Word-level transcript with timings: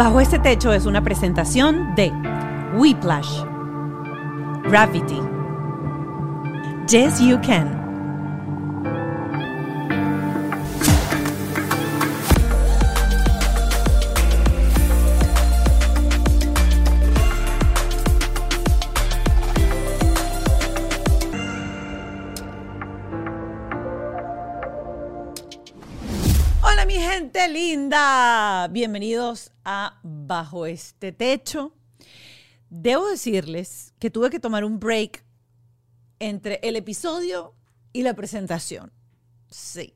Bajo 0.00 0.18
este 0.18 0.38
techo 0.38 0.72
es 0.72 0.86
una 0.86 1.04
presentación 1.04 1.94
de 1.94 2.10
Whiplash, 2.74 3.42
Gravity, 4.64 5.20
Yes 6.88 7.20
You 7.20 7.38
Can. 7.42 7.79
Linda, 27.48 28.68
bienvenidos 28.68 29.52
a 29.64 29.98
Bajo 30.02 30.66
este 30.66 31.12
techo. 31.12 31.72
Debo 32.68 33.08
decirles 33.08 33.94
que 33.98 34.10
tuve 34.10 34.30
que 34.30 34.40
tomar 34.40 34.64
un 34.64 34.78
break 34.78 35.24
entre 36.18 36.60
el 36.62 36.76
episodio 36.76 37.54
y 37.92 38.02
la 38.02 38.14
presentación. 38.14 38.92
Sí, 39.48 39.94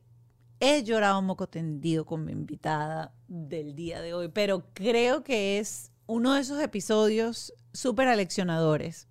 he 0.58 0.82
llorado 0.84 1.18
un 1.18 1.26
moco 1.26 1.46
tendido 1.46 2.06
con 2.06 2.24
mi 2.24 2.32
invitada 2.32 3.12
del 3.28 3.74
día 3.74 4.00
de 4.00 4.14
hoy, 4.14 4.28
pero 4.28 4.70
creo 4.72 5.22
que 5.22 5.58
es 5.58 5.92
uno 6.06 6.34
de 6.34 6.40
esos 6.40 6.62
episodios 6.62 7.52
súper 7.72 8.08
aleccionadores. 8.08 9.06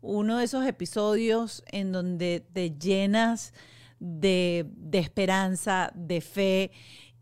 Uno 0.00 0.38
de 0.38 0.44
esos 0.44 0.66
episodios 0.66 1.62
en 1.66 1.92
donde 1.92 2.46
te 2.52 2.70
llenas 2.70 3.52
de, 3.98 4.66
de 4.76 4.98
esperanza, 4.98 5.92
de 5.94 6.20
fe. 6.22 6.70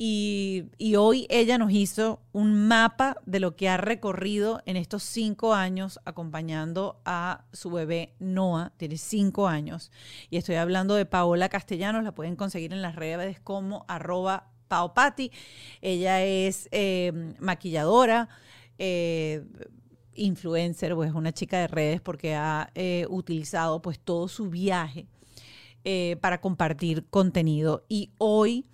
Y, 0.00 0.66
hoy 0.96 1.26
ella 1.28 1.58
nos 1.58 1.72
hizo 1.72 2.20
un 2.32 2.68
mapa 2.68 3.16
de 3.26 3.40
lo 3.40 3.56
que 3.56 3.68
ha 3.68 3.76
recorrido 3.76 4.62
en 4.64 4.76
estos 4.76 5.02
cinco 5.02 5.54
años 5.54 5.98
acompañando 6.04 7.00
a 7.04 7.44
su 7.52 7.70
bebé 7.70 8.14
Noah, 8.20 8.72
tiene 8.76 8.96
cinco 8.96 9.48
años. 9.48 9.90
Y 10.30 10.36
estoy 10.36 10.54
hablando 10.54 10.94
de 10.94 11.04
Paola 11.04 11.48
Castellanos, 11.48 12.04
la 12.04 12.14
pueden 12.14 12.36
conseguir 12.36 12.72
en 12.72 12.80
las 12.80 12.94
redes 12.94 13.40
como 13.40 13.84
arroba 13.88 14.52
paopati. 14.68 15.32
Ella 15.80 16.22
es 16.24 16.68
eh, 16.70 17.34
maquilladora. 17.40 18.28
Eh, 18.78 19.44
influencer, 20.18 20.94
pues 20.94 21.10
es 21.10 21.14
una 21.14 21.32
chica 21.32 21.60
de 21.60 21.68
redes 21.68 22.00
porque 22.00 22.34
ha 22.34 22.70
eh, 22.74 23.06
utilizado 23.08 23.80
pues 23.80 23.98
todo 23.98 24.28
su 24.28 24.50
viaje 24.50 25.06
eh, 25.84 26.16
para 26.20 26.40
compartir 26.40 27.06
contenido. 27.08 27.84
Y 27.88 28.10
hoy, 28.18 28.66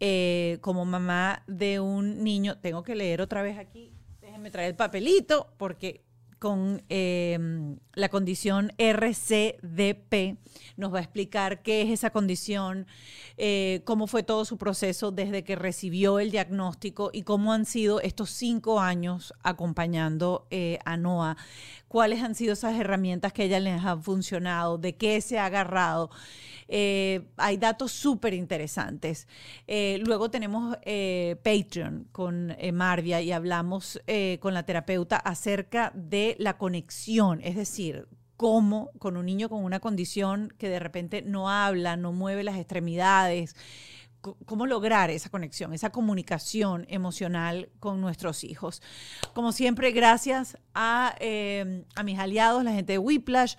eh, 0.00 0.58
como 0.60 0.84
mamá 0.84 1.42
de 1.46 1.80
un 1.80 2.22
niño, 2.22 2.58
tengo 2.58 2.82
que 2.82 2.94
leer 2.94 3.20
otra 3.20 3.42
vez 3.42 3.58
aquí, 3.58 3.92
déjenme 4.20 4.50
traer 4.50 4.70
el 4.70 4.76
papelito, 4.76 5.52
porque 5.56 6.07
con 6.38 6.82
eh, 6.88 7.38
la 7.98 8.08
condición 8.08 8.72
RCDP 8.78 10.38
nos 10.76 10.94
va 10.94 10.98
a 10.98 11.02
explicar 11.02 11.62
qué 11.62 11.82
es 11.82 11.90
esa 11.90 12.10
condición, 12.10 12.86
eh, 13.36 13.82
cómo 13.84 14.06
fue 14.06 14.22
todo 14.22 14.44
su 14.44 14.56
proceso 14.56 15.10
desde 15.10 15.42
que 15.42 15.56
recibió 15.56 16.20
el 16.20 16.30
diagnóstico 16.30 17.10
y 17.12 17.22
cómo 17.22 17.52
han 17.52 17.64
sido 17.64 18.00
estos 18.00 18.30
cinco 18.30 18.80
años 18.80 19.34
acompañando 19.42 20.46
eh, 20.50 20.78
a 20.84 20.96
Noah, 20.96 21.36
cuáles 21.88 22.22
han 22.22 22.34
sido 22.34 22.52
esas 22.52 22.78
herramientas 22.78 23.32
que 23.32 23.42
a 23.42 23.44
ella 23.46 23.60
les 23.60 23.84
han 23.84 24.02
funcionado, 24.02 24.78
de 24.78 24.96
qué 24.96 25.20
se 25.20 25.38
ha 25.38 25.46
agarrado. 25.46 26.10
Eh, 26.70 27.26
hay 27.38 27.56
datos 27.56 27.92
súper 27.92 28.34
interesantes. 28.34 29.26
Luego 29.66 30.30
tenemos 30.30 30.76
Patreon 30.76 32.08
con 32.12 32.54
Marvia 32.74 33.22
y 33.22 33.32
hablamos 33.32 33.98
con 34.38 34.52
la 34.52 34.64
terapeuta 34.64 35.16
acerca 35.16 35.92
de 35.94 36.27
la 36.38 36.58
conexión, 36.58 37.40
es 37.42 37.56
decir, 37.56 38.08
cómo 38.36 38.90
con 38.98 39.16
un 39.16 39.26
niño 39.26 39.48
con 39.48 39.64
una 39.64 39.80
condición 39.80 40.54
que 40.58 40.68
de 40.68 40.78
repente 40.78 41.22
no 41.22 41.50
habla, 41.50 41.96
no 41.96 42.12
mueve 42.12 42.44
las 42.44 42.56
extremidades, 42.56 43.56
cómo 44.20 44.66
lograr 44.66 45.10
esa 45.10 45.30
conexión, 45.30 45.72
esa 45.72 45.90
comunicación 45.90 46.86
emocional 46.88 47.68
con 47.80 48.00
nuestros 48.00 48.44
hijos. 48.44 48.82
Como 49.34 49.52
siempre, 49.52 49.90
gracias 49.92 50.58
a, 50.74 51.14
eh, 51.20 51.84
a 51.94 52.02
mis 52.02 52.18
aliados, 52.18 52.64
la 52.64 52.72
gente 52.72 52.94
de 52.94 52.98
Whiplash, 52.98 53.54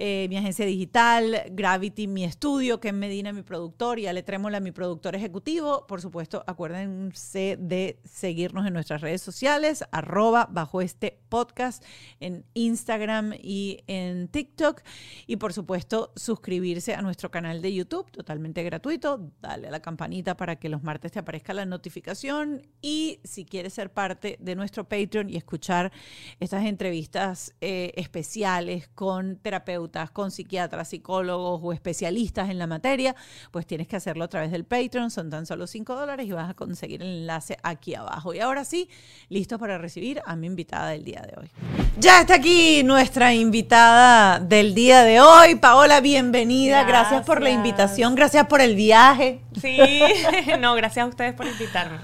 eh, 0.00 0.28
mi 0.28 0.36
agencia 0.36 0.64
digital, 0.64 1.42
Gravity, 1.50 2.06
mi 2.06 2.22
estudio, 2.22 2.78
Ken 2.78 2.96
Medina, 2.96 3.32
mi 3.32 3.42
productor, 3.42 3.98
y 3.98 4.06
Ale 4.06 4.22
Trémola, 4.22 4.60
mi 4.60 4.70
productor 4.70 5.16
ejecutivo. 5.16 5.88
Por 5.88 6.00
supuesto, 6.00 6.44
acuérdense 6.46 7.56
de 7.58 7.98
seguirnos 8.04 8.64
en 8.64 8.74
nuestras 8.74 9.00
redes 9.00 9.22
sociales, 9.22 9.82
arroba 9.90 10.46
bajo 10.52 10.80
este 10.82 11.18
podcast 11.28 11.84
en 12.20 12.44
Instagram 12.54 13.34
y 13.42 13.80
en 13.88 14.28
TikTok. 14.28 14.82
Y 15.26 15.34
por 15.34 15.52
supuesto, 15.52 16.12
suscribirse 16.14 16.94
a 16.94 17.02
nuestro 17.02 17.32
canal 17.32 17.60
de 17.60 17.74
YouTube, 17.74 18.08
totalmente 18.12 18.62
gratuito. 18.62 19.32
Dale 19.40 19.66
a 19.66 19.72
la 19.72 19.80
campanita 19.80 20.36
para 20.36 20.56
que 20.60 20.68
los 20.68 20.84
martes 20.84 21.10
te 21.10 21.18
aparezca 21.18 21.52
la 21.54 21.66
notificación. 21.66 22.62
Y 22.80 23.18
si 23.24 23.44
quieres 23.44 23.74
ser 23.74 23.92
parte 23.92 24.36
de 24.38 24.54
nuestro 24.54 24.88
Patreon 24.88 25.28
y 25.28 25.36
escuchar 25.36 25.90
estas 26.38 26.64
entrevistas 26.66 27.52
eh, 27.60 27.92
especiales 27.96 28.86
con 28.94 29.38
terapeutas, 29.38 29.87
con 30.12 30.30
psiquiatras, 30.30 30.88
psicólogos 30.88 31.60
o 31.62 31.72
especialistas 31.72 32.50
en 32.50 32.58
la 32.58 32.66
materia, 32.66 33.14
pues 33.50 33.66
tienes 33.66 33.88
que 33.88 33.96
hacerlo 33.96 34.24
a 34.24 34.28
través 34.28 34.50
del 34.50 34.64
Patreon. 34.64 35.10
Son 35.10 35.30
tan 35.30 35.46
solo 35.46 35.66
5 35.66 35.94
dólares 35.94 36.26
y 36.26 36.32
vas 36.32 36.50
a 36.50 36.54
conseguir 36.54 37.02
el 37.02 37.08
enlace 37.08 37.56
aquí 37.62 37.94
abajo. 37.94 38.34
Y 38.34 38.40
ahora 38.40 38.64
sí, 38.64 38.88
listos 39.28 39.58
para 39.58 39.78
recibir 39.78 40.20
a 40.24 40.36
mi 40.36 40.46
invitada 40.46 40.90
del 40.90 41.04
día 41.04 41.22
de 41.22 41.40
hoy. 41.40 41.50
Ya 41.98 42.20
está 42.20 42.34
aquí 42.34 42.82
nuestra 42.84 43.34
invitada 43.34 44.38
del 44.38 44.74
día 44.74 45.02
de 45.02 45.20
hoy. 45.20 45.56
Paola, 45.56 46.00
bienvenida. 46.00 46.84
Gracias, 46.84 47.10
gracias 47.10 47.26
por 47.26 47.42
la 47.42 47.50
invitación. 47.50 48.14
Gracias 48.14 48.46
por 48.46 48.60
el 48.60 48.74
viaje. 48.74 49.40
Sí, 49.60 49.78
no, 50.60 50.74
gracias 50.74 51.04
a 51.04 51.08
ustedes 51.08 51.34
por 51.34 51.46
invitarme 51.46 51.98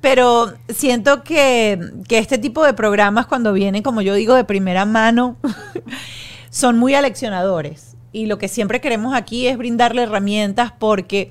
pero 0.00 0.52
siento 0.68 1.24
que, 1.24 1.80
que, 2.06 2.18
este 2.18 2.38
tipo 2.38 2.64
de 2.64 2.74
programas 2.74 3.26
cuando 3.26 3.52
vienen, 3.52 3.82
como 3.82 4.02
yo 4.02 4.14
digo, 4.14 4.34
de 4.34 4.44
primera 4.44 4.84
mano, 4.84 5.36
son 6.56 6.78
muy 6.78 6.94
aleccionadores. 6.94 7.96
Y 8.12 8.24
lo 8.24 8.38
que 8.38 8.48
siempre 8.48 8.80
queremos 8.80 9.14
aquí 9.14 9.46
es 9.46 9.58
brindarle 9.58 10.04
herramientas 10.04 10.72
porque 10.78 11.30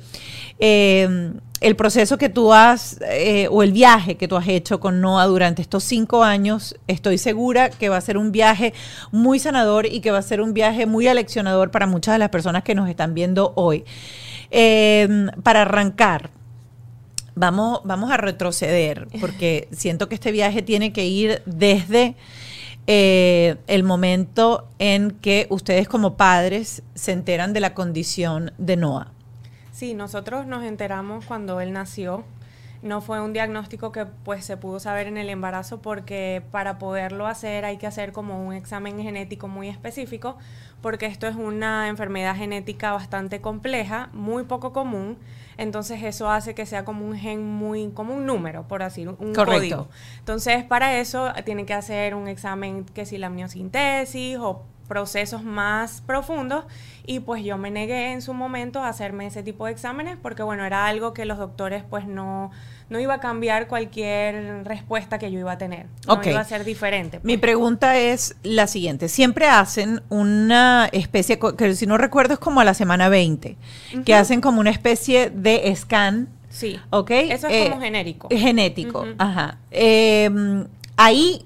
eh, 0.60 1.34
el 1.62 1.76
proceso 1.76 2.20
que 2.20 2.30
tú 2.30 2.54
has, 2.54 3.00
eh, 3.10 3.48
o 3.50 3.64
el 3.64 3.72
viaje 3.72 4.18
que 4.18 4.28
tú 4.28 4.36
has 4.36 4.48
hecho 4.48 4.80
con 4.80 5.02
Noah 5.02 5.26
durante 5.26 5.64
estos 5.64 5.84
cinco 5.84 6.24
años, 6.24 6.76
estoy 6.86 7.18
segura 7.18 7.72
que 7.72 7.90
va 7.90 7.98
a 7.98 8.02
ser 8.02 8.20
un 8.20 8.32
viaje 8.32 8.76
muy 9.12 9.40
sanador 9.40 9.88
y 9.88 10.00
que 10.00 10.12
va 10.12 10.20
a 10.20 10.22
ser 10.22 10.42
un 10.42 10.54
viaje 10.54 10.86
muy 10.86 11.08
aleccionador 11.08 11.72
para 11.72 11.88
muchas 11.88 12.14
de 12.14 12.20
las 12.20 12.30
personas 12.30 12.62
que 12.62 12.76
nos 12.76 12.88
están 12.88 13.16
viendo 13.16 13.52
hoy. 13.56 13.84
Eh, 14.52 15.26
para 15.42 15.64
arrancar, 15.64 16.30
vamos, 17.34 17.82
vamos 17.84 18.12
a 18.12 18.18
retroceder, 18.18 19.08
porque 19.20 19.70
siento 19.72 20.08
que 20.08 20.14
este 20.14 20.32
viaje 20.32 20.62
tiene 20.62 20.94
que 20.94 21.08
ir 21.08 21.42
desde 21.48 22.16
eh, 22.88 23.58
el 23.68 23.84
momento 23.84 24.68
en 24.80 25.12
que 25.12 25.48
ustedes 25.50 25.88
como 25.88 26.16
padres 26.18 26.84
se 26.94 27.12
enteran 27.12 27.54
de 27.54 27.60
la 27.60 27.74
condición 27.74 28.52
de 28.58 28.78
Noah. 28.78 29.12
Sí, 29.72 29.94
nosotros 29.94 30.46
nos 30.48 30.64
enteramos 30.64 31.26
cuando 31.26 31.60
él 31.60 31.74
nació. 31.74 32.24
No 32.82 33.02
fue 33.02 33.22
un 33.22 33.34
diagnóstico 33.34 33.92
que 33.92 34.06
pues 34.06 34.46
se 34.46 34.58
pudo 34.58 34.80
saber 34.80 35.08
en 35.08 35.18
el 35.18 35.30
embarazo 35.30 35.82
porque 35.82 36.44
para 36.52 36.78
poderlo 36.78 37.28
hacer 37.28 37.66
hay 37.66 37.78
que 37.78 37.88
hacer 37.88 38.12
como 38.12 38.46
un 38.46 38.54
examen 38.54 39.02
genético 39.02 39.48
muy 39.48 39.70
específico 39.70 40.38
porque 40.82 41.08
esto 41.08 41.28
es 41.28 41.36
una 41.36 41.88
enfermedad 41.88 42.36
genética 42.36 42.92
bastante 42.92 43.42
compleja, 43.42 44.10
muy 44.14 44.44
poco 44.44 44.72
común 44.72 45.18
entonces 45.58 46.04
eso 46.04 46.30
hace 46.30 46.54
que 46.54 46.66
sea 46.66 46.84
como 46.84 47.06
un 47.06 47.18
gen 47.18 47.44
muy, 47.44 47.90
como 47.92 48.14
un 48.14 48.26
número, 48.26 48.68
por 48.68 48.84
así, 48.84 49.08
un 49.08 49.16
Correcto. 49.16 49.46
código. 49.46 49.88
Entonces 50.20 50.64
para 50.64 51.00
eso 51.00 51.32
tienen 51.46 51.66
que 51.66 51.74
hacer 51.74 52.16
un 52.16 52.28
examen 52.28 52.86
que 52.86 53.06
si 53.06 53.18
la 53.18 53.28
amniocentesis 53.28 54.38
o 54.38 54.64
procesos 54.88 55.44
más 55.44 56.02
profundos 56.02 56.66
y 57.08 57.20
pues 57.20 57.44
yo 57.44 57.58
me 57.58 57.72
negué 57.72 58.14
en 58.14 58.22
su 58.22 58.34
momento 58.34 58.80
a 58.80 58.90
hacerme 58.90 59.28
ese 59.28 59.44
tipo 59.44 59.66
de 59.66 59.72
exámenes 59.72 60.18
porque 60.22 60.44
bueno, 60.44 60.66
era 60.66 60.88
algo 60.88 61.14
que 61.14 61.26
los 61.26 61.38
doctores 61.38 61.84
pues 61.88 62.08
no, 62.08 62.52
no 62.90 63.00
iba 63.00 63.16
a 63.16 63.20
cambiar 63.20 63.68
cualquier 63.68 64.64
respuesta 64.66 65.20
que 65.20 65.32
yo 65.32 65.40
iba 65.40 65.52
a 65.52 65.58
tener, 65.58 65.88
no 66.08 66.22
iba 66.24 66.40
a 66.40 66.46
ser 66.46 66.64
diferente. 66.64 67.20
Mi 67.24 67.34
pues. 67.34 67.42
pregunta 67.42 67.98
es 67.98 68.36
la 68.44 68.68
siguiente, 68.68 69.08
siempre 69.08 69.48
hacen 69.48 70.02
una 70.10 70.90
especie, 70.92 71.40
que 71.58 71.76
si 71.76 71.86
no 71.86 71.98
recuerdo 71.98 72.36
es 72.36 72.40
como 72.40 72.60
a 72.60 72.64
la 72.64 72.74
semana 72.74 73.10
20, 73.10 73.58
que 74.06 74.16
hacen 74.16 74.42
como 74.42 74.60
una 74.60 74.72
especie 74.72 75.30
de 75.30 75.76
scan. 75.76 76.30
Sí. 76.50 76.80
¿Ok? 76.90 77.12
Eso 77.12 77.48
es 77.48 77.70
como 77.70 77.82
eh, 77.82 77.86
genérico. 77.86 78.30
Genético, 78.32 79.06
ajá. 79.18 79.58
Em, 79.72 80.68
ahí, 80.96 81.46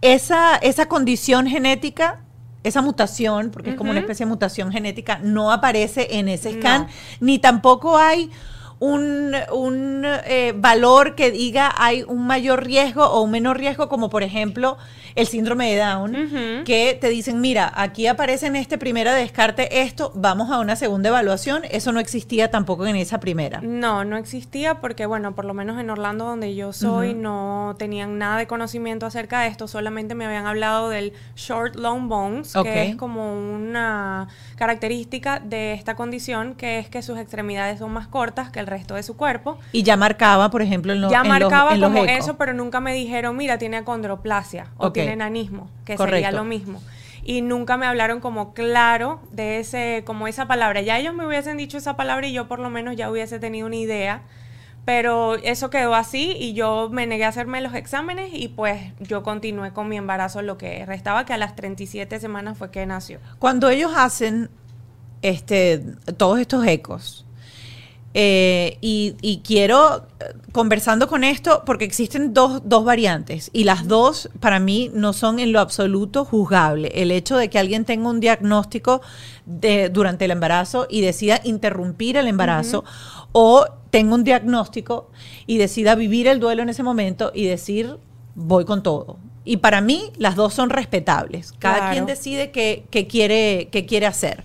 esa, 0.00 0.56
esa 0.56 0.86
condición 0.86 1.46
genética 1.46 2.20
esa 2.68 2.82
mutación, 2.82 3.50
porque 3.50 3.70
es 3.70 3.76
como 3.76 3.90
una 3.90 4.00
especie 4.00 4.26
de 4.26 4.30
mutación 4.30 4.70
genética, 4.72 5.18
no 5.22 5.52
aparece 5.52 6.18
en 6.18 6.28
ese 6.28 6.54
scan, 6.54 6.88
ni 7.20 7.38
tampoco 7.38 7.98
hay 7.98 8.30
un, 8.80 9.34
un 9.52 10.02
eh, 10.04 10.54
valor 10.56 11.14
que 11.14 11.30
diga 11.30 11.74
hay 11.76 12.04
un 12.04 12.26
mayor 12.26 12.64
riesgo 12.64 13.04
o 13.04 13.22
un 13.22 13.30
menor 13.30 13.58
riesgo, 13.58 13.88
como 13.88 14.08
por 14.08 14.22
ejemplo 14.22 14.78
el 15.18 15.26
síndrome 15.26 15.74
de 15.74 15.78
Down, 15.78 16.64
que 16.64 16.96
te 17.00 17.08
dicen, 17.08 17.40
mira, 17.40 17.72
aquí 17.74 18.06
aparece 18.06 18.46
en 18.46 18.56
este 18.56 18.78
primera 18.78 19.14
descarte 19.14 19.82
esto, 19.82 20.12
vamos 20.14 20.50
a 20.50 20.58
una 20.58 20.76
segunda 20.76 21.08
evaluación. 21.08 21.62
Eso 21.70 21.92
no 21.92 22.00
existía 22.00 22.50
tampoco 22.50 22.86
en 22.86 22.96
esa 22.96 23.20
primera. 23.20 23.60
No, 23.62 24.04
no 24.04 24.16
existía 24.16 24.76
porque, 24.76 25.06
bueno, 25.06 25.34
por 25.34 25.44
lo 25.44 25.54
menos 25.54 25.80
en 25.80 25.90
Orlando, 25.90 26.24
donde 26.24 26.54
yo 26.54 26.72
soy, 26.72 27.14
no 27.14 27.74
tenían 27.78 28.18
nada 28.18 28.38
de 28.38 28.46
conocimiento 28.46 29.06
acerca 29.06 29.40
de 29.40 29.48
esto, 29.48 29.68
solamente 29.68 30.14
me 30.14 30.26
habían 30.26 30.46
hablado 30.46 30.88
del 30.88 31.12
short 31.36 31.76
long 31.76 32.08
bones, 32.08 32.52
que 32.62 32.88
es 32.88 32.96
como 32.96 33.34
una 33.34 34.28
característica 34.56 35.40
de 35.40 35.72
esta 35.72 35.94
condición, 35.94 36.54
que 36.54 36.78
es 36.78 36.88
que 36.88 37.02
sus 37.02 37.18
extremidades 37.18 37.78
son 37.78 37.92
más 37.92 38.06
cortas 38.06 38.50
que 38.50 38.60
el 38.60 38.66
resto 38.66 38.94
de 38.94 39.02
su 39.02 39.16
cuerpo. 39.16 39.58
Y 39.72 39.82
ya 39.82 39.96
marcaba, 39.96 40.50
por 40.50 40.62
ejemplo, 40.62 40.92
en, 40.92 41.08
ya 41.08 41.24
marcaba 41.24 41.74
en 41.74 41.80
como 41.80 42.04
eso, 42.04 42.36
pero 42.36 42.52
nunca 42.52 42.80
me 42.80 42.92
dijeron, 42.92 43.36
mira, 43.36 43.58
tiene 43.58 43.78
acondroplasia 43.78 44.68
o 44.76 44.92
tiene 44.92 45.07
enanismo, 45.12 45.70
que 45.84 45.96
sería 45.96 46.32
lo 46.32 46.44
mismo. 46.44 46.80
Y 47.22 47.42
nunca 47.42 47.76
me 47.76 47.86
hablaron 47.86 48.20
como 48.20 48.54
claro 48.54 49.20
de 49.32 49.58
ese, 49.58 50.02
como 50.06 50.28
esa 50.28 50.46
palabra. 50.46 50.80
Ya 50.80 50.98
ellos 50.98 51.14
me 51.14 51.26
hubiesen 51.26 51.56
dicho 51.56 51.76
esa 51.76 51.96
palabra 51.96 52.26
y 52.26 52.32
yo 52.32 52.48
por 52.48 52.58
lo 52.58 52.70
menos 52.70 52.96
ya 52.96 53.10
hubiese 53.10 53.38
tenido 53.38 53.66
una 53.66 53.76
idea. 53.76 54.22
Pero 54.84 55.34
eso 55.34 55.68
quedó 55.68 55.94
así 55.94 56.34
y 56.38 56.54
yo 56.54 56.88
me 56.90 57.06
negué 57.06 57.26
a 57.26 57.28
hacerme 57.28 57.60
los 57.60 57.74
exámenes 57.74 58.30
y 58.32 58.48
pues 58.48 58.80
yo 59.00 59.22
continué 59.22 59.74
con 59.74 59.86
mi 59.88 59.98
embarazo 59.98 60.40
lo 60.40 60.56
que 60.56 60.86
restaba, 60.86 61.26
que 61.26 61.34
a 61.34 61.36
las 61.36 61.54
37 61.56 62.18
semanas 62.18 62.56
fue 62.56 62.70
que 62.70 62.86
nació. 62.86 63.18
Cuando 63.38 63.68
ellos 63.68 63.92
hacen 63.94 64.48
este, 65.20 65.84
todos 66.16 66.38
estos 66.38 66.66
ecos, 66.66 67.26
eh, 68.20 68.78
y, 68.80 69.42
quiero, 69.44 70.08
eh, 70.18 70.34
conversando 70.50 71.06
con 71.06 71.22
esto, 71.22 71.62
porque 71.64 71.84
existen 71.84 72.34
dos, 72.34 72.62
dos, 72.64 72.84
variantes 72.84 73.48
y 73.52 73.62
las 73.62 73.86
dos 73.86 74.28
para 74.40 74.58
mí 74.58 74.90
no 74.92 75.12
son 75.12 75.38
en 75.38 75.52
lo 75.52 75.60
absoluto 75.60 76.24
juzgable. 76.24 76.90
El 76.96 77.12
hecho 77.12 77.36
de 77.36 77.48
que 77.48 77.60
alguien 77.60 77.84
tenga 77.84 78.10
un 78.10 78.18
diagnóstico 78.18 79.02
de, 79.46 79.88
durante 79.88 80.24
el 80.24 80.32
embarazo 80.32 80.88
y 80.90 81.00
decida 81.00 81.40
interrumpir 81.44 82.16
el 82.16 82.26
embarazo 82.26 82.82
o 83.30 83.66
tenga 83.90 84.16
un 84.16 84.24
diagnóstico 84.24 85.12
y 85.46 85.58
decida 85.58 85.94
vivir 85.94 86.26
el 86.26 86.40
duelo 86.40 86.64
en 86.64 86.70
ese 86.70 86.82
momento 86.82 87.30
y 87.32 87.44
decir, 87.44 87.98
voy 88.34 88.64
con 88.64 88.82
todo. 88.82 89.18
Y 89.44 89.58
para 89.58 89.80
mí 89.80 90.10
las 90.16 90.34
dos 90.34 90.54
son 90.54 90.70
respetables. 90.70 91.52
Cada 91.60 91.92
quien 91.92 92.04
decide 92.04 92.50
qué, 92.50 92.84
qué, 92.90 93.06
quiere, 93.06 93.68
qué 93.70 93.86
quiere 93.86 94.06
hacer 94.06 94.42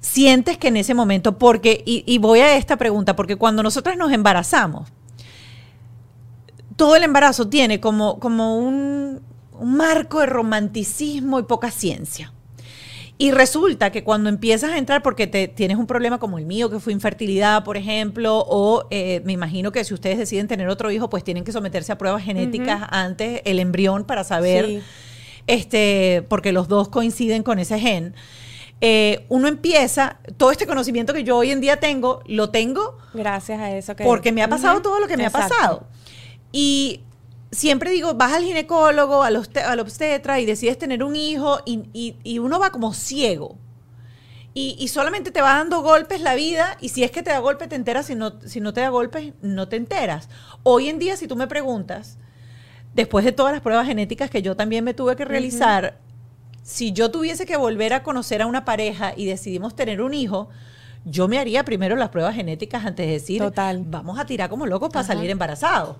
sientes 0.00 0.58
que 0.58 0.68
en 0.68 0.76
ese 0.78 0.94
momento, 0.94 1.38
porque, 1.38 1.82
y, 1.84 2.18
voy 2.18 2.40
a 2.40 2.56
esta 2.56 2.76
pregunta, 2.76 3.14
porque 3.14 3.36
cuando 3.36 3.62
nosotras 3.62 3.96
nos 3.96 4.12
embarazamos, 4.12 4.88
todo 6.76 6.96
el 6.96 7.02
embarazo 7.02 7.48
tiene 7.48 7.80
como, 7.80 8.18
como 8.18 8.56
un, 8.56 9.20
marco 9.62 10.20
de 10.20 10.26
romanticismo 10.26 11.38
y 11.38 11.42
poca 11.42 11.70
ciencia. 11.70 12.32
Y 13.18 13.32
resulta 13.32 13.92
que 13.92 14.02
cuando 14.02 14.30
empiezas 14.30 14.70
a 14.70 14.78
entrar, 14.78 15.02
porque 15.02 15.26
te, 15.26 15.46
tienes 15.46 15.76
un 15.76 15.86
problema 15.86 16.18
como 16.18 16.38
el 16.38 16.46
mío, 16.46 16.70
que 16.70 16.80
fue 16.80 16.94
infertilidad, 16.94 17.62
por 17.64 17.76
ejemplo, 17.76 18.42
o 18.48 18.86
eh, 18.90 19.20
me 19.26 19.34
imagino 19.34 19.72
que 19.72 19.84
si 19.84 19.92
ustedes 19.92 20.16
deciden 20.16 20.48
tener 20.48 20.68
otro 20.68 20.90
hijo, 20.90 21.10
pues 21.10 21.22
tienen 21.22 21.44
que 21.44 21.52
someterse 21.52 21.92
a 21.92 21.98
pruebas 21.98 22.24
genéticas 22.24 22.84
antes, 22.88 23.42
el 23.44 23.58
embrión, 23.58 24.04
para 24.04 24.24
saber, 24.24 24.80
este, 25.46 26.24
porque 26.30 26.52
los 26.52 26.68
dos 26.68 26.88
coinciden 26.88 27.42
con 27.42 27.58
ese 27.58 27.78
gen. 27.78 28.14
Eh, 28.80 29.26
uno 29.28 29.46
empieza, 29.48 30.18
todo 30.38 30.50
este 30.50 30.66
conocimiento 30.66 31.12
que 31.12 31.22
yo 31.22 31.36
hoy 31.36 31.50
en 31.50 31.60
día 31.60 31.78
tengo, 31.78 32.22
lo 32.26 32.50
tengo. 32.50 32.96
Gracias 33.12 33.60
a 33.60 33.70
eso. 33.76 33.94
Que... 33.94 34.04
Porque 34.04 34.32
me 34.32 34.42
ha 34.42 34.48
pasado 34.48 34.80
todo 34.80 35.00
lo 35.00 35.06
que 35.06 35.16
me 35.16 35.26
ha 35.26 35.30
pasado. 35.30 35.86
Y 36.52 37.02
siempre 37.52 37.90
digo, 37.90 38.14
vas 38.14 38.32
al 38.32 38.44
ginecólogo, 38.44 39.22
al, 39.22 39.36
obstetra 39.36 40.40
y 40.40 40.46
decides 40.46 40.78
tener 40.78 41.02
un 41.02 41.16
hijo 41.16 41.60
y, 41.64 42.38
uno 42.38 42.58
va 42.58 42.70
como 42.70 42.94
ciego. 42.94 43.56
Y, 44.52 44.88
solamente 44.88 45.30
te 45.30 45.42
va 45.42 45.54
dando 45.54 45.82
golpes 45.82 46.20
la 46.20 46.34
vida 46.34 46.76
y 46.80 46.90
si 46.90 47.04
es 47.04 47.10
que 47.10 47.22
te 47.22 47.30
da 47.30 47.38
golpes 47.38 47.68
te 47.68 47.76
enteras, 47.76 48.06
si 48.06 48.14
no, 48.14 48.40
si 48.44 48.60
no 48.60 48.72
te 48.72 48.80
da 48.80 48.88
golpes 48.88 49.32
no 49.42 49.68
te 49.68 49.76
enteras. 49.76 50.28
Hoy 50.62 50.88
en 50.88 50.98
día, 50.98 51.16
si 51.16 51.26
tú 51.26 51.36
me 51.36 51.46
preguntas, 51.46 52.18
después 52.94 53.24
de 53.24 53.32
todas 53.32 53.52
las 53.52 53.62
pruebas 53.62 53.86
genéticas 53.86 54.30
que 54.30 54.42
yo 54.42 54.56
también 54.56 54.84
me 54.84 54.94
tuve 54.94 55.16
que 55.16 55.24
realizar, 55.24 55.98
si 56.62 56.92
yo 56.92 57.10
tuviese 57.10 57.46
que 57.46 57.56
volver 57.56 57.92
a 57.92 58.02
conocer 58.02 58.42
a 58.42 58.46
una 58.46 58.64
pareja 58.64 59.12
y 59.16 59.26
decidimos 59.26 59.74
tener 59.74 60.02
un 60.02 60.14
hijo, 60.14 60.48
yo 61.04 61.28
me 61.28 61.38
haría 61.38 61.64
primero 61.64 61.96
las 61.96 62.10
pruebas 62.10 62.34
genéticas 62.34 62.84
antes 62.84 63.06
de 63.06 63.12
decir, 63.12 63.40
Total. 63.40 63.82
vamos 63.86 64.18
a 64.18 64.26
tirar 64.26 64.50
como 64.50 64.66
locos 64.66 64.90
para 64.90 65.06
salir 65.06 65.30
embarazados. 65.30 65.96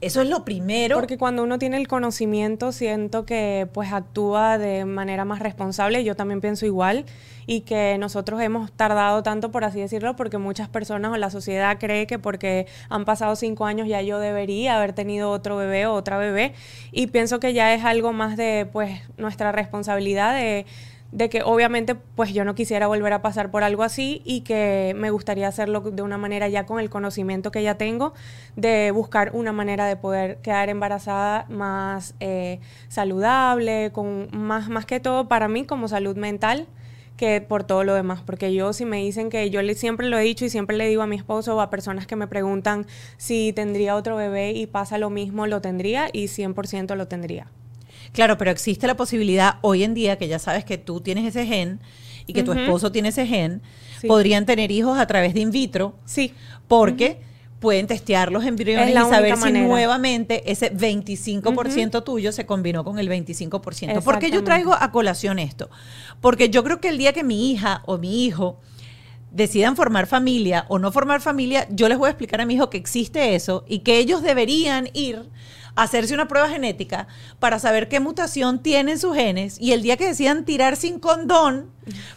Eso 0.00 0.20
es 0.20 0.28
lo 0.28 0.44
primero. 0.44 0.96
Porque 0.96 1.16
cuando 1.16 1.42
uno 1.42 1.58
tiene 1.58 1.76
el 1.76 1.88
conocimiento, 1.88 2.72
siento 2.72 3.24
que 3.24 3.68
pues 3.72 3.92
actúa 3.92 4.58
de 4.58 4.84
manera 4.84 5.24
más 5.24 5.38
responsable. 5.38 6.04
Yo 6.04 6.14
también 6.14 6.40
pienso 6.40 6.66
igual 6.66 7.06
y 7.46 7.60
que 7.60 7.96
nosotros 7.98 8.40
hemos 8.40 8.72
tardado 8.72 9.22
tanto, 9.22 9.50
por 9.50 9.64
así 9.64 9.80
decirlo, 9.80 10.16
porque 10.16 10.38
muchas 10.38 10.68
personas 10.68 11.12
o 11.12 11.16
la 11.16 11.30
sociedad 11.30 11.78
cree 11.78 12.06
que 12.06 12.18
porque 12.18 12.66
han 12.88 13.04
pasado 13.04 13.36
cinco 13.36 13.66
años 13.66 13.88
ya 13.88 14.02
yo 14.02 14.18
debería 14.18 14.76
haber 14.76 14.92
tenido 14.92 15.30
otro 15.30 15.56
bebé 15.56 15.86
o 15.86 15.94
otra 15.94 16.18
bebé. 16.18 16.54
Y 16.92 17.08
pienso 17.08 17.40
que 17.40 17.52
ya 17.52 17.74
es 17.74 17.84
algo 17.84 18.12
más 18.12 18.36
de 18.36 18.66
pues 18.70 19.00
nuestra 19.16 19.52
responsabilidad 19.52 20.34
de 20.34 20.66
de 21.14 21.28
que 21.28 21.42
obviamente 21.42 21.94
pues 21.94 22.34
yo 22.34 22.44
no 22.44 22.56
quisiera 22.56 22.88
volver 22.88 23.12
a 23.12 23.22
pasar 23.22 23.52
por 23.52 23.62
algo 23.62 23.84
así 23.84 24.20
y 24.24 24.40
que 24.40 24.94
me 24.96 25.10
gustaría 25.10 25.46
hacerlo 25.46 25.80
de 25.80 26.02
una 26.02 26.18
manera 26.18 26.48
ya 26.48 26.66
con 26.66 26.80
el 26.80 26.90
conocimiento 26.90 27.52
que 27.52 27.62
ya 27.62 27.76
tengo, 27.76 28.14
de 28.56 28.90
buscar 28.90 29.30
una 29.32 29.52
manera 29.52 29.86
de 29.86 29.96
poder 29.96 30.38
quedar 30.38 30.68
embarazada 30.68 31.46
más 31.48 32.16
eh, 32.18 32.58
saludable, 32.88 33.92
con 33.92 34.28
más, 34.32 34.68
más 34.68 34.86
que 34.86 34.98
todo 34.98 35.28
para 35.28 35.46
mí 35.46 35.64
como 35.64 35.86
salud 35.86 36.16
mental 36.16 36.66
que 37.16 37.40
por 37.40 37.62
todo 37.62 37.84
lo 37.84 37.94
demás, 37.94 38.22
porque 38.26 38.52
yo 38.52 38.72
si 38.72 38.84
me 38.84 38.96
dicen 38.96 39.30
que 39.30 39.48
yo 39.48 39.62
le, 39.62 39.76
siempre 39.76 40.08
lo 40.08 40.18
he 40.18 40.22
dicho 40.24 40.44
y 40.44 40.50
siempre 40.50 40.76
le 40.76 40.88
digo 40.88 41.02
a 41.02 41.06
mi 41.06 41.14
esposo 41.14 41.54
o 41.54 41.60
a 41.60 41.70
personas 41.70 42.08
que 42.08 42.16
me 42.16 42.26
preguntan 42.26 42.86
si 43.18 43.52
tendría 43.52 43.94
otro 43.94 44.16
bebé 44.16 44.50
y 44.50 44.66
pasa 44.66 44.98
lo 44.98 45.10
mismo, 45.10 45.46
lo 45.46 45.60
tendría 45.60 46.08
y 46.12 46.24
100% 46.24 46.96
lo 46.96 47.06
tendría. 47.06 47.46
Claro, 48.14 48.38
pero 48.38 48.52
existe 48.52 48.86
la 48.86 48.96
posibilidad 48.96 49.56
hoy 49.60 49.82
en 49.82 49.92
día 49.92 50.16
que 50.16 50.28
ya 50.28 50.38
sabes 50.38 50.64
que 50.64 50.78
tú 50.78 51.00
tienes 51.00 51.26
ese 51.26 51.46
gen 51.46 51.80
y 52.26 52.32
que 52.32 52.44
tu 52.44 52.52
esposo 52.52 52.92
tiene 52.92 53.08
ese 53.08 53.26
gen, 53.26 53.60
podrían 54.06 54.46
tener 54.46 54.70
hijos 54.70 54.98
a 54.98 55.06
través 55.06 55.34
de 55.34 55.40
in 55.40 55.50
vitro. 55.50 55.96
Sí. 56.04 56.32
Porque 56.68 57.18
pueden 57.58 57.88
testear 57.88 58.30
los 58.30 58.44
embriones 58.44 58.90
y 58.90 58.92
saber 58.92 59.36
si 59.36 59.50
nuevamente 59.50 60.50
ese 60.52 60.72
25% 60.72 62.04
tuyo 62.04 62.30
se 62.30 62.46
combinó 62.46 62.84
con 62.84 63.00
el 63.00 63.08
25%. 63.08 64.02
¿Por 64.02 64.18
qué 64.20 64.30
yo 64.30 64.44
traigo 64.44 64.74
a 64.74 64.92
colación 64.92 65.40
esto? 65.40 65.68
Porque 66.20 66.50
yo 66.50 66.62
creo 66.62 66.80
que 66.80 66.90
el 66.90 66.98
día 66.98 67.12
que 67.12 67.24
mi 67.24 67.50
hija 67.50 67.82
o 67.86 67.98
mi 67.98 68.24
hijo 68.24 68.60
decidan 69.34 69.76
formar 69.76 70.06
familia 70.06 70.64
o 70.68 70.78
no 70.78 70.92
formar 70.92 71.20
familia, 71.20 71.66
yo 71.70 71.88
les 71.88 71.98
voy 71.98 72.06
a 72.06 72.10
explicar 72.10 72.40
a 72.40 72.46
mi 72.46 72.54
hijo 72.54 72.70
que 72.70 72.78
existe 72.78 73.34
eso 73.34 73.64
y 73.68 73.80
que 73.80 73.98
ellos 73.98 74.22
deberían 74.22 74.88
ir 74.94 75.28
hacerse 75.76 76.14
una 76.14 76.28
prueba 76.28 76.48
genética 76.48 77.08
para 77.40 77.58
saber 77.58 77.88
qué 77.88 77.98
mutación 78.00 78.62
tienen 78.62 78.98
sus 78.98 79.16
genes 79.16 79.60
y 79.60 79.72
el 79.72 79.82
día 79.82 79.96
que 79.96 80.06
decidan 80.06 80.44
tirar 80.44 80.76
sin 80.76 81.00
condón, 81.00 81.70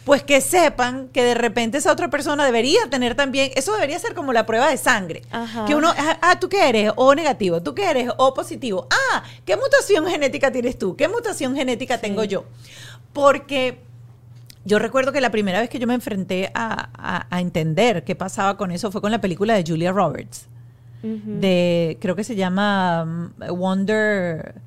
pues 0.04 0.22
que 0.22 0.40
sepan 0.40 1.08
que 1.08 1.24
de 1.24 1.34
repente 1.34 1.78
esa 1.78 1.92
otra 1.92 2.08
persona 2.08 2.44
debería 2.44 2.88
tener 2.88 3.16
también, 3.16 3.50
eso 3.56 3.74
debería 3.74 3.98
ser 3.98 4.14
como 4.14 4.32
la 4.32 4.46
prueba 4.46 4.70
de 4.70 4.76
sangre, 4.76 5.22
que 5.66 5.74
uno, 5.74 5.92
ah, 5.96 6.18
ah, 6.22 6.38
tú 6.38 6.48
qué 6.48 6.68
eres, 6.68 6.92
O 6.94 7.14
negativo, 7.14 7.60
tú 7.62 7.74
qué 7.74 7.90
eres, 7.90 8.10
O 8.16 8.32
positivo, 8.32 8.86
ah, 8.90 9.24
¿qué 9.44 9.56
mutación 9.56 10.06
genética 10.06 10.52
tienes 10.52 10.78
tú? 10.78 10.94
¿Qué 10.94 11.08
mutación 11.08 11.56
genética 11.56 11.98
tengo 11.98 12.22
yo? 12.22 12.44
Porque 13.12 13.87
yo 14.64 14.78
recuerdo 14.78 15.12
que 15.12 15.20
la 15.20 15.30
primera 15.30 15.60
vez 15.60 15.70
que 15.70 15.78
yo 15.78 15.86
me 15.86 15.94
enfrenté 15.94 16.50
a, 16.54 17.26
a, 17.30 17.40
entender 17.40 18.04
qué 18.04 18.14
pasaba 18.14 18.56
con 18.56 18.70
eso 18.70 18.90
fue 18.90 19.00
con 19.00 19.10
la 19.10 19.20
película 19.20 19.54
de 19.54 19.64
Julia 19.66 19.92
Roberts 19.92 20.48
de, 21.02 21.96
creo 22.00 22.16
que 22.16 22.24
se 22.24 22.34
llama 22.34 23.04
mm, 23.04 23.56
Wonder, 23.56 24.60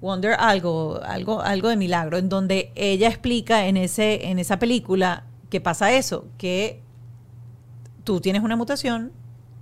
Wonder 0.00 0.34
algo, 0.38 1.00
algo, 1.04 1.42
algo 1.42 1.68
de 1.68 1.76
milagro, 1.76 2.18
en 2.18 2.28
donde 2.28 2.72
ella 2.74 3.08
explica 3.08 3.66
en, 3.66 3.76
ese, 3.76 4.28
en 4.28 4.38
esa 4.38 4.58
película 4.58 5.24
que 5.48 5.60
pasa 5.60 5.92
eso, 5.92 6.26
que 6.38 6.80
tú 8.04 8.20
tienes 8.20 8.42
una 8.42 8.56
mutación, 8.56 9.12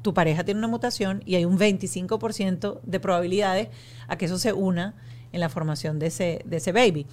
tu 0.03 0.15
pareja 0.15 0.45
tiene 0.45 0.59
una 0.59 0.69
mutación 0.69 1.23
y 1.27 1.35
hay 1.35 1.45
un 1.45 1.59
25% 1.59 2.81
de 2.83 3.01
probabilidades 3.01 3.69
a 4.07 4.17
que 4.17 4.27
eso 4.27 4.39
se 4.39 4.53
una 4.53 4.95
en 5.33 5.41
la 5.41 5.49
formación 5.49 5.99
de 5.99 6.07
ese, 6.07 6.43
de 6.47 6.57
ese 6.57 6.73
baby. 6.73 7.07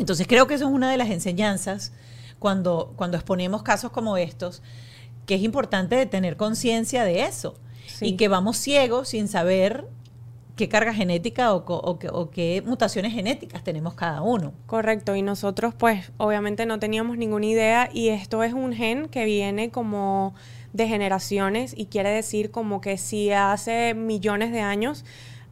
Entonces 0.00 0.26
creo 0.26 0.46
que 0.46 0.54
eso 0.54 0.66
es 0.66 0.72
una 0.72 0.90
de 0.90 0.96
las 0.96 1.10
enseñanzas 1.10 1.92
cuando, 2.38 2.94
cuando 2.96 3.16
exponemos 3.16 3.62
casos 3.62 3.90
como 3.90 4.16
estos, 4.16 4.62
que 5.26 5.34
es 5.34 5.42
importante 5.42 6.04
tener 6.06 6.36
conciencia 6.36 7.04
de 7.04 7.22
eso 7.24 7.54
y 8.00 8.16
que 8.16 8.28
vamos 8.28 8.56
ciegos 8.56 9.10
sin 9.10 9.28
saber 9.28 9.86
qué 10.56 10.68
carga 10.68 10.94
genética 10.94 11.54
o, 11.54 12.30
qué 12.30 12.62
mutaciones 12.62 13.12
genéticas 13.12 13.62
tenemos 13.62 13.94
cada 13.94 14.22
uno. 14.22 14.52
Correcto, 14.66 15.14
y 15.16 15.22
nosotros 15.22 15.74
pues 15.74 16.12
obviamente 16.16 16.66
no 16.66 16.78
teníamos 16.78 17.18
ninguna 17.18 17.46
idea 17.46 17.90
y 17.92 18.08
esto 18.08 18.42
es 18.42 18.52
un 18.52 18.72
gen 18.72 19.08
que 19.08 19.24
viene 19.24 19.70
como 19.70 20.34
de 20.72 20.88
generaciones 20.88 21.74
y 21.76 21.86
quiere 21.86 22.10
decir 22.10 22.50
como 22.50 22.80
que 22.80 22.96
si 22.96 23.32
hace 23.32 23.94
millones 23.94 24.52
de 24.52 24.60
años 24.60 25.04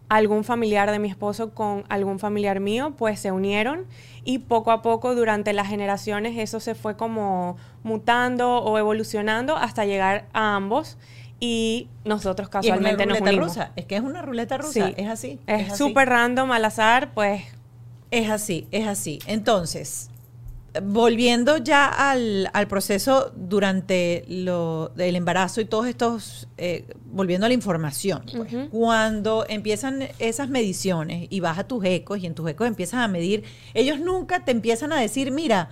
algún 0.09 0.43
familiar 0.45 0.91
de 0.91 0.99
mi 0.99 1.09
esposo 1.09 1.55
con 1.55 1.85
algún 1.89 2.19
familiar 2.19 2.61
mío, 2.61 2.95
pues 2.97 3.21
se 3.21 3.31
unieron 3.31 3.87
y 4.29 4.41
poco 4.41 4.73
a 4.73 4.83
poco 4.83 5.15
durante 5.15 5.55
las 5.55 5.69
generaciones 5.69 6.37
eso 6.37 6.61
se 6.61 6.75
fue 6.75 6.99
como 6.99 7.57
mutando 7.83 8.59
o 8.59 8.77
evolucionando 8.77 9.57
hasta 9.57 9.87
llegar 9.87 10.27
a 10.35 10.55
ambos 10.55 10.99
y 11.41 11.89
nosotros 12.05 12.51
casualmente 12.51 13.07
nos 13.07 13.23
unimos. 13.23 13.47
rusa. 13.47 13.73
Es 13.75 13.87
que 13.87 13.97
es 13.97 14.03
una 14.03 14.21
ruleta 14.21 14.59
rusa, 14.59 14.91
es 14.99 15.09
así. 15.09 15.41
Es 15.47 15.79
súper 15.79 16.11
random 16.11 16.53
al 16.53 16.67
azar, 16.67 17.13
pues. 17.15 17.43
Es 18.11 18.29
así, 18.29 18.67
es 18.71 18.87
así. 18.87 19.19
Entonces, 19.27 20.11
volviendo 20.83 21.59
ya 21.59 21.87
al, 21.87 22.69
proceso 22.69 23.33
durante 23.35 24.25
lo, 24.29 24.93
el 24.97 25.17
embarazo 25.17 25.61
y 25.61 25.65
todos 25.65 25.87
estos, 25.87 26.49
eh, 26.57 26.85
volviendo 27.07 27.47
a 27.47 27.49
la 27.49 27.55
información, 27.55 28.23
pues, 28.37 28.53
cuando 28.71 29.47
empiezan 29.49 30.09
esas 30.19 30.49
mediciones 30.49 31.27
y 31.31 31.41
vas 31.41 31.59
a 31.59 31.65
tus 31.65 31.85
ecos 31.85 32.19
y 32.19 32.27
en 32.27 32.35
tus 32.35 32.49
ecos 32.51 32.67
empiezas 32.67 33.01
a 33.01 33.09
medir, 33.09 33.45
ellos 33.75 34.01
nunca 34.01 34.45
te 34.45 34.53
empiezan 34.53 34.93
a 34.93 35.01
decir, 35.01 35.31
mira, 35.31 35.71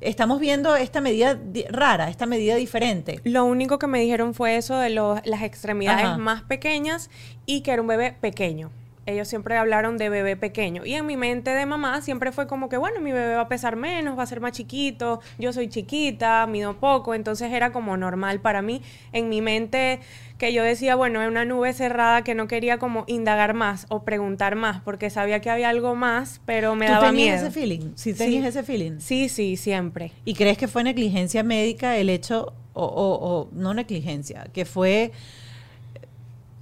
estamos 0.00 0.40
viendo 0.40 0.76
esta 0.76 1.00
medida 1.00 1.38
rara, 1.70 2.08
esta 2.10 2.26
medida 2.26 2.56
diferente. 2.56 3.20
Lo 3.24 3.44
único 3.44 3.78
que 3.78 3.86
me 3.86 4.00
dijeron 4.00 4.34
fue 4.34 4.56
eso 4.56 4.76
de 4.78 4.90
las 4.90 5.42
extremidades 5.42 6.18
más 6.18 6.42
pequeñas 6.42 7.10
y 7.46 7.62
que 7.62 7.72
era 7.72 7.82
un 7.82 7.88
bebé 7.88 8.16
pequeño. 8.20 8.70
Ellos 9.08 9.26
siempre 9.26 9.56
hablaron 9.56 9.96
de 9.96 10.10
bebé 10.10 10.36
pequeño. 10.36 10.84
Y 10.84 10.92
en 10.92 11.06
mi 11.06 11.16
mente 11.16 11.50
de 11.50 11.64
mamá 11.64 12.02
siempre 12.02 12.30
fue 12.30 12.46
como 12.46 12.68
que, 12.68 12.76
bueno, 12.76 13.00
mi 13.00 13.10
bebé 13.10 13.36
va 13.36 13.42
a 13.42 13.48
pesar 13.48 13.74
menos, 13.74 14.18
va 14.18 14.24
a 14.24 14.26
ser 14.26 14.42
más 14.42 14.52
chiquito, 14.52 15.20
yo 15.38 15.54
soy 15.54 15.68
chiquita, 15.68 16.46
mido 16.46 16.78
poco, 16.78 17.14
entonces 17.14 17.50
era 17.50 17.72
como 17.72 17.96
normal 17.96 18.40
para 18.40 18.60
mí. 18.60 18.82
En 19.12 19.30
mi 19.30 19.40
mente 19.40 20.00
que 20.36 20.52
yo 20.52 20.62
decía, 20.62 20.94
bueno, 20.94 21.22
es 21.22 21.28
una 21.28 21.46
nube 21.46 21.72
cerrada 21.72 22.22
que 22.22 22.34
no 22.34 22.48
quería 22.48 22.78
como 22.78 23.04
indagar 23.06 23.54
más 23.54 23.86
o 23.88 24.04
preguntar 24.04 24.56
más, 24.56 24.82
porque 24.82 25.08
sabía 25.08 25.40
que 25.40 25.48
había 25.48 25.70
algo 25.70 25.94
más, 25.94 26.42
pero 26.44 26.76
me 26.76 26.86
daba 26.86 27.10
miedo. 27.10 27.34
ese 27.34 27.50
feeling? 27.50 27.92
¿Sí 27.94 28.12
tenías 28.12 28.44
ese 28.44 28.62
feeling? 28.62 28.98
Sí, 29.00 29.30
sí, 29.30 29.56
siempre. 29.56 30.12
¿Y 30.26 30.34
crees 30.34 30.58
que 30.58 30.68
fue 30.68 30.84
negligencia 30.84 31.42
médica 31.42 31.96
el 31.96 32.10
hecho, 32.10 32.52
o, 32.74 32.84
o, 32.84 33.48
no 33.52 33.72
negligencia, 33.72 34.48
que 34.52 34.64
fue... 34.64 35.12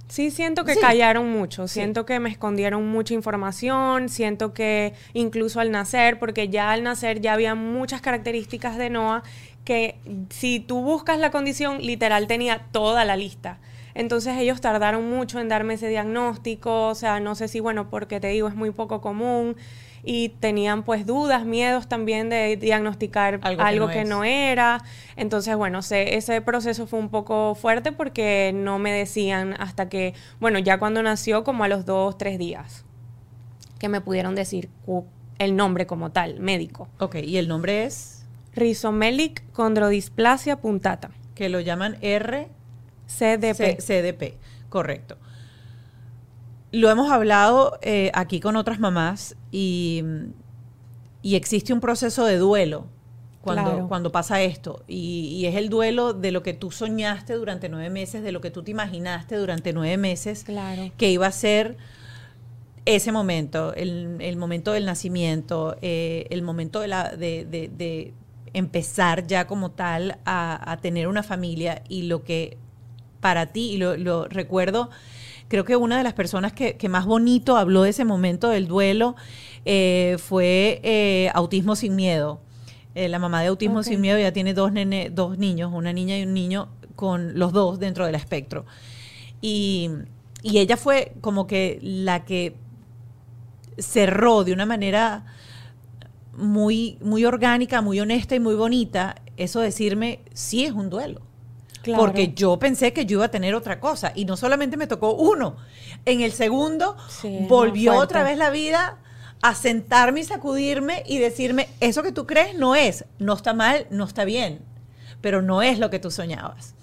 Sí, 0.07 0.31
siento 0.31 0.63
que 0.63 0.75
callaron 0.77 1.29
mucho, 1.29 1.67
siento 1.67 2.05
que 2.05 2.19
me 2.19 2.29
escondieron 2.29 2.87
mucha 2.87 3.13
información, 3.13 4.07
siento 4.07 4.53
que 4.53 4.93
incluso 5.13 5.59
al 5.59 5.69
nacer, 5.69 6.17
porque 6.17 6.47
ya 6.47 6.71
al 6.71 6.83
nacer 6.83 7.19
ya 7.19 7.33
había 7.33 7.55
muchas 7.55 7.99
características 8.01 8.77
de 8.77 8.89
Noah 8.89 9.23
que 9.65 9.95
si 10.29 10.61
tú 10.61 10.81
buscas 10.81 11.19
la 11.19 11.29
condición, 11.29 11.81
literal 11.81 12.25
tenía 12.27 12.67
toda 12.71 13.03
la 13.03 13.17
lista. 13.17 13.59
Entonces 13.95 14.37
ellos 14.37 14.61
tardaron 14.61 15.09
mucho 15.09 15.41
en 15.41 15.49
darme 15.49 15.73
ese 15.73 15.89
diagnóstico, 15.89 16.87
o 16.87 16.95
sea, 16.95 17.19
no 17.19 17.35
sé 17.35 17.49
si, 17.49 17.59
bueno, 17.59 17.89
porque 17.89 18.21
te 18.21 18.29
digo, 18.29 18.47
es 18.47 18.55
muy 18.55 18.71
poco 18.71 19.01
común 19.01 19.57
y 20.09 20.29
tenían 20.29 20.83
pues 20.83 21.05
dudas, 21.05 21.45
miedos 21.45 21.89
también 21.89 22.29
de 22.29 22.55
diagnosticar 22.55 23.41
algo, 23.43 23.89
que, 23.89 24.05
no, 24.05 24.23
era. 24.23 24.81
Entonces, 25.17 25.57
bueno, 25.57 25.81
ese 25.91 26.41
proceso 26.41 26.87
fue 26.87 26.97
un 26.99 27.09
poco 27.09 27.55
fuerte 27.55 27.91
porque 27.91 28.53
no 28.55 28.79
me 28.79 28.93
decían 28.93 29.53
hasta 29.59 29.89
que, 29.89 30.13
bueno, 30.39 30.59
ya 30.59 30.79
cuando 30.79 31.03
nació, 31.03 31.43
como 31.43 31.65
a 31.65 31.67
los 31.67 31.85
dos, 31.85 32.17
tres 32.17 32.39
días, 32.39 32.85
que 33.79 33.89
me 33.89 33.99
pudieron 33.99 34.33
decir 34.33 34.69
el 35.39 35.57
nombre 35.57 35.85
como 35.87 36.13
tal, 36.13 36.39
médico. 36.39 36.87
Ok, 36.99 37.15
¿y 37.15 37.35
el 37.35 37.49
nombre 37.49 37.83
es? 37.83 38.25
Rhizomelic 38.55 39.43
chondrodisplasia 39.53 40.61
puntata. 40.61 41.11
Que 41.35 41.49
lo 41.49 41.59
llaman 41.59 41.97
R. 41.99 42.47
CDP. 43.07 43.81
CDP, 43.81 44.37
correcto. 44.69 45.17
Lo 46.71 46.89
hemos 46.89 47.11
hablado 47.11 47.77
eh, 47.81 48.11
aquí 48.13 48.39
con 48.39 48.55
otras 48.55 48.79
mamás 48.79 49.35
y, 49.51 50.03
existe 51.23 51.73
un 51.73 51.81
proceso 51.81 52.25
de 52.25 52.37
duelo 52.37 52.85
cuando, 53.41 53.87
cuando 53.87 54.11
pasa 54.11 54.41
esto. 54.41 54.83
Y, 54.87 55.45
es 55.45 55.55
el 55.55 55.69
duelo 55.69 56.13
de 56.13 56.31
lo 56.31 56.43
que 56.43 56.53
tú 56.53 56.71
soñaste 56.71 57.33
durante 57.33 57.69
nueve 57.69 57.89
meses, 57.89 58.23
de 58.23 58.31
lo 58.31 58.41
que 58.41 58.51
tú 58.51 58.63
te 58.63 58.71
imaginaste 58.71 59.35
durante 59.35 59.73
nueve 59.73 59.97
meses, 59.97 60.43
claro. 60.43 60.91
que 60.97 61.09
iba 61.11 61.27
a 61.27 61.31
ser 61.31 61.77
ese 62.87 63.11
momento, 63.11 63.73
el, 63.73 64.37
momento 64.37 64.71
del 64.71 64.85
nacimiento, 64.85 65.75
eh, 65.81 66.25
el 66.29 66.41
momento 66.41 66.79
de, 66.79 66.87
la, 66.87 67.09
de, 67.09 68.13
empezar 68.53 69.27
ya 69.27 69.45
como 69.45 69.71
tal 69.71 70.19
a, 70.25 70.77
tener 70.81 71.07
una 71.09 71.21
familia 71.21 71.83
y 71.89 72.03
lo 72.03 72.23
que 72.23 72.57
para 73.19 73.47
ti, 73.47 73.71
y 73.71 73.77
lo, 73.77 74.27
recuerdo, 74.29 74.89
creo 75.47 75.65
que 75.65 75.75
una 75.75 75.97
de 75.97 76.03
las 76.03 76.13
personas 76.13 76.53
que, 76.53 76.89
más 76.89 77.05
bonito 77.05 77.57
habló 77.57 77.83
de 77.83 77.91
ese 77.91 78.05
momento 78.05 78.49
del 78.49 78.67
duelo 78.67 79.15
eh, 79.65 80.17
fue 80.19 80.79
eh, 80.83 81.29
Autismo 81.33 81.75
sin 81.75 81.95
Miedo. 81.95 82.41
Eh, 82.95 83.09
la 83.09 83.19
mamá 83.19 83.41
de 83.41 83.47
Autismo 83.47 83.83
sin 83.83 84.01
Miedo 84.01 84.17
ya 84.17 84.31
tiene 84.31 84.53
dos, 84.53 84.71
nene, 84.71 85.09
dos 85.09 85.37
niños, 85.37 85.71
una 85.73 85.93
niña 85.93 86.17
y 86.17 86.23
un 86.23 86.33
niño, 86.33 86.69
con 86.95 87.37
los 87.37 87.53
dos 87.53 87.79
dentro 87.79 88.05
del 88.05 88.15
espectro. 88.15 88.65
Y, 89.41 89.91
y 90.41 90.57
ella 90.57 90.77
fue 90.77 91.13
como 91.21 91.45
que 91.45 91.79
la 91.81 92.25
que 92.25 92.55
cerró 93.77 94.43
de 94.43 94.53
una 94.53 94.65
manera 94.65 95.25
muy, 96.35 96.97
muy 97.01 97.25
orgánica, 97.25 97.81
muy 97.81 97.99
honesta 97.99 98.35
y 98.35 98.39
muy 98.39 98.55
bonita, 98.55 99.15
eso 99.37 99.59
decirme, 99.59 100.21
sí 100.33 100.65
es 100.65 100.71
un 100.71 100.89
duelo. 100.89 101.26
Porque 101.95 102.33
yo 102.33 102.57
pensé 102.59 102.93
que 102.93 103.05
yo 103.05 103.17
iba 103.17 103.25
a 103.25 103.31
tener 103.31 103.55
otra 103.55 103.79
cosa 103.79 104.11
y 104.15 104.25
no 104.25 104.37
solamente 104.37 104.77
me 104.77 104.87
tocó 104.87 105.13
uno, 105.13 105.57
en 106.05 106.21
el 106.21 106.31
segundo 106.31 106.97
volvió 107.47 107.95
otra 107.95 108.23
vez 108.23 108.37
la 108.37 108.49
vida 108.49 108.97
a 109.41 109.55
sentarme 109.55 110.21
y 110.21 110.23
sacudirme 110.23 111.03
y 111.05 111.19
decirme, 111.19 111.69
eso 111.79 112.03
que 112.03 112.11
tú 112.11 112.25
crees 112.25 112.55
no 112.55 112.75
es, 112.75 113.05
no 113.19 113.33
está 113.33 113.53
mal, 113.53 113.87
no 113.89 114.05
está 114.05 114.25
bien, 114.25 114.61
pero 115.21 115.41
no 115.41 115.61
es 115.61 115.79
lo 115.79 115.89
que 115.89 115.99
tú 115.99 116.11
soñabas. 116.11 116.73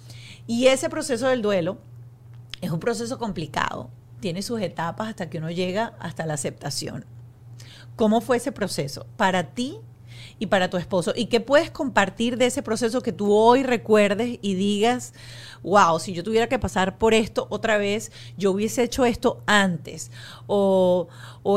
Y 0.47 0.67
ese 0.67 0.89
proceso 0.89 1.27
del 1.27 1.41
duelo 1.41 1.77
es 2.61 2.71
un 2.71 2.79
proceso 2.79 3.17
complicado, 3.17 3.89
tiene 4.19 4.41
sus 4.41 4.61
etapas 4.61 5.09
hasta 5.09 5.29
que 5.29 5.39
uno 5.39 5.51
llega 5.51 5.93
hasta 5.99 6.25
la 6.25 6.35
aceptación. 6.35 7.05
¿Cómo 7.95 8.21
fue 8.21 8.37
ese 8.37 8.51
proceso 8.51 9.05
para 9.17 9.51
ti 9.51 9.79
y 10.39 10.47
para 10.47 10.69
tu 10.69 10.77
esposo? 10.77 11.13
¿Y 11.15 11.27
qué 11.27 11.39
puedes 11.39 11.71
compartir 11.71 12.37
de 12.37 12.47
ese 12.47 12.61
proceso 12.61 13.01
que 13.01 13.11
tú 13.11 13.33
hoy 13.33 13.63
recuerdes 13.63 14.39
y 14.41 14.55
digas, 14.55 15.13
wow, 15.63 15.99
si 15.99 16.13
yo 16.13 16.23
tuviera 16.23 16.47
que 16.47 16.59
pasar 16.59 16.97
por 16.97 17.13
esto 17.13 17.47
otra 17.49 17.77
vez, 17.77 18.11
yo 18.37 18.51
hubiese 18.51 18.83
hecho 18.83 19.05
esto 19.05 19.41
antes? 19.45 20.11
O, 20.47 21.07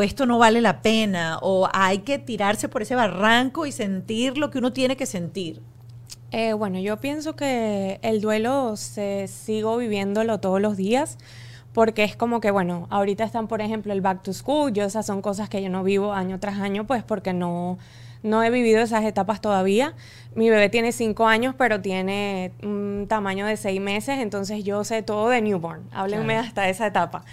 esto 0.03 0.27
no 0.27 0.39
vale 0.39 0.61
la 0.61 0.83
pena, 0.83 1.39
o 1.43 1.69
hay 1.73 1.99
que 1.99 2.19
tirarse 2.19 2.69
por 2.69 2.83
ese 2.83 2.95
barranco 2.95 3.67
y 3.67 3.73
sentir 3.73 4.39
lo 4.39 4.51
que 4.51 4.59
uno 4.59 4.73
tiene 4.73 4.97
que 4.97 5.07
sentir. 5.07 5.61
Eh, 6.31 6.53
bueno, 6.53 6.79
yo 6.79 6.99
pienso 6.99 7.37
que 7.37 7.99
el 8.03 8.21
duelo 8.21 8.77
se 8.77 9.29
sigo 9.29 9.79
viviéndolo 9.79 10.41
todos 10.41 10.61
los 10.61 10.77
días 10.77 11.17
porque 11.73 12.05
es 12.05 12.17
como 12.17 12.41
que, 12.41 12.51
bueno, 12.51 12.87
ahorita 12.91 13.25
están, 13.25 13.47
por 13.47 13.61
ejemplo, 13.61 13.93
el 13.93 14.01
back 14.01 14.23
to 14.23 14.33
school, 14.33 14.73
yo 14.73 14.85
esas 14.85 15.07
son 15.07 15.23
cosas 15.23 15.49
que 15.49 15.63
yo 15.63 15.69
no 15.69 15.85
vivo 15.85 16.13
año 16.13 16.41
tras 16.41 16.59
año, 16.59 16.87
pues 16.87 17.05
porque 17.05 17.33
no, 17.33 17.79
no 18.23 18.43
he 18.43 18.51
vivido 18.51 18.81
esas 18.81 19.05
etapas 19.05 19.41
todavía. 19.41 19.95
Mi 20.35 20.51
bebé 20.51 20.69
tiene 20.69 20.93
cinco 20.93 21.27
años, 21.27 21.55
pero 21.57 21.81
tiene 21.81 22.53
un 22.63 23.07
tamaño 23.09 23.47
de 23.47 23.57
seis 23.57 23.81
meses, 23.81 24.19
entonces 24.21 24.63
yo 24.63 24.85
sé 24.85 25.03
todo 25.03 25.29
de 25.29 25.41
newborn. 25.43 25.89
Háblenme 25.93 26.37
hasta 26.37 26.69
esa 26.69 26.87
etapa. 26.87 27.25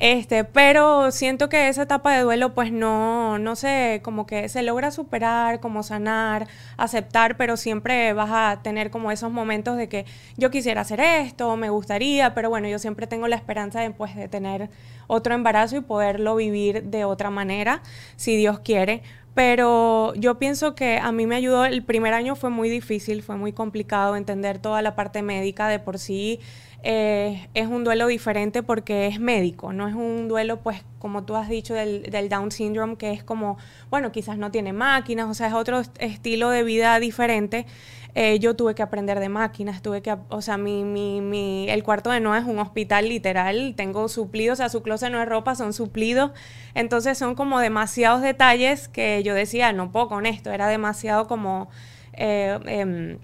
Este, 0.00 0.42
pero 0.44 1.12
siento 1.12 1.48
que 1.48 1.68
esa 1.68 1.82
etapa 1.82 2.16
de 2.16 2.22
duelo, 2.22 2.52
pues 2.52 2.72
no, 2.72 3.38
no 3.38 3.54
sé, 3.54 4.00
como 4.02 4.26
que 4.26 4.48
se 4.48 4.62
logra 4.62 4.90
superar, 4.90 5.60
como 5.60 5.82
sanar, 5.82 6.48
aceptar, 6.76 7.36
pero 7.36 7.56
siempre 7.56 8.12
vas 8.12 8.30
a 8.32 8.62
tener 8.62 8.90
como 8.90 9.12
esos 9.12 9.30
momentos 9.30 9.76
de 9.76 9.88
que 9.88 10.04
yo 10.36 10.50
quisiera 10.50 10.80
hacer 10.80 11.00
esto, 11.00 11.56
me 11.56 11.70
gustaría, 11.70 12.34
pero 12.34 12.50
bueno, 12.50 12.66
yo 12.68 12.78
siempre 12.78 13.06
tengo 13.06 13.28
la 13.28 13.36
esperanza 13.36 13.80
de, 13.80 13.90
pues, 13.90 14.16
de 14.16 14.28
tener 14.28 14.68
otro 15.06 15.34
embarazo 15.34 15.76
y 15.76 15.80
poderlo 15.80 16.34
vivir 16.36 16.82
de 16.84 17.04
otra 17.04 17.30
manera, 17.30 17.82
si 18.16 18.36
Dios 18.36 18.58
quiere 18.60 19.02
pero 19.34 20.14
yo 20.14 20.38
pienso 20.38 20.74
que 20.74 20.98
a 20.98 21.10
mí 21.10 21.26
me 21.26 21.34
ayudó, 21.36 21.64
el 21.64 21.82
primer 21.82 22.14
año 22.14 22.36
fue 22.36 22.50
muy 22.50 22.70
difícil, 22.70 23.22
fue 23.22 23.36
muy 23.36 23.52
complicado 23.52 24.16
entender 24.16 24.58
toda 24.58 24.80
la 24.80 24.94
parte 24.94 25.22
médica 25.22 25.68
de 25.68 25.80
por 25.80 25.98
sí. 25.98 26.40
Eh, 26.86 27.48
es 27.54 27.66
un 27.66 27.82
duelo 27.82 28.06
diferente 28.06 28.62
porque 28.62 29.06
es 29.06 29.18
médico, 29.18 29.72
no 29.72 29.88
es 29.88 29.94
un 29.94 30.28
duelo, 30.28 30.60
pues, 30.60 30.84
como 30.98 31.24
tú 31.24 31.34
has 31.34 31.48
dicho, 31.48 31.72
del, 31.72 32.02
del, 32.02 32.28
Down 32.28 32.52
syndrome, 32.52 32.96
que 32.96 33.10
es 33.10 33.24
como, 33.24 33.56
bueno, 33.90 34.12
quizás 34.12 34.36
no 34.36 34.50
tiene 34.50 34.74
máquinas, 34.74 35.30
o 35.30 35.32
sea, 35.32 35.48
es 35.48 35.54
otro 35.54 35.80
estilo 35.98 36.50
de 36.50 36.62
vida 36.62 37.00
diferente. 37.00 37.64
Eh, 38.14 38.38
yo 38.38 38.54
tuve 38.54 38.74
que 38.74 38.82
aprender 38.82 39.18
de 39.18 39.28
máquinas, 39.28 39.82
tuve 39.82 40.00
que, 40.00 40.16
o 40.28 40.40
sea, 40.40 40.56
mi, 40.56 40.84
mi, 40.84 41.20
mi, 41.20 41.68
el 41.68 41.82
cuarto 41.82 42.10
de 42.10 42.20
Noah 42.20 42.38
es 42.38 42.44
un 42.44 42.58
hospital 42.58 43.08
literal, 43.08 43.74
tengo 43.76 44.08
suplidos, 44.08 44.54
o 44.54 44.62
sea, 44.62 44.68
su 44.68 44.82
closet 44.82 45.10
no 45.10 45.20
es 45.20 45.28
ropa, 45.28 45.54
son 45.54 45.72
suplidos, 45.72 46.30
entonces 46.74 47.18
son 47.18 47.34
como 47.34 47.58
demasiados 47.58 48.22
detalles 48.22 48.88
que 48.88 49.22
yo 49.24 49.34
decía, 49.34 49.72
no 49.72 49.90
puedo 49.90 50.08
con 50.08 50.26
esto, 50.26 50.50
era 50.50 50.68
demasiado 50.68 51.26
como... 51.26 51.68
Eh, 52.12 52.58
em, 52.66 53.18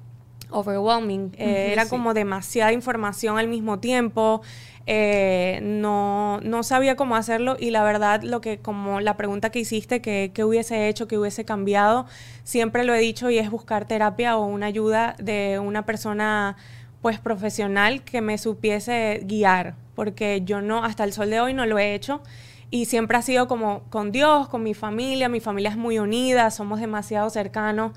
overwhelming, 0.52 1.32
eh, 1.38 1.70
era 1.72 1.86
como 1.86 2.14
demasiada 2.14 2.72
información 2.72 3.38
al 3.38 3.48
mismo 3.48 3.78
tiempo, 3.78 4.42
eh, 4.86 5.60
no, 5.62 6.40
no 6.42 6.62
sabía 6.62 6.96
cómo 6.96 7.14
hacerlo 7.14 7.56
y 7.58 7.70
la 7.70 7.84
verdad 7.84 8.22
lo 8.22 8.40
que 8.40 8.58
como 8.58 9.00
la 9.00 9.16
pregunta 9.16 9.50
que 9.50 9.60
hiciste, 9.60 10.00
que, 10.00 10.32
hubiese 10.44 10.88
hecho, 10.88 11.06
que 11.06 11.18
hubiese 11.18 11.44
cambiado, 11.44 12.06
siempre 12.44 12.84
lo 12.84 12.94
he 12.94 12.98
dicho 12.98 13.30
y 13.30 13.38
es 13.38 13.50
buscar 13.50 13.84
terapia 13.84 14.36
o 14.36 14.46
una 14.46 14.66
ayuda 14.66 15.14
de 15.18 15.58
una 15.58 15.84
persona 15.84 16.56
pues 17.02 17.18
profesional 17.18 18.02
que 18.02 18.20
me 18.20 18.36
supiese 18.36 19.20
guiar, 19.24 19.74
porque 19.94 20.42
yo 20.44 20.60
no, 20.60 20.84
hasta 20.84 21.04
el 21.04 21.12
sol 21.12 21.30
de 21.30 21.40
hoy 21.40 21.54
no 21.54 21.66
lo 21.66 21.78
he 21.78 21.94
hecho 21.94 22.22
y 22.70 22.86
siempre 22.86 23.16
ha 23.16 23.22
sido 23.22 23.48
como 23.48 23.82
con 23.90 24.12
Dios, 24.12 24.48
con 24.48 24.62
mi 24.62 24.74
familia, 24.74 25.28
mi 25.28 25.40
familia 25.40 25.70
es 25.70 25.76
muy 25.76 25.98
unida, 25.98 26.50
somos 26.50 26.80
demasiado 26.80 27.28
cercanos 27.30 27.92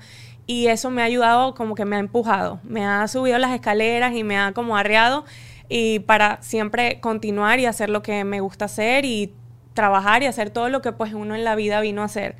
y 0.46 0.66
eso 0.66 0.90
me 0.90 1.02
ha 1.02 1.06
ayudado 1.06 1.54
como 1.54 1.74
que 1.74 1.84
me 1.84 1.96
ha 1.96 2.00
empujado, 2.00 2.60
me 2.62 2.84
ha 2.84 3.06
subido 3.08 3.38
las 3.38 3.52
escaleras 3.52 4.14
y 4.14 4.24
me 4.24 4.36
ha 4.38 4.52
como 4.52 4.76
arreado 4.76 5.24
y 5.68 6.00
para 6.00 6.42
siempre 6.42 7.00
continuar 7.00 7.60
y 7.60 7.66
hacer 7.66 7.90
lo 7.90 8.02
que 8.02 8.24
me 8.24 8.40
gusta 8.40 8.66
hacer 8.66 9.04
y 9.04 9.32
trabajar 9.74 10.22
y 10.22 10.26
hacer 10.26 10.50
todo 10.50 10.68
lo 10.68 10.82
que 10.82 10.92
pues 10.92 11.14
uno 11.14 11.34
en 11.34 11.44
la 11.44 11.54
vida 11.54 11.80
vino 11.80 12.02
a 12.02 12.06
hacer. 12.06 12.36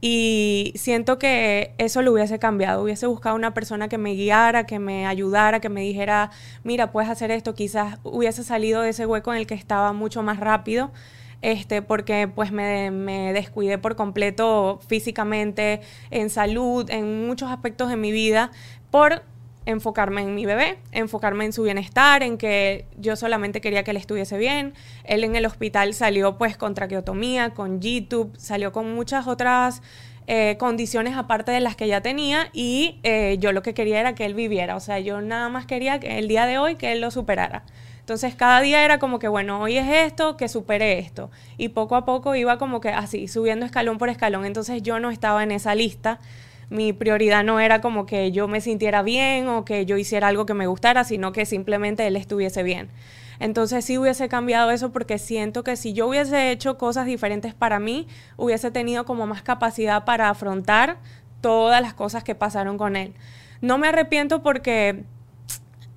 Y 0.00 0.72
siento 0.76 1.18
que 1.18 1.72
eso 1.78 2.02
lo 2.02 2.12
hubiese 2.12 2.38
cambiado, 2.38 2.82
hubiese 2.82 3.06
buscado 3.06 3.34
una 3.34 3.54
persona 3.54 3.88
que 3.88 3.96
me 3.96 4.12
guiara, 4.12 4.66
que 4.66 4.78
me 4.78 5.06
ayudara, 5.06 5.60
que 5.60 5.70
me 5.70 5.80
dijera, 5.80 6.30
mira, 6.64 6.92
puedes 6.92 7.10
hacer 7.10 7.30
esto, 7.30 7.54
quizás 7.54 7.98
hubiese 8.02 8.44
salido 8.44 8.82
de 8.82 8.90
ese 8.90 9.06
hueco 9.06 9.32
en 9.32 9.38
el 9.38 9.46
que 9.46 9.54
estaba 9.54 9.94
mucho 9.94 10.22
más 10.22 10.38
rápido, 10.38 10.92
este, 11.40 11.80
porque 11.80 12.28
pues 12.28 12.52
me, 12.52 12.90
me 12.90 13.32
descuidé 13.32 13.78
por 13.78 13.96
completo 13.96 14.80
físicamente, 14.86 15.80
en 16.10 16.28
salud, 16.28 16.88
en 16.90 17.26
muchos 17.26 17.50
aspectos 17.50 17.88
de 17.88 17.96
mi 17.96 18.12
vida, 18.12 18.50
por 18.90 19.22
enfocarme 19.66 20.22
en 20.22 20.34
mi 20.34 20.46
bebé, 20.46 20.78
enfocarme 20.92 21.44
en 21.44 21.52
su 21.52 21.64
bienestar, 21.64 22.22
en 22.22 22.38
que 22.38 22.86
yo 22.96 23.16
solamente 23.16 23.60
quería 23.60 23.82
que 23.82 23.90
él 23.90 23.96
estuviese 23.96 24.38
bien. 24.38 24.72
Él 25.04 25.24
en 25.24 25.36
el 25.36 25.44
hospital 25.44 25.92
salió 25.92 26.38
pues 26.38 26.56
con 26.56 26.74
traqueotomía, 26.74 27.50
con 27.50 27.80
YouTube, 27.80 28.32
salió 28.38 28.72
con 28.72 28.94
muchas 28.94 29.26
otras 29.26 29.82
eh, 30.28 30.56
condiciones 30.58 31.16
aparte 31.16 31.52
de 31.52 31.60
las 31.60 31.76
que 31.76 31.86
ya 31.86 32.00
tenía 32.00 32.48
y 32.52 32.98
eh, 33.02 33.36
yo 33.38 33.52
lo 33.52 33.62
que 33.62 33.74
quería 33.74 34.00
era 34.00 34.14
que 34.14 34.24
él 34.24 34.34
viviera, 34.34 34.74
o 34.74 34.80
sea, 34.80 34.98
yo 34.98 35.20
nada 35.20 35.48
más 35.48 35.66
quería 35.66 36.00
que 36.00 36.18
el 36.18 36.26
día 36.26 36.46
de 36.46 36.58
hoy 36.58 36.76
que 36.76 36.92
él 36.92 37.00
lo 37.00 37.10
superara. 37.10 37.64
Entonces 38.00 38.36
cada 38.36 38.60
día 38.60 38.84
era 38.84 39.00
como 39.00 39.18
que, 39.18 39.26
bueno, 39.26 39.60
hoy 39.60 39.78
es 39.78 39.88
esto, 39.88 40.36
que 40.36 40.48
supere 40.48 41.00
esto. 41.00 41.28
Y 41.58 41.70
poco 41.70 41.96
a 41.96 42.04
poco 42.04 42.36
iba 42.36 42.56
como 42.56 42.80
que 42.80 42.90
así, 42.90 43.26
subiendo 43.26 43.66
escalón 43.66 43.98
por 43.98 44.08
escalón. 44.08 44.44
Entonces 44.44 44.80
yo 44.80 45.00
no 45.00 45.10
estaba 45.10 45.42
en 45.42 45.50
esa 45.50 45.74
lista 45.74 46.20
mi 46.68 46.92
prioridad 46.92 47.44
no 47.44 47.60
era 47.60 47.80
como 47.80 48.06
que 48.06 48.32
yo 48.32 48.48
me 48.48 48.60
sintiera 48.60 49.02
bien 49.02 49.48
o 49.48 49.64
que 49.64 49.86
yo 49.86 49.96
hiciera 49.96 50.28
algo 50.28 50.46
que 50.46 50.54
me 50.54 50.66
gustara, 50.66 51.04
sino 51.04 51.32
que 51.32 51.46
simplemente 51.46 52.06
él 52.06 52.16
estuviese 52.16 52.62
bien. 52.62 52.90
Entonces 53.38 53.84
sí 53.84 53.98
hubiese 53.98 54.28
cambiado 54.28 54.70
eso 54.70 54.92
porque 54.92 55.18
siento 55.18 55.62
que 55.62 55.76
si 55.76 55.92
yo 55.92 56.08
hubiese 56.08 56.50
hecho 56.50 56.78
cosas 56.78 57.06
diferentes 57.06 57.54
para 57.54 57.78
mí, 57.78 58.08
hubiese 58.36 58.70
tenido 58.70 59.04
como 59.04 59.26
más 59.26 59.42
capacidad 59.42 60.04
para 60.04 60.30
afrontar 60.30 60.98
todas 61.40 61.82
las 61.82 61.94
cosas 61.94 62.24
que 62.24 62.34
pasaron 62.34 62.78
con 62.78 62.96
él. 62.96 63.14
No 63.60 63.78
me 63.78 63.88
arrepiento 63.88 64.42
porque 64.42 65.04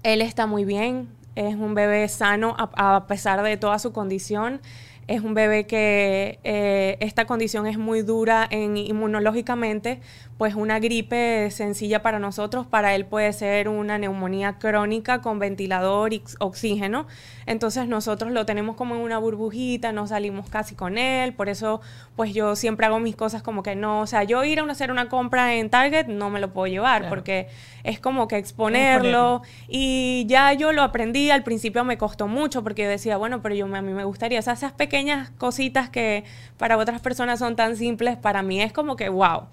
él 0.04 0.22
está 0.22 0.48
muy 0.48 0.66
bien, 0.66 1.10
es 1.36 1.56
un 1.56 1.74
bebé 1.76 2.08
sano 2.10 2.56
a, 2.58 3.08
pesar 3.08 3.42
de 3.44 3.58
toda 3.58 3.80
su 3.80 3.94
condición 3.94 4.62
es 5.10 5.22
un 5.22 5.34
bebé 5.34 5.66
que 5.66 6.40
eh, 6.44 6.96
esta 7.00 7.26
condición 7.26 7.66
es 7.66 7.80
muy 7.80 8.04
dura 8.04 8.48
en, 8.48 8.78
inmunológicamente, 8.78 10.02
pues 10.38 10.54
una 10.54 10.80
gripe 10.80 11.50
sencilla 11.50 12.04
para 12.04 12.20
nosotros, 12.20 12.68
para 12.68 12.94
él 12.94 13.08
puede 13.08 13.34
ser 13.34 13.70
una 13.70 13.98
neumonía 13.98 14.60
crónica 14.60 15.20
con 15.20 15.40
ventilador 15.40 16.14
y 16.14 16.22
oxígeno. 16.38 17.08
Entonces 17.48 17.88
nosotros 17.88 18.32
lo 18.32 18.46
tenemos 18.46 18.76
como 18.76 18.94
en 18.94 19.02
una 19.02 19.18
burbujita, 19.18 19.92
no 19.92 20.06
salimos 20.06 20.48
casi 20.48 20.76
con 20.76 21.00
él, 21.00 21.34
por 21.34 21.50
eso 21.50 21.82
pues 22.16 22.32
yo 22.32 22.56
siempre 22.56 22.86
hago 22.86 23.00
mis 23.00 23.16
cosas 23.16 23.42
como 23.42 23.64
que 23.64 23.76
no, 23.76 24.02
o 24.02 24.08
sea, 24.08 24.24
yo 24.24 24.44
ir 24.44 24.60
a 24.60 24.72
hacer 24.72 24.92
una 24.92 25.10
compra 25.10 25.56
en 25.56 25.72
Target 25.72 26.06
no 26.06 26.30
me 26.30 26.40
lo 26.40 26.54
puedo 26.54 26.68
llevar 26.68 27.10
porque 27.10 27.48
es 27.84 28.00
como 28.00 28.28
que 28.28 28.38
exponerlo 28.38 29.42
y 29.68 30.26
ya 30.28 30.54
yo 30.54 30.72
lo 30.72 30.84
aprendí, 30.84 31.32
al 31.32 31.44
principio 31.44 31.84
me 31.84 31.98
costó 31.98 32.28
mucho 32.28 32.64
porque 32.64 32.84
yo 32.84 32.90
decía, 32.90 33.18
bueno, 33.18 33.42
pero 33.42 33.56
yo 33.56 33.66
a 33.66 33.82
mí 33.82 33.94
me 33.94 34.04
gustaría, 34.04 34.40
o 34.40 34.42
sea, 34.42 34.54
esas 34.54 34.72
pequeñas 34.72 35.30
cositas 35.32 35.90
que 35.90 36.24
para 36.58 36.78
otras 36.78 37.02
personas 37.02 37.40
son 37.40 37.56
tan 37.56 37.76
simples, 37.76 38.18
para 38.18 38.42
mí 38.42 38.62
es 38.62 38.74
como 38.74 38.96
que 38.96 39.10
wow. 39.10 39.44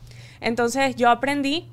Entonces 0.40 0.96
yo 0.96 1.10
aprendí 1.10 1.68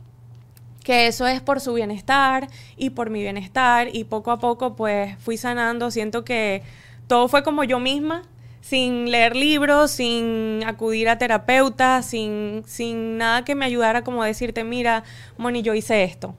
que 0.83 1.07
eso 1.07 1.27
es 1.27 1.41
por 1.41 1.61
su 1.61 1.73
bienestar 1.73 2.47
y 2.77 2.91
por 2.91 3.09
mi 3.09 3.21
bienestar 3.21 3.87
y 3.91 4.03
poco 4.03 4.31
a 4.31 4.39
poco 4.39 4.75
pues 4.75 5.17
fui 5.19 5.37
sanando, 5.37 5.91
siento 5.91 6.23
que 6.23 6.61
todo 7.07 7.27
fue 7.27 7.43
como 7.43 7.63
yo 7.63 7.79
misma, 7.79 8.23
sin 8.61 9.11
leer 9.11 9.35
libros, 9.35 9.91
sin 9.91 10.63
acudir 10.65 11.09
a 11.09 11.17
terapeutas, 11.17 12.05
sin, 12.05 12.63
sin 12.65 13.17
nada 13.17 13.43
que 13.43 13.55
me 13.55 13.65
ayudara 13.65 14.03
como 14.03 14.23
a 14.23 14.27
decirte, 14.27 14.63
mira, 14.63 15.03
Moni, 15.37 15.61
yo 15.61 15.73
hice 15.73 16.03
esto. 16.03 16.35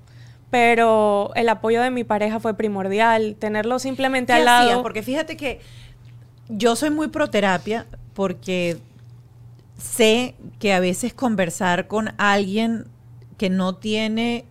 Pero 0.55 1.33
el 1.35 1.49
apoyo 1.49 1.83
de 1.83 1.91
mi 1.91 2.05
pareja 2.05 2.39
fue 2.39 2.55
primordial, 2.57 3.35
tenerlo 3.41 3.81
simplemente 3.81 4.33
al 4.33 4.45
lado. 4.45 4.85
Porque 4.85 5.03
fíjate 5.03 5.37
que 5.37 5.59
yo 6.49 6.77
soy 6.77 6.91
muy 6.91 7.09
pro 7.09 7.29
terapia 7.29 7.89
porque 8.13 8.79
sé 9.77 10.37
que 10.61 10.73
a 10.73 10.79
veces 10.79 11.13
conversar 11.13 11.89
con 11.89 12.15
alguien 12.19 12.87
que 13.37 13.51
no 13.51 13.75
tiene 13.75 14.45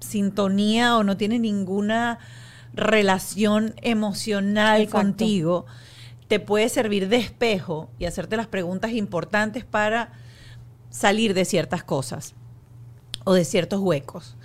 sintonía 0.00 0.96
o 0.96 1.04
no 1.04 1.16
tiene 1.16 1.38
ninguna 1.38 2.18
relación 2.74 3.76
emocional 3.82 4.88
contigo, 4.88 5.66
te 6.26 6.40
puede 6.40 6.68
servir 6.68 7.08
de 7.08 7.18
espejo 7.18 7.90
y 8.00 8.06
hacerte 8.06 8.36
las 8.36 8.48
preguntas 8.48 8.90
importantes 8.90 9.64
para 9.64 10.14
salir 10.90 11.32
de 11.32 11.44
ciertas 11.44 11.84
cosas 11.84 12.34
o 13.24 13.34
de 13.34 13.44
ciertos 13.44 13.80
huecos. 13.80 14.36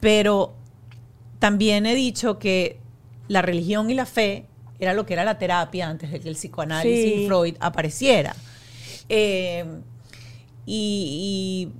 Pero 0.00 0.54
también 1.38 1.86
he 1.86 1.94
dicho 1.94 2.38
que 2.38 2.78
la 3.28 3.42
religión 3.42 3.90
y 3.90 3.94
la 3.94 4.06
fe 4.06 4.46
era 4.78 4.94
lo 4.94 5.06
que 5.06 5.14
era 5.14 5.24
la 5.24 5.38
terapia 5.38 5.88
antes 5.88 6.10
de 6.10 6.20
que 6.20 6.28
el 6.28 6.36
psicoanálisis 6.36 7.20
y 7.22 7.26
Freud 7.26 7.56
apareciera. 7.60 8.34
Eh, 9.08 9.64
y, 10.66 11.70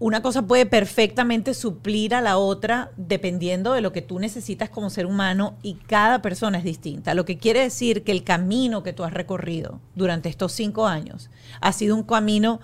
una 0.00 0.22
cosa 0.22 0.42
puede 0.42 0.66
perfectamente 0.66 1.54
suplir 1.54 2.14
a 2.14 2.20
la 2.20 2.36
otra 2.36 2.90
dependiendo 2.96 3.72
de 3.72 3.80
lo 3.80 3.92
que 3.92 4.02
tú 4.02 4.18
necesitas 4.18 4.68
como 4.68 4.90
ser 4.90 5.06
humano 5.06 5.56
y 5.62 5.74
cada 5.74 6.20
persona 6.20 6.58
es 6.58 6.64
distinta. 6.64 7.14
Lo 7.14 7.24
que 7.24 7.38
quiere 7.38 7.60
decir 7.60 8.02
que 8.02 8.12
el 8.12 8.24
camino 8.24 8.82
que 8.82 8.92
tú 8.92 9.04
has 9.04 9.14
recorrido 9.14 9.80
durante 9.94 10.28
estos 10.28 10.52
cinco 10.52 10.86
años 10.86 11.30
ha 11.60 11.72
sido 11.72 11.94
un 11.94 12.02
camino 12.02 12.60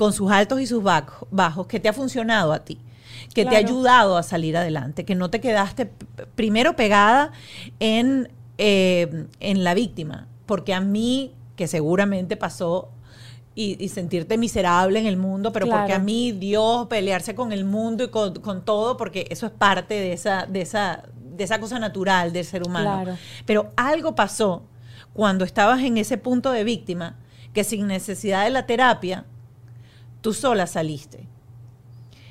con 0.00 0.14
sus 0.14 0.30
altos 0.30 0.60
y 0.60 0.66
sus 0.66 0.82
bajos 0.82 1.66
que 1.66 1.78
te 1.78 1.90
ha 1.90 1.92
funcionado 1.92 2.52
a 2.52 2.64
ti 2.64 2.78
que 3.34 3.44
te 3.44 3.54
ha 3.54 3.58
ayudado 3.58 4.16
a 4.16 4.22
salir 4.22 4.56
adelante, 4.56 5.04
que 5.04 5.14
no 5.14 5.30
te 5.30 5.40
quedaste 5.40 5.92
primero 6.34 6.74
pegada 6.74 7.32
en 7.78 8.28
eh, 8.62 9.24
en 9.40 9.64
la 9.64 9.72
víctima, 9.72 10.28
porque 10.44 10.74
a 10.74 10.80
mí, 10.80 11.32
que 11.56 11.66
seguramente 11.66 12.36
pasó 12.36 12.90
y, 13.54 13.88
sentirte 13.88 14.36
miserable 14.36 14.98
en 14.98 15.06
el 15.06 15.16
mundo, 15.16 15.50
pero 15.50 15.66
porque 15.66 15.94
a 15.94 15.98
mí 15.98 16.32
Dios 16.32 16.86
pelearse 16.88 17.34
con 17.34 17.52
el 17.52 17.64
mundo 17.64 18.04
y 18.04 18.08
con, 18.08 18.62
todo, 18.66 18.98
porque 18.98 19.26
eso 19.30 19.46
es 19.46 19.52
parte 19.52 19.94
de 19.94 20.12
esa, 20.12 20.44
de 20.44 20.60
esa, 20.60 21.04
de 21.18 21.42
esa 21.42 21.58
cosa 21.58 21.78
natural 21.78 22.34
del 22.34 22.44
ser 22.44 22.62
humano. 22.62 23.16
Pero 23.46 23.72
algo 23.78 24.14
pasó 24.14 24.64
cuando 25.14 25.46
estabas 25.46 25.82
en 25.82 25.96
ese 25.96 26.18
punto 26.18 26.50
de 26.52 26.62
víctima, 26.62 27.16
que 27.54 27.64
sin 27.64 27.86
necesidad 27.86 28.44
de 28.44 28.50
la 28.50 28.66
terapia, 28.66 29.24
tú 30.20 30.32
sola 30.32 30.66
saliste 30.66 31.26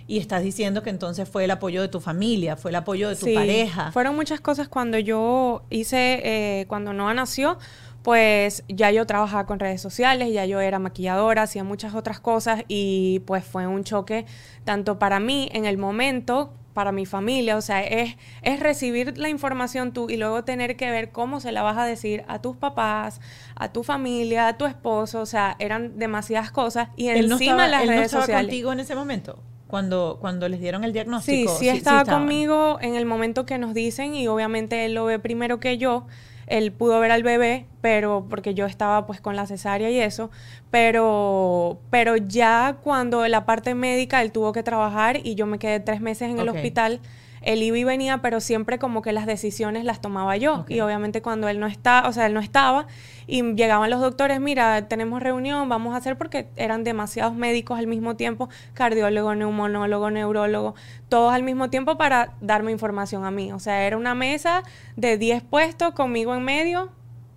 y 0.09 0.17
estás 0.17 0.41
diciendo 0.41 0.81
que 0.81 0.89
entonces 0.89 1.29
fue 1.29 1.43
el 1.43 1.51
apoyo 1.51 1.83
de 1.83 1.87
tu 1.87 1.99
familia, 1.99 2.55
fue 2.55 2.71
el 2.71 2.75
apoyo 2.75 3.09
de 3.09 3.15
tu 3.15 3.31
pareja. 3.31 3.91
Fueron 3.91 4.15
muchas 4.15 4.41
cosas 4.41 4.67
cuando 4.67 4.97
yo 4.97 5.61
hice, 5.69 6.21
eh, 6.23 6.65
cuando 6.67 6.93
Noah 6.93 7.13
nació, 7.13 7.59
pues 8.01 8.63
ya 8.67 8.89
yo 8.89 9.05
trabajaba 9.05 9.45
con 9.45 9.59
redes 9.59 9.81
sociales, 9.81 10.33
ya 10.33 10.47
yo 10.47 10.61
era 10.61 10.79
maquilladora, 10.79 11.43
hacía 11.43 11.63
muchas 11.63 11.93
otras 11.93 12.19
cosas 12.19 12.63
y 12.67 13.21
pues 13.27 13.45
fue 13.45 13.67
un 13.67 13.83
choque 13.83 14.25
tanto 14.63 14.97
para 14.97 15.19
mí 15.19 15.47
en 15.53 15.65
el 15.65 15.77
momento 15.77 16.53
para 16.79 16.93
mi 16.93 17.05
familia, 17.05 17.57
o 17.57 17.61
sea, 17.61 17.83
es, 17.83 18.15
es 18.41 18.61
recibir 18.61 19.17
la 19.17 19.27
información 19.27 19.91
tú 19.91 20.09
y 20.09 20.15
luego 20.15 20.45
tener 20.45 20.77
que 20.77 20.89
ver 20.89 21.11
cómo 21.11 21.41
se 21.41 21.51
la 21.51 21.61
vas 21.61 21.77
a 21.77 21.83
decir 21.83 22.23
a 22.29 22.39
tus 22.39 22.55
papás, 22.55 23.19
a 23.55 23.73
tu 23.73 23.83
familia, 23.83 24.47
a 24.47 24.57
tu 24.57 24.65
esposo, 24.65 25.19
o 25.19 25.25
sea, 25.25 25.57
eran 25.59 25.99
demasiadas 25.99 26.51
cosas 26.51 26.87
y 26.95 27.09
encima 27.09 27.67
las 27.67 27.85
redes 27.85 28.11
sociales. 28.11 28.45
contigo 28.45 28.71
en 28.71 28.79
ese 28.79 28.95
momento? 28.95 29.43
cuando, 29.67 30.19
cuando 30.21 30.47
les 30.47 30.61
dieron 30.61 30.85
el 30.85 30.93
diagnóstico. 30.93 31.51
Sí, 31.57 31.65
sí, 31.65 31.69
estaba 31.69 32.05
conmigo 32.05 32.79
en 32.81 32.95
el 32.95 33.05
momento 33.05 33.45
que 33.45 33.57
nos 33.57 33.73
dicen 33.73 34.15
y 34.15 34.29
obviamente 34.29 34.85
él 34.85 34.93
lo 34.93 35.03
ve 35.03 35.19
primero 35.19 35.59
que 35.59 35.77
yo. 35.77 36.07
Él 36.49 36.71
pudo 36.71 36.99
ver 36.99 37.11
al 37.11 37.23
bebé, 37.23 37.65
pero 37.81 38.25
porque 38.29 38.53
yo 38.53 38.65
estaba 38.65 39.05
pues 39.05 39.21
con 39.21 39.35
la 39.35 39.45
cesárea 39.45 39.89
y 39.89 39.99
eso, 39.99 40.31
pero, 40.71 41.79
pero 41.89 42.17
ya 42.17 42.77
cuando 42.83 43.27
la 43.27 43.45
parte 43.45 43.75
médica 43.75 44.21
él 44.21 44.31
tuvo 44.31 44.51
que 44.51 44.63
trabajar 44.63 45.19
y 45.23 45.35
yo 45.35 45.45
me 45.45 45.59
quedé 45.59 45.79
tres 45.79 46.01
meses 46.01 46.29
en 46.29 46.39
el 46.39 46.49
hospital 46.49 46.99
él 47.41 47.63
iba 47.63 47.77
y 47.77 47.83
venía, 47.83 48.19
pero 48.19 48.39
siempre 48.39 48.79
como 48.79 49.01
que 49.01 49.13
las 49.13 49.25
decisiones 49.25 49.85
las 49.85 50.01
tomaba 50.01 50.37
yo. 50.37 50.65
Y 50.67 50.79
obviamente 50.81 51.21
cuando 51.21 51.47
él 51.47 51.59
no 51.59 51.67
está, 51.67 52.07
o 52.07 52.13
sea, 52.13 52.25
él 52.25 52.33
no 52.33 52.39
estaba 52.39 52.87
y 53.27 53.43
llegaban 53.53 53.89
los 53.89 54.01
doctores, 54.01 54.39
mira, 54.39 54.87
tenemos 54.87 55.21
reunión, 55.21 55.69
vamos 55.69 55.93
a 55.93 55.97
hacer 55.97 56.17
porque 56.17 56.49
eran 56.55 56.83
demasiados 56.83 57.33
médicos 57.35 57.77
al 57.77 57.87
mismo 57.87 58.15
tiempo, 58.15 58.49
cardiólogo, 58.73 59.35
neumonólogo, 59.35 60.09
neurólogo, 60.11 60.75
todos 61.09 61.33
al 61.33 61.43
mismo 61.43 61.69
tiempo 61.69 61.97
para 61.97 62.33
darme 62.41 62.71
información 62.71 63.25
a 63.25 63.31
mí. 63.31 63.51
O 63.51 63.59
sea, 63.59 63.85
era 63.85 63.97
una 63.97 64.15
mesa 64.15 64.63
de 64.95 65.17
10 65.17 65.43
puestos 65.43 65.93
conmigo 65.93 66.35
en 66.35 66.43
medio 66.43 66.91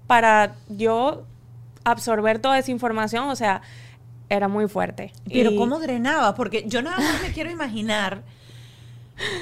para 0.07 0.55
yo 0.69 1.25
absorber 1.85 2.39
toda 2.39 2.59
esa 2.59 2.71
información, 2.71 3.29
o 3.29 3.37
sea, 3.37 3.63
era 4.29 4.49
muy 4.49 4.67
fuerte. 4.69 5.13
Pero 5.31 5.55
¿cómo 5.57 5.79
drenaba? 5.79 6.35
Porque 6.35 6.65
yo 6.67 6.81
nada 6.81 6.99
más 6.99 7.23
me 7.23 7.33
quiero 7.33 7.51
imaginar 7.51 8.23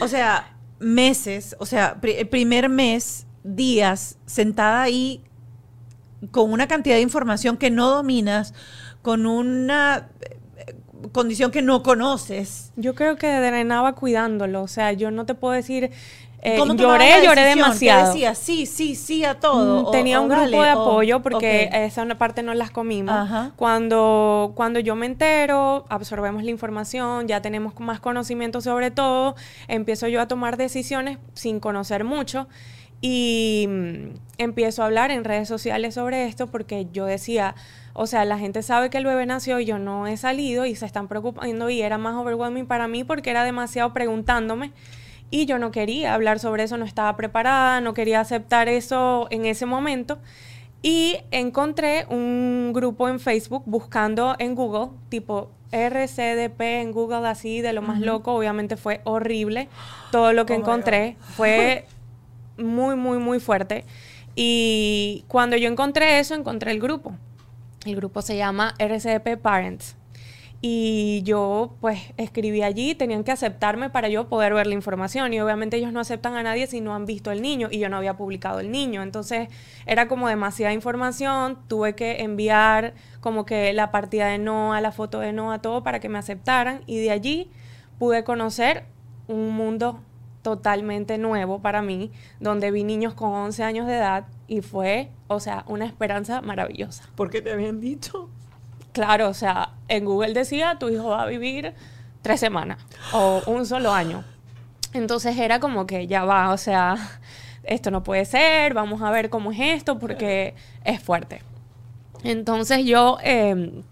o 0.00 0.08
sea, 0.08 0.56
meses, 0.78 1.56
o 1.58 1.66
sea, 1.66 1.98
el 2.02 2.28
primer 2.28 2.68
mes, 2.68 3.26
días, 3.44 4.18
sentada 4.26 4.82
ahí 4.82 5.22
con 6.30 6.52
una 6.52 6.68
cantidad 6.68 6.96
de 6.96 7.02
información 7.02 7.56
que 7.56 7.70
no 7.70 7.88
dominas, 7.88 8.54
con 9.02 9.26
una 9.26 10.10
eh, 10.20 10.76
condición 11.12 11.50
que 11.50 11.62
no 11.62 11.82
conoces. 11.82 12.72
Yo 12.76 12.94
creo 12.94 13.16
que 13.16 13.28
drenaba 13.28 13.94
cuidándolo, 13.94 14.62
o 14.62 14.68
sea, 14.68 14.92
yo 14.92 15.10
no 15.10 15.24
te 15.26 15.34
puedo 15.34 15.54
decir, 15.54 15.90
eh, 16.42 16.58
lloré, 16.74 17.22
lloré 17.22 17.42
demasiado. 17.42 18.12
decía 18.12 18.34
sí, 18.34 18.64
sí, 18.64 18.94
sí 18.94 19.24
a 19.24 19.38
todo. 19.38 19.88
Mm, 19.88 19.92
tenía 19.92 20.20
un 20.20 20.28
grupo 20.28 20.62
de 20.62 20.70
apoyo 20.70 21.20
porque 21.20 21.68
esa 21.72 22.06
parte 22.16 22.42
no 22.42 22.54
las 22.54 22.70
comimos. 22.70 23.28
Cuando, 23.56 24.52
cuando 24.54 24.80
yo 24.80 24.96
me 24.96 25.06
entero, 25.06 25.84
absorbemos 25.88 26.42
la 26.42 26.50
información, 26.50 27.28
ya 27.28 27.42
tenemos 27.42 27.78
más 27.78 28.00
conocimiento 28.00 28.60
sobre 28.60 28.90
todo, 28.90 29.34
empiezo 29.68 30.08
yo 30.08 30.20
a 30.20 30.28
tomar 30.28 30.56
decisiones 30.56 31.18
sin 31.34 31.60
conocer 31.60 32.04
mucho 32.04 32.48
y 33.00 33.66
mm, 33.68 34.06
empiezo 34.38 34.82
a 34.82 34.86
hablar 34.86 35.10
en 35.10 35.24
redes 35.24 35.48
sociales 35.48 35.94
sobre 35.94 36.26
esto 36.26 36.46
porque 36.46 36.86
yo 36.92 37.04
decía, 37.06 37.54
o 37.92 38.06
sea, 38.06 38.24
la 38.24 38.38
gente 38.38 38.62
sabe 38.62 38.90
que 38.90 38.98
el 38.98 39.04
bebé 39.04 39.26
nació 39.26 39.60
y 39.60 39.64
yo 39.64 39.78
no 39.78 40.06
he 40.06 40.16
salido 40.16 40.66
y 40.66 40.74
se 40.74 40.86
están 40.86 41.08
preocupando 41.08 41.70
y 41.70 41.82
era 41.82 41.98
más 41.98 42.14
overwhelming 42.14 42.66
para 42.66 42.88
mí 42.88 43.04
porque 43.04 43.30
era 43.30 43.44
demasiado 43.44 43.92
preguntándome. 43.92 44.72
Y 45.30 45.46
yo 45.46 45.58
no 45.58 45.70
quería 45.70 46.14
hablar 46.14 46.40
sobre 46.40 46.64
eso, 46.64 46.76
no 46.76 46.84
estaba 46.84 47.16
preparada, 47.16 47.80
no 47.80 47.94
quería 47.94 48.20
aceptar 48.20 48.68
eso 48.68 49.28
en 49.30 49.46
ese 49.46 49.64
momento. 49.64 50.18
Y 50.82 51.18
encontré 51.30 52.06
un 52.08 52.72
grupo 52.74 53.08
en 53.08 53.20
Facebook 53.20 53.62
buscando 53.66 54.34
en 54.38 54.54
Google, 54.54 54.90
tipo 55.08 55.50
RCDP 55.72 56.60
en 56.60 56.92
Google, 56.92 57.28
así 57.28 57.60
de 57.60 57.72
lo 57.72 57.82
más 57.82 58.00
loco. 58.00 58.34
Obviamente 58.34 58.76
fue 58.76 59.00
horrible. 59.04 59.68
Todo 60.10 60.32
lo 60.32 60.46
que 60.46 60.54
oh 60.54 60.56
encontré 60.56 61.16
fue 61.36 61.86
muy, 62.56 62.96
muy, 62.96 63.18
muy 63.18 63.40
fuerte. 63.40 63.84
Y 64.34 65.24
cuando 65.28 65.56
yo 65.56 65.68
encontré 65.68 66.18
eso, 66.18 66.34
encontré 66.34 66.72
el 66.72 66.80
grupo. 66.80 67.12
El 67.84 67.96
grupo 67.96 68.22
se 68.22 68.36
llama 68.36 68.74
RCDP 68.78 69.36
Parents. 69.40 69.96
Y 70.62 71.22
yo 71.24 71.76
pues 71.80 72.12
escribí 72.18 72.62
allí, 72.62 72.94
tenían 72.94 73.24
que 73.24 73.32
aceptarme 73.32 73.88
para 73.88 74.10
yo 74.10 74.28
poder 74.28 74.52
ver 74.52 74.66
la 74.66 74.74
información 74.74 75.32
y 75.32 75.40
obviamente 75.40 75.78
ellos 75.78 75.90
no 75.90 76.00
aceptan 76.00 76.34
a 76.36 76.42
nadie 76.42 76.66
si 76.66 76.82
no 76.82 76.94
han 76.94 77.06
visto 77.06 77.30
el 77.32 77.40
niño 77.40 77.68
y 77.70 77.78
yo 77.78 77.88
no 77.88 77.96
había 77.96 78.18
publicado 78.18 78.60
el 78.60 78.70
niño. 78.70 79.02
Entonces 79.02 79.48
era 79.86 80.06
como 80.06 80.28
demasiada 80.28 80.74
información, 80.74 81.58
tuve 81.66 81.94
que 81.94 82.20
enviar 82.20 82.92
como 83.20 83.46
que 83.46 83.72
la 83.72 83.90
partida 83.90 84.26
de 84.26 84.36
Noah, 84.36 84.82
la 84.82 84.92
foto 84.92 85.20
de 85.20 85.32
Noah, 85.32 85.62
todo 85.62 85.82
para 85.82 85.98
que 85.98 86.10
me 86.10 86.18
aceptaran 86.18 86.82
y 86.86 86.98
de 86.98 87.10
allí 87.10 87.50
pude 87.98 88.22
conocer 88.22 88.84
un 89.28 89.52
mundo 89.52 90.02
totalmente 90.42 91.16
nuevo 91.16 91.60
para 91.60 91.80
mí, 91.80 92.10
donde 92.38 92.70
vi 92.70 92.84
niños 92.84 93.14
con 93.14 93.32
11 93.32 93.62
años 93.62 93.86
de 93.86 93.96
edad 93.96 94.26
y 94.46 94.60
fue, 94.60 95.10
o 95.26 95.40
sea, 95.40 95.64
una 95.68 95.86
esperanza 95.86 96.40
maravillosa. 96.42 97.04
¿Por 97.14 97.30
qué 97.30 97.40
te 97.40 97.52
habían 97.52 97.80
dicho? 97.80 98.28
Claro, 98.92 99.28
o 99.28 99.34
sea, 99.34 99.70
en 99.88 100.04
Google 100.04 100.32
decía, 100.32 100.76
tu 100.78 100.88
hijo 100.88 101.10
va 101.10 101.22
a 101.22 101.26
vivir 101.26 101.74
tres 102.22 102.40
semanas 102.40 102.78
o 103.12 103.42
un 103.46 103.66
solo 103.66 103.92
año. 103.92 104.24
Entonces 104.92 105.38
era 105.38 105.60
como 105.60 105.86
que 105.86 106.06
ya 106.06 106.24
va, 106.24 106.52
o 106.52 106.56
sea, 106.56 106.96
esto 107.62 107.90
no 107.90 108.02
puede 108.02 108.24
ser, 108.24 108.74
vamos 108.74 109.02
a 109.02 109.10
ver 109.10 109.30
cómo 109.30 109.52
es 109.52 109.60
esto 109.60 109.98
porque 109.98 110.54
es 110.84 111.00
fuerte. 111.00 111.42
Entonces 112.24 112.84
yo, 112.84 113.18
em, 113.22 113.82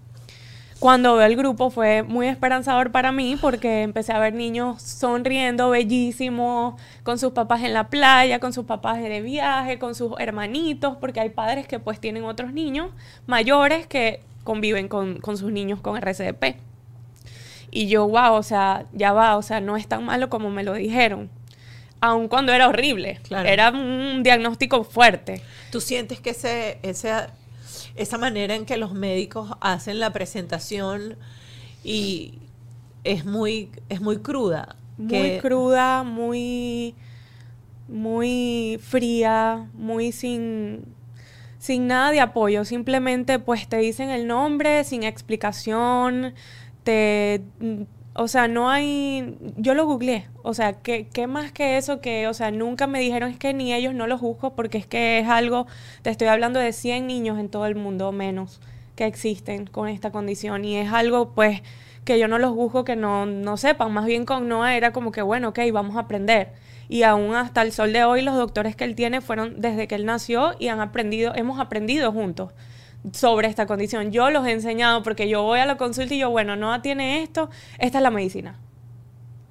cuando 0.80 1.16
veo 1.16 1.26
el 1.26 1.37
grupo 1.37 1.70
fue 1.70 2.02
muy 2.02 2.28
esperanzador 2.28 2.92
para 2.92 3.11
mí 3.11 3.37
porque 3.40 3.82
empecé 3.82 4.12
a 4.12 4.18
ver 4.18 4.34
niños 4.34 4.82
sonriendo, 4.82 5.70
bellísimos, 5.70 6.80
con 7.02 7.18
sus 7.18 7.32
papás 7.32 7.62
en 7.62 7.74
la 7.74 7.88
playa, 7.88 8.38
con 8.38 8.52
sus 8.52 8.64
papás 8.64 8.98
de 8.98 9.20
viaje, 9.20 9.78
con 9.78 9.94
sus 9.94 10.12
hermanitos, 10.18 10.96
porque 10.98 11.20
hay 11.20 11.30
padres 11.30 11.66
que 11.66 11.78
pues 11.80 12.00
tienen 12.00 12.24
otros 12.24 12.52
niños 12.52 12.90
mayores 13.26 13.87
que 13.87 14.22
conviven 14.48 14.88
con, 14.88 15.20
sus 15.37 15.52
niños 15.52 15.78
con 15.82 15.98
RCDP. 15.98 16.56
Y 17.70 17.88
yo, 17.88 18.08
wow, 18.08 18.32
o 18.32 18.42
sea, 18.42 18.87
ya 18.94 19.12
va, 19.12 19.37
o 19.37 19.42
sea, 19.42 19.61
no 19.61 19.76
es 19.76 19.87
tan 19.87 20.06
malo 20.06 20.30
como 20.30 20.48
me 20.48 20.64
lo 20.64 20.72
dijeron. 20.72 21.28
Aun 22.00 22.28
cuando 22.28 22.54
era 22.54 22.66
horrible. 22.66 23.20
Era 23.28 23.68
un 23.70 24.22
diagnóstico 24.22 24.84
fuerte. 24.84 25.42
¿Tú 25.70 25.82
sientes 25.82 26.18
que 26.20 26.30
ese, 26.30 26.78
esa, 26.82 27.28
esa 27.94 28.16
manera 28.16 28.54
en 28.54 28.64
que 28.64 28.78
los 28.78 28.94
médicos 28.94 29.50
hacen 29.61 30.00
la 30.00 30.14
presentación 30.14 31.18
y 31.84 32.38
es 33.04 33.26
muy, 33.26 33.68
es 33.90 34.00
muy 34.00 34.20
cruda? 34.20 34.76
Muy 34.96 35.40
cruda, 35.40 36.04
muy, 36.04 36.94
muy 37.87 38.80
fría, 38.82 39.68
muy 39.74 40.11
sin, 40.11 40.87
sin 41.59 41.87
nada 41.87 42.11
de 42.11 42.21
apoyo, 42.21 42.64
simplemente 42.64 43.38
pues 43.38 43.68
te 43.68 43.79
dicen 43.79 44.11
el 44.11 44.27
nombre 44.27 44.85
sin 44.85 45.03
explicación, 45.03 46.35
te... 46.85 47.42
O 48.14 48.27
sea, 48.27 48.49
no 48.49 48.68
hay... 48.68 49.37
Yo 49.57 49.75
lo 49.75 49.87
googleé. 49.87 50.27
O 50.42 50.53
sea, 50.53 50.73
¿qué, 50.73 51.07
¿qué, 51.07 51.29
más 51.29 51.53
que 51.53 51.77
eso 51.77 52.01
que... 52.01 52.27
O 52.27 52.35
sea, 52.35 52.51
nunca 52.51 52.88
me 52.88 52.99
dijeron 52.99 53.31
es 53.31 53.38
que 53.38 53.55
ni 53.55 53.73
ellos 53.73 53.94
no 53.94 54.09
lo 54.09 54.18
juzgo 54.18 54.57
porque 54.57 54.79
es 54.79 54.88
que 54.88 55.21
es 55.21 55.29
algo... 55.29 55.68
Te 56.03 56.11
estoy 56.11 56.27
hablando 56.27 56.59
de 56.59 56.73
100 56.73 57.07
niños 57.07 57.38
en 57.38 57.49
todo 57.49 57.66
el 57.66 57.77
mundo 57.77 58.11
menos 58.11 58.61
que 58.97 59.07
existen 59.07 59.66
con 59.68 59.88
esta 59.88 60.11
condición. 60.11 60.64
Y 60.64 60.77
es 60.79 60.92
algo 60.92 61.31
pues 61.33 61.62
que 62.09 62.18
yo 62.18 62.27
no 62.27 62.38
los 62.38 62.53
juzgo 62.55 62.85
que 62.85 62.97
no, 62.97 63.27
no 63.27 63.59
sepan. 63.59 63.92
Más 63.92 64.07
bien 64.07 64.25
con 64.25 64.49
Noah 64.49 64.75
era 64.75 64.94
como 64.94 65.12
que, 65.12 65.21
bueno, 65.21 65.51
ok, 65.51 65.59
vamos 65.71 65.97
a 65.97 66.01
aprender 66.01 66.55
y 66.88 67.03
aún 67.03 67.35
hasta 67.35 67.61
el 67.61 67.71
sol 67.71 67.92
de 67.92 68.05
hoy 68.05 68.23
los 68.23 68.35
doctores 68.35 68.75
que 68.75 68.85
él 68.85 68.94
tiene 68.94 69.21
fueron 69.21 69.61
desde 69.61 69.87
que 69.87 69.94
él 69.94 70.07
nació 70.07 70.55
y 70.59 70.68
han 70.68 70.81
aprendido, 70.81 71.35
hemos 71.35 71.61
aprendido 71.61 72.11
juntos 72.11 72.53
sobre 73.12 73.47
esta 73.47 73.66
condición. 73.66 74.11
Yo 74.11 74.31
los 74.31 74.47
he 74.47 74.53
enseñado 74.53 75.03
porque 75.03 75.29
yo 75.29 75.42
voy 75.42 75.61
a 75.61 75.66
la 75.66 75.77
consulta 75.77 76.14
y 76.14 76.18
yo, 76.21 76.31
bueno, 76.31 76.57
no 76.57 76.81
tiene 76.81 77.23
esto, 77.23 77.51
esta 77.79 77.99
es 77.99 78.03
la 78.03 78.11
medicina. 78.11 78.59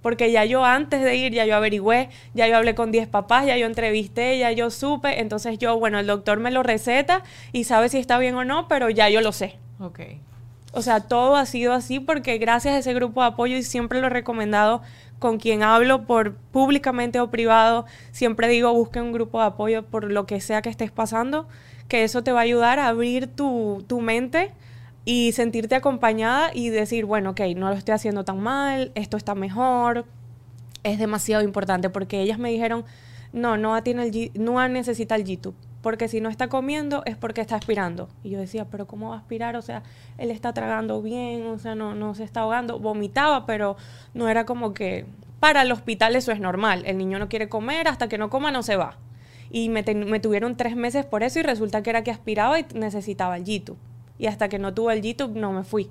Porque 0.02 0.32
ya 0.32 0.43
yo 0.43 0.65
antes 0.65 1.04
de 1.04 1.15
ir, 1.15 1.34
ya 1.34 1.46
yo 1.46 1.56
averigüé, 1.56 2.10
ya 2.34 2.48
yo 2.48 2.58
hablé 2.58 2.74
con 2.74 2.91
10 2.91 3.08
papás, 3.08 3.46
ya 3.46 3.56
yo 3.56 3.67
entrevisté, 3.67 4.39
ya 4.39 4.52
yo 4.52 4.72
supe. 4.72 5.20
Entonces 5.20 5.60
yo, 5.60 5.78
bueno, 5.78 6.00
el 6.00 6.08
doctor 6.08 6.39
me 6.39 6.50
lo 6.50 6.63
receta 6.63 7.22
y 7.52 7.65
sabe 7.65 7.89
si 7.89 8.00
está 8.00 8.17
bien 8.17 8.34
o 8.34 8.46
no, 8.46 8.67
pero 8.67 8.89
ya 8.89 9.10
yo 9.10 9.22
lo 9.22 9.32
sé. 9.32 9.58
Ok. 9.80 10.00
O 10.73 10.82
sea, 10.82 10.99
todo 10.99 11.36
ha 11.36 11.45
sido 11.45 11.73
así 11.73 11.99
porque 11.99 12.38
gracias 12.38 12.75
a 12.75 12.77
ese 12.80 12.93
grupo 12.93 13.21
de 13.21 13.27
apoyo 13.27 13.56
y 13.56 13.63
siempre 13.63 14.01
lo 14.01 14.08
he 14.08 14.10
recomendado 14.10 14.82
con 15.19 15.39
quien 15.39 15.63
hablo 15.63 16.06
por 16.06 16.36
públicamente 16.36 17.19
o 17.19 17.32
privado, 17.32 17.86
siempre 18.12 18.47
digo 18.47 18.73
busque 18.73 19.01
un 19.01 19.12
grupo 19.12 19.39
de 19.39 19.47
apoyo 19.47 19.84
por 19.86 20.12
lo 20.12 20.25
que 20.25 20.41
sea 20.41 20.62
que 20.62 20.69
estés 20.69 20.91
pasando, 20.91 21.47
que 21.88 22.03
eso 22.03 22.23
te 22.23 22.32
va 22.32 22.41
a 22.41 22.43
ayudar 22.43 22.80
a 22.80 22.88
abrir 22.88 23.27
tu, 23.27 23.84
tu 23.88 24.01
mente 24.01 24.51
y 25.06 25.32
sentirte 25.32 25.75
acompañada 25.75 26.51
y 26.53 26.69
decir, 26.69 27.06
bueno, 27.06 27.32
ok, 27.32 27.41
no 27.56 27.69
lo 27.69 27.75
estoy 27.75 27.95
haciendo 27.95 28.25
tan 28.25 28.39
mal, 28.39 28.91
esto 28.93 29.17
está 29.17 29.34
mejor, 29.36 30.06
es 30.84 30.99
demasiado 30.99 31.43
importante 31.43 31.89
porque 31.89 32.21
ellas 32.21 32.38
me 32.38 32.51
dijeron, 32.51 32.86
no, 33.34 33.58
no 33.58 33.82
tiene 33.84 34.03
el 34.03 34.32
no 34.36 34.67
necesita 34.67 35.15
el 35.15 35.23
YouTube 35.23 35.56
porque 35.88 36.10
si 36.10 36.19
no 36.19 36.28
está 36.28 36.50
comiendo 36.50 37.02
es 37.06 37.15
porque 37.15 37.39
está 37.39 37.56
aspirando. 37.56 38.10
Y 38.21 38.32
yo 38.32 38.39
decía, 38.41 38.65
pero 38.65 38.88
¿cómo 38.88 39.12
va 39.12 39.15
a 39.15 39.19
aspirar? 39.19 39.56
O 39.56 39.62
sea, 39.62 39.84
él 40.17 40.32
está 40.32 40.52
tragando 40.52 41.02
bien, 41.02 41.47
o 41.47 41.58
sea, 41.60 41.76
no, 41.76 41.95
no 41.95 42.13
se 42.13 42.26
está 42.26 42.41
ahogando. 42.41 42.78
Vomitaba, 42.78 43.45
pero 43.45 43.78
no 44.13 44.28
era 44.28 44.45
como 44.45 44.73
que 44.73 45.06
para 45.39 45.62
el 45.62 45.71
hospital 45.71 46.17
eso 46.17 46.34
es 46.34 46.41
normal. 46.41 46.84
El 46.86 46.97
niño 46.97 47.19
no 47.19 47.30
quiere 47.30 47.47
comer, 47.47 47.88
hasta 47.88 48.10
que 48.10 48.17
no 48.17 48.30
coma 48.30 48.52
no 48.52 48.63
se 48.63 48.76
va. 48.76 48.97
Y 49.50 49.69
me, 49.69 49.82
tuvieron 50.19 50.58
tres 50.58 50.76
meses 50.76 51.06
por 51.06 51.23
eso 51.23 51.39
y 51.39 51.43
resulta 51.43 51.82
que 51.84 51.91
era 51.91 52.04
que 52.04 52.12
aspiraba 52.12 52.60
y 52.60 52.65
necesitaba 52.73 53.38
el 53.38 53.45
YouTube. 53.45 53.78
Y 54.19 54.26
hasta 54.26 54.50
que 54.50 54.60
no 54.60 54.73
tuve 54.73 54.93
el 54.93 55.02
YouTube 55.02 55.38
no 55.38 55.54
me 55.54 55.63
fui. 55.63 55.89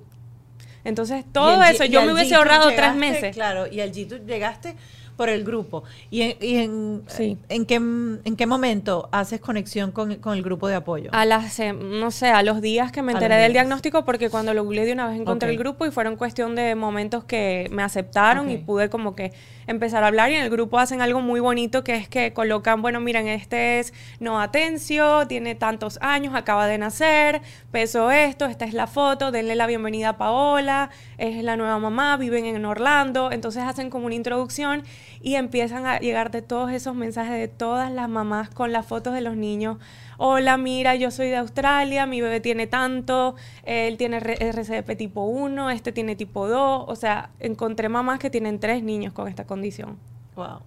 Entonces, 0.83 1.25
todo 1.31 1.63
eso, 1.63 1.85
yo 1.85 2.03
me 2.03 2.13
hubiese 2.13 2.35
ahorrado 2.35 2.69
tres 2.75 2.93
meses. 2.93 3.33
Claro, 3.35 3.65
y 3.65 3.79
al 3.79 3.91
G2 3.91 4.27
llegaste 4.27 4.75
por 5.17 5.29
el 5.29 5.43
grupo. 5.43 5.83
¿Y 6.11 6.21
en, 6.21 6.37
y 6.39 6.55
en, 6.57 7.03
en, 7.49 7.65
qué, 7.65 7.75
en 7.75 8.35
qué 8.37 8.45
momento 8.45 9.09
haces 9.11 9.41
conexión 9.41 9.91
con, 9.91 10.15
con, 10.17 10.37
el 10.37 10.43
grupo 10.43 10.67
de 10.67 10.75
apoyo? 10.75 11.09
A 11.11 11.25
las, 11.25 11.59
eh, 11.59 11.73
no 11.73 12.11
sé, 12.11 12.27
a 12.27 12.43
los 12.43 12.61
días 12.61 12.91
que 12.91 13.01
me 13.01 13.11
enteré 13.11 13.35
del 13.35 13.51
diagnóstico, 13.51 14.05
porque 14.05 14.29
cuando 14.29 14.53
lo 14.53 14.63
googleé 14.63 14.85
de 14.85 14.93
una 14.93 15.07
vez 15.09 15.19
encontré 15.19 15.49
el 15.49 15.57
grupo 15.57 15.85
y 15.85 15.91
fueron 15.91 16.15
cuestión 16.15 16.55
de 16.55 16.75
momentos 16.75 17.23
que 17.23 17.67
me 17.71 17.81
aceptaron 17.81 18.49
y 18.51 18.57
pude 18.57 18.89
como 18.89 19.15
que 19.15 19.33
empezar 19.65 20.03
a 20.03 20.07
hablar 20.07 20.31
y 20.31 20.35
en 20.35 20.43
el 20.43 20.49
grupo 20.49 20.79
hacen 20.79 21.01
algo 21.01 21.19
muy 21.19 21.39
bonito 21.39 21.83
que 21.83 21.95
es 21.95 22.07
que 22.07 22.31
colocan, 22.31 22.81
bueno, 22.81 23.01
miren, 23.01 23.27
este 23.27 23.79
es 23.79 23.93
no 24.19 24.39
Atencio, 24.39 25.27
tiene 25.27 25.55
tantos 25.55 25.99
años, 26.01 26.35
acaba 26.35 26.67
de 26.67 26.77
nacer, 26.77 27.41
peso 27.71 28.11
esto, 28.11 28.45
esta 28.45 28.65
es 28.65 28.73
la 28.73 28.87
foto, 28.87 29.31
denle 29.31 29.55
la 29.55 29.67
bienvenida 29.67 30.09
a 30.09 30.17
Paola, 30.17 30.89
es 31.17 31.43
la 31.43 31.57
nueva 31.57 31.79
mamá, 31.79 32.15
viven 32.17 32.45
en 32.45 32.63
Orlando, 32.65 33.31
entonces 33.31 33.63
hacen 33.63 33.89
como 33.89 34.05
una 34.05 34.15
introducción 34.15 34.83
y 35.21 35.35
empiezan 35.35 35.85
a 35.85 35.99
llegar 35.99 36.31
de 36.31 36.41
todos 36.41 36.71
esos 36.71 36.95
mensajes 36.95 37.33
de 37.33 37.47
todas 37.47 37.91
las 37.91 38.09
mamás 38.09 38.49
con 38.49 38.71
las 38.71 38.85
fotos 38.85 39.13
de 39.13 39.21
los 39.21 39.35
niños. 39.35 39.77
Hola, 40.17 40.57
mira, 40.57 40.95
yo 40.95 41.11
soy 41.11 41.29
de 41.29 41.37
Australia, 41.37 42.05
mi 42.05 42.21
bebé 42.21 42.39
tiene 42.39 42.67
tanto, 42.67 43.35
él 43.63 43.97
tiene 43.97 44.17
RCP 44.17 44.95
tipo 44.97 45.25
1, 45.25 45.69
este 45.71 45.91
tiene 45.91 46.15
tipo 46.15 46.47
2. 46.47 46.85
O 46.87 46.95
sea, 46.95 47.29
encontré 47.39 47.89
mamás 47.89 48.19
que 48.19 48.29
tienen 48.29 48.59
tres 48.59 48.83
niños 48.83 49.13
con 49.13 49.27
esta 49.27 49.45
condición. 49.45 49.97
Wow. 50.35 50.61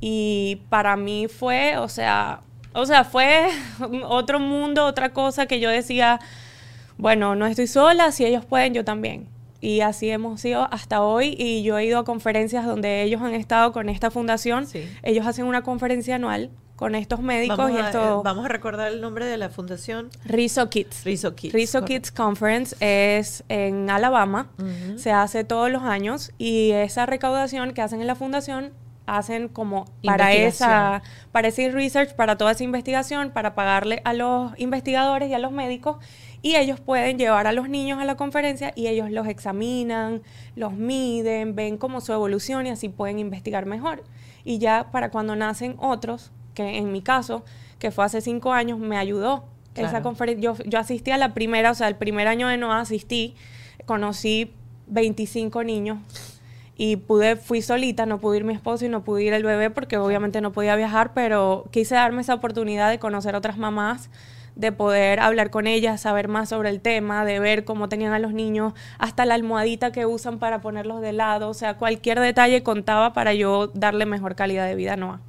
Y 0.00 0.62
para 0.68 0.96
mí 0.96 1.28
fue, 1.28 1.76
o 1.78 1.88
sea, 1.88 2.40
o 2.72 2.86
sea, 2.86 3.04
fue 3.04 3.48
otro 4.04 4.40
mundo, 4.40 4.86
otra 4.86 5.12
cosa 5.12 5.46
que 5.46 5.60
yo 5.60 5.70
decía, 5.70 6.20
bueno, 6.96 7.34
no 7.34 7.46
estoy 7.46 7.66
sola, 7.66 8.12
si 8.12 8.24
ellos 8.24 8.44
pueden, 8.44 8.74
yo 8.74 8.84
también 8.84 9.28
y 9.60 9.80
así 9.80 10.10
hemos 10.10 10.40
sido 10.40 10.66
hasta 10.72 11.02
hoy 11.02 11.34
y 11.38 11.62
yo 11.62 11.78
he 11.78 11.84
ido 11.84 11.98
a 11.98 12.04
conferencias 12.04 12.64
donde 12.64 13.02
ellos 13.02 13.20
han 13.22 13.34
estado 13.34 13.72
con 13.72 13.88
esta 13.88 14.10
fundación. 14.10 14.66
Ellos 15.02 15.26
hacen 15.26 15.44
una 15.44 15.62
conferencia 15.62 16.16
anual 16.16 16.50
con 16.76 16.94
estos 16.94 17.20
médicos 17.20 17.58
vamos 17.58 17.72
y 17.72 17.76
a, 17.76 17.86
esto... 17.86 18.20
Eh, 18.20 18.22
vamos 18.24 18.46
a 18.46 18.48
recordar 18.48 18.90
el 18.90 19.02
nombre 19.02 19.26
de 19.26 19.36
la 19.36 19.50
fundación. 19.50 20.08
Rizzo 20.24 20.70
Kids. 20.70 21.04
Rizzo 21.04 21.34
Kids. 21.34 21.52
Rizzo 21.52 21.84
Kids 21.84 22.10
Conference 22.10 22.74
es 22.80 23.44
en 23.50 23.90
Alabama. 23.90 24.48
Se 24.96 25.12
hace 25.12 25.44
todos 25.44 25.70
los 25.70 25.82
años 25.82 26.32
y 26.38 26.70
esa 26.70 27.04
recaudación 27.04 27.74
que 27.74 27.82
hacen 27.82 28.00
en 28.00 28.06
la 28.06 28.14
fundación 28.14 28.72
hacen 29.06 29.48
como 29.48 29.86
para 30.04 30.32
esa 30.32 31.02
para 31.32 31.48
ese 31.48 31.70
research, 31.70 32.14
para 32.14 32.38
toda 32.38 32.52
esa 32.52 32.64
investigación, 32.64 33.30
para 33.30 33.54
pagarle 33.54 34.00
a 34.04 34.12
los 34.12 34.52
investigadores 34.56 35.28
y 35.28 35.34
a 35.34 35.38
los 35.38 35.52
médicos 35.52 35.96
y 36.42 36.56
ellos 36.56 36.80
pueden 36.80 37.18
llevar 37.18 37.46
a 37.46 37.52
los 37.52 37.68
niños 37.68 37.98
a 38.00 38.04
la 38.04 38.16
conferencia 38.16 38.72
y 38.74 38.86
ellos 38.86 39.10
los 39.10 39.26
examinan, 39.26 40.22
los 40.56 40.72
miden, 40.72 41.54
ven 41.54 41.76
cómo 41.76 42.00
su 42.00 42.12
evolución 42.12 42.66
y 42.66 42.70
así 42.70 42.88
pueden 42.88 43.18
investigar 43.18 43.66
mejor. 43.66 44.04
Y 44.44 44.58
ya 44.58 44.90
para 44.90 45.10
cuando 45.10 45.36
nacen 45.36 45.76
otros, 45.78 46.32
que 46.54 46.78
en 46.78 46.92
mi 46.92 47.02
caso, 47.02 47.44
que 47.78 47.90
fue 47.90 48.04
hace 48.04 48.20
cinco 48.20 48.52
años, 48.52 48.78
me 48.78 48.96
ayudó 48.96 49.44
esa 49.74 50.02
conferencia. 50.02 50.52
Yo, 50.52 50.64
yo 50.64 50.78
asistí 50.78 51.10
a 51.10 51.18
la 51.18 51.34
primera, 51.34 51.70
o 51.70 51.74
sea, 51.74 51.88
el 51.88 51.96
primer 51.96 52.26
año 52.26 52.48
de 52.48 52.56
no 52.56 52.72
asistí, 52.72 53.34
conocí 53.84 54.52
25 54.86 55.62
niños 55.64 55.98
y 56.76 56.96
pude, 56.96 57.36
fui 57.36 57.60
solita, 57.60 58.06
no 58.06 58.18
pude 58.18 58.38
ir 58.38 58.44
mi 58.44 58.54
esposo 58.54 58.86
y 58.86 58.88
no 58.88 59.04
pude 59.04 59.24
ir 59.24 59.34
el 59.34 59.44
bebé 59.44 59.68
porque 59.68 59.98
obviamente 59.98 60.40
no 60.40 60.52
podía 60.52 60.76
viajar, 60.76 61.12
pero 61.12 61.66
quise 61.70 61.94
darme 61.94 62.22
esa 62.22 62.34
oportunidad 62.34 62.88
de 62.88 62.98
conocer 62.98 63.34
otras 63.34 63.58
mamás 63.58 64.08
de 64.60 64.72
poder 64.72 65.20
hablar 65.20 65.50
con 65.50 65.66
ellas, 65.66 66.02
saber 66.02 66.28
más 66.28 66.50
sobre 66.50 66.68
el 66.68 66.80
tema, 66.80 67.24
de 67.24 67.40
ver 67.40 67.64
cómo 67.64 67.88
tenían 67.88 68.12
a 68.12 68.18
los 68.18 68.34
niños, 68.34 68.74
hasta 68.98 69.24
la 69.24 69.34
almohadita 69.34 69.90
que 69.90 70.04
usan 70.04 70.38
para 70.38 70.60
ponerlos 70.60 71.00
de 71.00 71.12
lado, 71.12 71.48
o 71.48 71.54
sea, 71.54 71.78
cualquier 71.78 72.20
detalle 72.20 72.62
contaba 72.62 73.14
para 73.14 73.32
yo 73.32 73.68
darle 73.68 74.04
mejor 74.04 74.34
calidad 74.34 74.66
de 74.66 74.74
vida 74.74 74.92
a 74.92 74.96
Noah. 74.96 75.20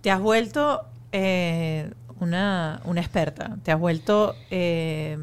Te 0.00 0.10
has 0.10 0.20
vuelto 0.20 0.86
eh, 1.12 1.92
una, 2.18 2.80
experta, 2.96 3.56
te 3.62 3.70
has 3.70 3.78
vuelto 3.78 4.34
eh, 4.50 5.16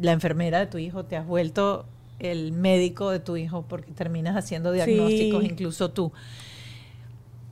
la 0.00 0.12
enfermera 0.12 0.58
de 0.58 0.66
tu 0.66 0.78
hijo, 0.78 1.04
te 1.04 1.16
has 1.16 1.26
vuelto 1.26 1.84
el 2.18 2.52
médico 2.52 3.10
de 3.10 3.20
tu 3.20 3.36
hijo 3.36 3.66
porque 3.68 3.92
terminas 3.92 4.36
haciendo 4.36 4.72
diagnósticos 4.72 5.44
incluso 5.44 5.90
tú. 5.90 6.12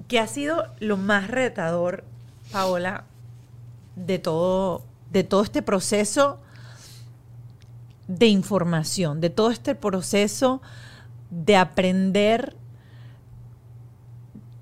¿Qué 0.08 0.18
ha 0.18 0.26
sido 0.26 0.64
lo 0.78 0.96
más 0.96 1.28
retador, 1.28 2.04
Paola, 2.50 3.04
de 3.96 4.18
todo, 4.18 4.82
de 5.10 5.24
todo 5.24 5.42
este 5.42 5.62
proceso 5.62 6.40
de 8.08 8.26
información, 8.26 9.20
de 9.20 9.30
todo 9.30 9.50
este 9.50 9.74
proceso 9.74 10.60
de 11.30 11.56
aprender 11.56 12.56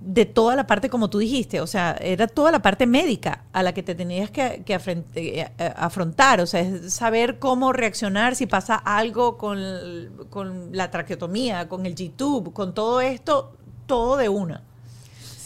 de 0.09 0.25
toda 0.25 0.57
la 0.57 0.67
parte, 0.67 0.89
como 0.89 1.11
tú 1.11 1.19
dijiste, 1.19 1.61
o 1.61 1.67
sea, 1.67 1.95
era 2.01 2.27
toda 2.29 2.51
la 2.51 2.63
parte 2.63 2.87
médica 2.87 3.45
a 3.53 3.63
la 3.63 3.75
que 3.75 3.83
te 3.83 3.95
tenías 3.95 4.31
que, 4.31 4.65
eh, 4.67 5.51
afrontar, 5.77 6.41
o 6.41 6.47
sea, 6.47 6.61
es 6.61 6.95
saber 6.95 7.39
cómo 7.39 7.75
reaccionar 7.75 8.35
si 8.35 8.47
pasa 8.47 8.77
algo 8.77 9.37
con, 9.37 9.59
con 10.31 10.71
la 10.73 10.91
traqueotomía, 10.91 11.69
con 11.69 11.85
el 11.85 11.95
G-tube, 11.95 12.55
con 12.55 12.73
todo 12.73 13.03
esto, 13.03 13.57
todo 13.87 14.17
de 14.17 14.31
una. 14.31 14.63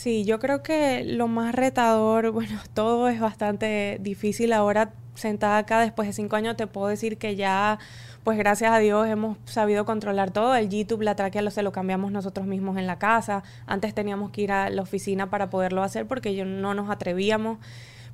Sí, 0.02 0.24
yo 0.24 0.40
creo 0.40 0.64
que 0.64 1.04
lo 1.04 1.28
más 1.28 1.54
retador, 1.54 2.30
bueno, 2.32 2.58
todo 2.74 3.08
es 3.08 3.20
bastante 3.20 3.98
difícil. 4.00 4.52
Ahora, 4.52 4.94
sentada 5.14 5.58
acá 5.58 5.78
después 5.78 6.08
de 6.08 6.12
cinco 6.12 6.34
años, 6.34 6.56
te 6.56 6.66
puedo 6.66 6.88
decir 6.88 7.18
que 7.18 7.36
ya, 7.36 7.78
pues 8.24 8.36
gracias 8.36 8.72
a 8.72 8.78
Dios, 8.78 9.06
hemos 9.06 9.38
sabido 9.44 9.84
controlar 9.84 10.32
todo. 10.32 10.56
El 10.56 10.68
YouTube, 10.70 11.02
la 11.02 11.14
tráquea, 11.14 11.40
lo, 11.42 11.52
se 11.52 11.62
lo 11.62 11.70
cambiamos 11.70 12.10
nosotros 12.10 12.48
mismos 12.48 12.78
en 12.78 12.88
la 12.88 12.98
casa. 12.98 13.44
Antes 13.64 13.94
teníamos 13.94 14.32
que 14.32 14.40
ir 14.42 14.50
a 14.50 14.70
la 14.70 14.82
oficina 14.82 15.30
para 15.30 15.50
poderlo 15.50 15.84
hacer 15.84 16.08
porque 16.08 16.34
yo 16.34 16.44
no 16.44 16.74
nos 16.74 16.90
atrevíamos. 16.90 17.58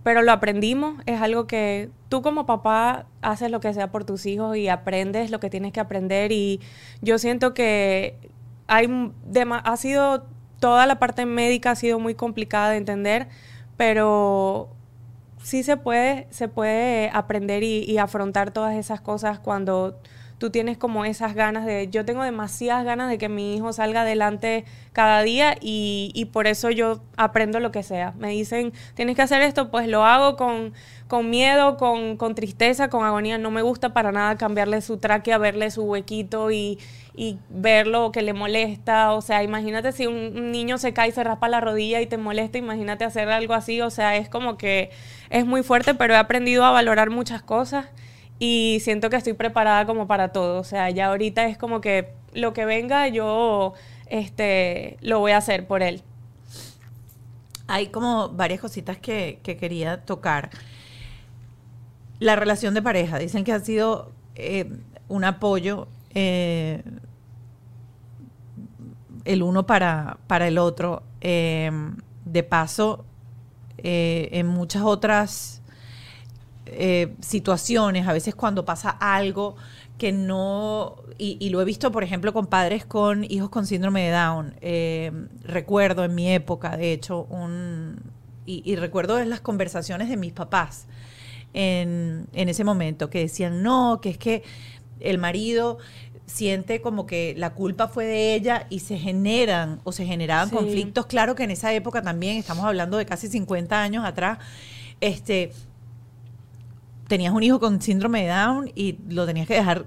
Pero 0.02 0.20
lo 0.20 0.32
aprendimos, 0.32 1.02
es 1.06 1.22
algo 1.22 1.46
que 1.46 1.88
tú 2.10 2.20
como 2.20 2.44
papá 2.44 3.06
haces 3.22 3.50
lo 3.50 3.60
que 3.60 3.72
sea 3.72 3.90
por 3.90 4.04
tus 4.04 4.26
hijos 4.26 4.58
y 4.58 4.68
aprendes 4.68 5.30
lo 5.30 5.40
que 5.40 5.48
tienes 5.48 5.72
que 5.72 5.80
aprender. 5.80 6.32
Y 6.32 6.60
yo 7.00 7.16
siento 7.16 7.54
que 7.54 8.18
hay 8.66 8.90
ha 9.64 9.76
sido 9.78 10.26
toda 10.60 10.86
la 10.86 10.98
parte 10.98 11.26
médica 11.26 11.72
ha 11.72 11.76
sido 11.76 11.98
muy 11.98 12.14
complicada 12.14 12.70
de 12.70 12.78
entender, 12.78 13.28
pero 13.76 14.68
sí 15.42 15.62
se 15.62 15.76
puede, 15.76 16.26
se 16.30 16.48
puede 16.48 17.10
aprender 17.12 17.62
y, 17.62 17.98
afrontar 17.98 18.50
todas 18.50 18.76
esas 18.76 19.00
cosas 19.00 19.38
cuando 19.38 19.98
tú 20.38 20.50
tienes 20.50 20.78
como 20.78 21.04
esas 21.04 21.34
ganas 21.34 21.66
de, 21.66 21.88
yo 21.88 22.04
tengo 22.04 22.22
demasiadas 22.22 22.84
ganas 22.84 23.08
de 23.08 23.18
que 23.18 23.28
mi 23.28 23.56
hijo 23.56 23.72
salga 23.72 24.02
adelante 24.02 24.64
cada 24.92 25.22
día 25.22 25.56
y, 25.60 26.12
y, 26.14 26.26
por 26.26 26.46
eso 26.46 26.70
yo 26.70 27.00
aprendo 27.16 27.58
lo 27.60 27.72
que 27.72 27.82
sea. 27.82 28.12
Me 28.18 28.30
dicen, 28.30 28.72
tienes 28.94 29.16
que 29.16 29.22
hacer 29.22 29.42
esto, 29.42 29.70
pues 29.70 29.88
lo 29.88 30.04
hago 30.04 30.36
con, 30.36 30.74
con 31.08 31.28
miedo, 31.30 31.76
con, 31.76 32.16
con 32.16 32.34
tristeza, 32.36 32.88
con 32.88 33.04
agonía. 33.04 33.36
No 33.36 33.50
me 33.50 33.62
gusta 33.62 33.92
para 33.92 34.12
nada 34.12 34.36
cambiarle 34.36 34.80
su 34.80 34.98
tráquea, 34.98 35.38
verle 35.38 35.70
su 35.72 35.82
huequito 35.82 36.52
y, 36.52 36.78
y 37.18 37.36
ver 37.50 37.88
lo 37.88 38.12
que 38.12 38.22
le 38.22 38.32
molesta. 38.32 39.12
O 39.12 39.20
sea, 39.22 39.42
imagínate 39.42 39.90
si 39.90 40.06
un, 40.06 40.52
niño 40.52 40.78
se 40.78 40.92
cae 40.92 41.08
y 41.08 41.12
se 41.12 41.24
raspa 41.24 41.48
la 41.48 41.60
rodilla 41.60 42.00
y 42.00 42.06
te 42.06 42.16
molesta, 42.16 42.58
imagínate 42.58 43.04
hacer 43.04 43.28
algo 43.28 43.54
así. 43.54 43.80
O 43.80 43.90
sea, 43.90 44.16
es 44.16 44.28
como 44.28 44.56
que 44.56 44.90
es 45.28 45.44
muy 45.44 45.64
fuerte, 45.64 45.94
pero 45.94 46.14
he 46.14 46.16
aprendido 46.16 46.64
a 46.64 46.70
valorar 46.70 47.10
muchas 47.10 47.42
cosas 47.42 47.86
y 48.38 48.78
siento 48.82 49.10
que 49.10 49.16
estoy 49.16 49.32
preparada 49.32 49.84
como 49.84 50.06
para 50.06 50.28
todo. 50.30 50.60
O 50.60 50.64
sea, 50.64 50.90
ya 50.90 51.08
ahorita 51.08 51.46
es 51.46 51.58
como 51.58 51.80
que 51.80 52.12
lo 52.34 52.52
que 52.52 52.64
venga 52.64 53.08
yo 53.08 53.74
este, 54.06 54.96
lo 55.00 55.18
voy 55.18 55.32
a 55.32 55.38
hacer 55.38 55.66
por 55.66 55.82
él. 55.82 56.02
Hay 57.66 57.88
como 57.88 58.28
varias 58.28 58.60
cositas 58.60 58.96
que, 58.96 59.40
quería 59.42 60.04
tocar. 60.04 60.50
La 62.20 62.36
relación 62.36 62.74
de 62.74 62.82
pareja, 62.82 63.18
dicen 63.18 63.42
que 63.42 63.52
ha 63.52 63.58
sido 63.58 64.12
eh, 64.36 64.70
un 65.08 65.24
apoyo 65.24 65.88
eh, 66.14 66.82
el 69.28 69.42
uno 69.42 69.66
para, 69.66 70.18
para 70.26 70.48
el 70.48 70.58
otro. 70.58 71.02
Eh, 71.20 71.70
de 72.24 72.42
paso, 72.42 73.06
eh, 73.78 74.28
en 74.32 74.46
muchas 74.46 74.82
otras 74.82 75.62
eh, 76.66 77.14
situaciones, 77.20 78.06
a 78.06 78.12
veces 78.12 78.34
cuando 78.34 78.66
pasa 78.66 78.90
algo 78.90 79.56
que 79.96 80.12
no, 80.12 80.96
y, 81.16 81.48
lo 81.48 81.62
he 81.62 81.64
visto, 81.64 81.90
por 81.90 82.04
ejemplo, 82.04 82.34
con 82.34 82.46
padres 82.46 82.84
con 82.84 83.24
hijos 83.24 83.48
con 83.48 83.66
síndrome 83.66 84.04
de 84.04 84.10
Down. 84.10 84.54
recuerdo 85.42 86.04
en 86.04 86.14
mi 86.14 86.30
época, 86.30 86.76
de 86.76 86.92
hecho, 86.92 87.22
un, 87.30 87.98
y, 88.44 88.76
recuerdo 88.76 89.18
en 89.18 89.30
las 89.30 89.40
conversaciones 89.40 90.10
de 90.10 90.18
mis 90.18 90.34
papás 90.34 90.86
en, 91.54 92.26
en 92.34 92.48
ese 92.50 92.62
momento, 92.62 93.08
que 93.08 93.20
decían, 93.20 93.62
no, 93.62 94.00
que 94.02 94.10
es 94.10 94.18
que 94.18 94.44
el 95.00 95.18
marido 95.18 95.78
siente 96.28 96.82
como 96.82 97.06
que 97.06 97.34
la 97.36 97.54
culpa 97.54 97.88
fue 97.88 98.04
de 98.04 98.34
ella 98.34 98.66
y 98.68 98.80
se 98.80 98.98
generan 98.98 99.80
o 99.84 99.92
se 99.92 100.04
generaban 100.04 100.50
conflictos. 100.50 101.06
Claro 101.06 101.34
que 101.34 101.42
en 101.44 101.50
esa 101.50 101.72
época 101.72 102.02
también, 102.02 102.36
estamos 102.36 102.64
hablando 102.64 102.98
de 102.98 103.06
casi 103.06 103.28
50 103.28 103.80
años 103.82 104.04
atrás, 104.04 104.38
este, 105.00 105.52
tenías 107.08 107.32
un 107.32 107.42
hijo 107.42 107.58
con 107.58 107.80
síndrome 107.80 108.22
de 108.22 108.28
Down 108.28 108.70
y 108.74 108.98
lo 109.08 109.24
tenías 109.26 109.48
que 109.48 109.54
dejar 109.54 109.86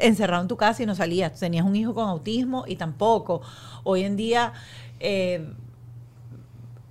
encerrado 0.00 0.42
en 0.42 0.48
tu 0.48 0.58
casa 0.58 0.82
y 0.82 0.86
no 0.86 0.94
salías. 0.94 1.40
Tenías 1.40 1.64
un 1.64 1.74
hijo 1.74 1.94
con 1.94 2.06
autismo 2.06 2.64
y 2.66 2.76
tampoco. 2.76 3.40
Hoy 3.82 4.02
en 4.02 4.16
día 4.16 4.52
eh, 5.00 5.52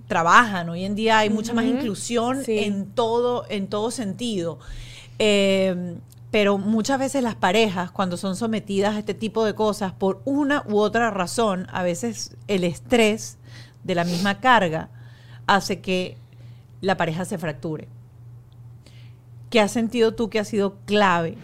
trabajan, 0.08 0.70
hoy 0.70 0.86
en 0.86 0.96
día 0.96 1.20
hay 1.20 1.30
mucha 1.30 1.54
más 1.54 1.66
inclusión 1.66 2.42
en, 2.48 2.88
todo, 2.88 3.46
en 3.48 3.68
todo 3.68 3.92
sentido. 3.92 4.58
Eh, 5.20 5.98
pero 6.32 6.58
muchas 6.58 6.98
veces 6.98 7.22
las 7.22 7.36
parejas, 7.36 7.92
cuando 7.92 8.16
son 8.16 8.38
sometidas 8.38 8.96
a 8.96 9.00
este 9.00 9.14
tipo 9.14 9.46
de 9.46 9.54
cosas, 9.54 9.92
por 9.92 10.22
una 10.24 10.64
u 10.68 10.78
otra 10.78 11.12
razón, 11.12 11.68
a 11.72 11.84
veces 11.84 12.38
el 12.48 12.64
estrés 12.64 13.38
de 13.84 13.96
la 13.96 14.06
misma 14.06 14.40
carga 14.40 14.90
hace 15.46 15.82
que 15.82 16.18
la 16.80 16.96
pareja 16.96 17.26
se 17.26 17.38
fracture. 17.38 17.90
¿Qué 19.50 19.60
has 19.60 19.74
sentido 19.74 20.16
tú 20.16 20.30
que 20.30 20.40
ha 20.40 20.46
sido 20.46 20.78
clave? 20.86 21.38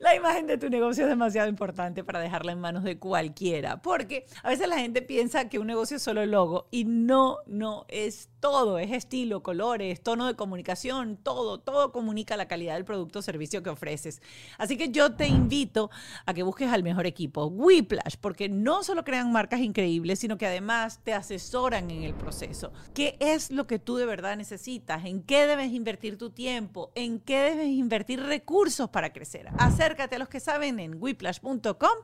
La 0.00 0.16
imagen 0.16 0.48
de 0.48 0.58
tu 0.58 0.68
negocio 0.68 1.04
es 1.04 1.08
demasiado 1.08 1.48
importante 1.48 2.02
para 2.02 2.18
dejarla 2.18 2.50
en 2.50 2.58
manos 2.58 2.82
de 2.82 2.98
cualquiera, 2.98 3.80
porque 3.80 4.26
a 4.42 4.48
veces 4.48 4.66
la 4.66 4.78
gente 4.78 5.00
piensa 5.00 5.48
que 5.48 5.60
un 5.60 5.68
negocio 5.68 5.98
es 5.98 6.02
solo 6.02 6.22
el 6.22 6.32
logo 6.32 6.66
y 6.72 6.84
no, 6.84 7.38
no 7.46 7.84
es 7.86 8.28
todo, 8.42 8.80
es 8.80 8.90
estilo, 8.90 9.40
colores, 9.40 10.02
tono 10.02 10.26
de 10.26 10.34
comunicación, 10.34 11.16
todo, 11.16 11.60
todo 11.60 11.92
comunica 11.92 12.36
la 12.36 12.48
calidad 12.48 12.74
del 12.74 12.84
producto 12.84 13.20
o 13.20 13.22
servicio 13.22 13.62
que 13.62 13.70
ofreces. 13.70 14.20
Así 14.58 14.76
que 14.76 14.90
yo 14.90 15.14
te 15.14 15.28
invito 15.28 15.90
a 16.26 16.34
que 16.34 16.42
busques 16.42 16.68
al 16.68 16.82
mejor 16.82 17.06
equipo, 17.06 17.46
Whiplash, 17.46 18.16
porque 18.20 18.48
no 18.48 18.82
solo 18.82 19.04
crean 19.04 19.30
marcas 19.30 19.60
increíbles, 19.60 20.18
sino 20.18 20.38
que 20.38 20.46
además 20.46 20.98
te 21.04 21.14
asesoran 21.14 21.88
en 21.92 22.02
el 22.02 22.14
proceso. 22.14 22.72
¿Qué 22.94 23.16
es 23.20 23.52
lo 23.52 23.68
que 23.68 23.78
tú 23.78 23.96
de 23.96 24.06
verdad 24.06 24.36
necesitas? 24.36 25.04
¿En 25.04 25.22
qué 25.22 25.46
debes 25.46 25.70
invertir 25.70 26.18
tu 26.18 26.30
tiempo? 26.30 26.90
¿En 26.96 27.20
qué 27.20 27.42
debes 27.42 27.68
invertir 27.68 28.20
recursos 28.20 28.90
para 28.90 29.12
crecer? 29.12 29.50
Acércate 29.56 30.16
a 30.16 30.18
los 30.18 30.28
que 30.28 30.40
saben 30.40 30.80
en 30.80 31.00
whiplash.com, 31.00 31.96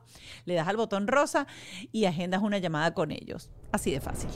le 0.45 0.53
das 0.53 0.69
al 0.69 0.77
botón 0.77 1.07
rosa 1.07 1.47
y 1.91 2.05
agendas 2.05 2.41
una 2.41 2.59
llamada 2.59 2.93
con 2.93 3.11
ellos. 3.11 3.49
Así 3.73 3.91
de 3.91 3.99
fácil. 3.99 4.29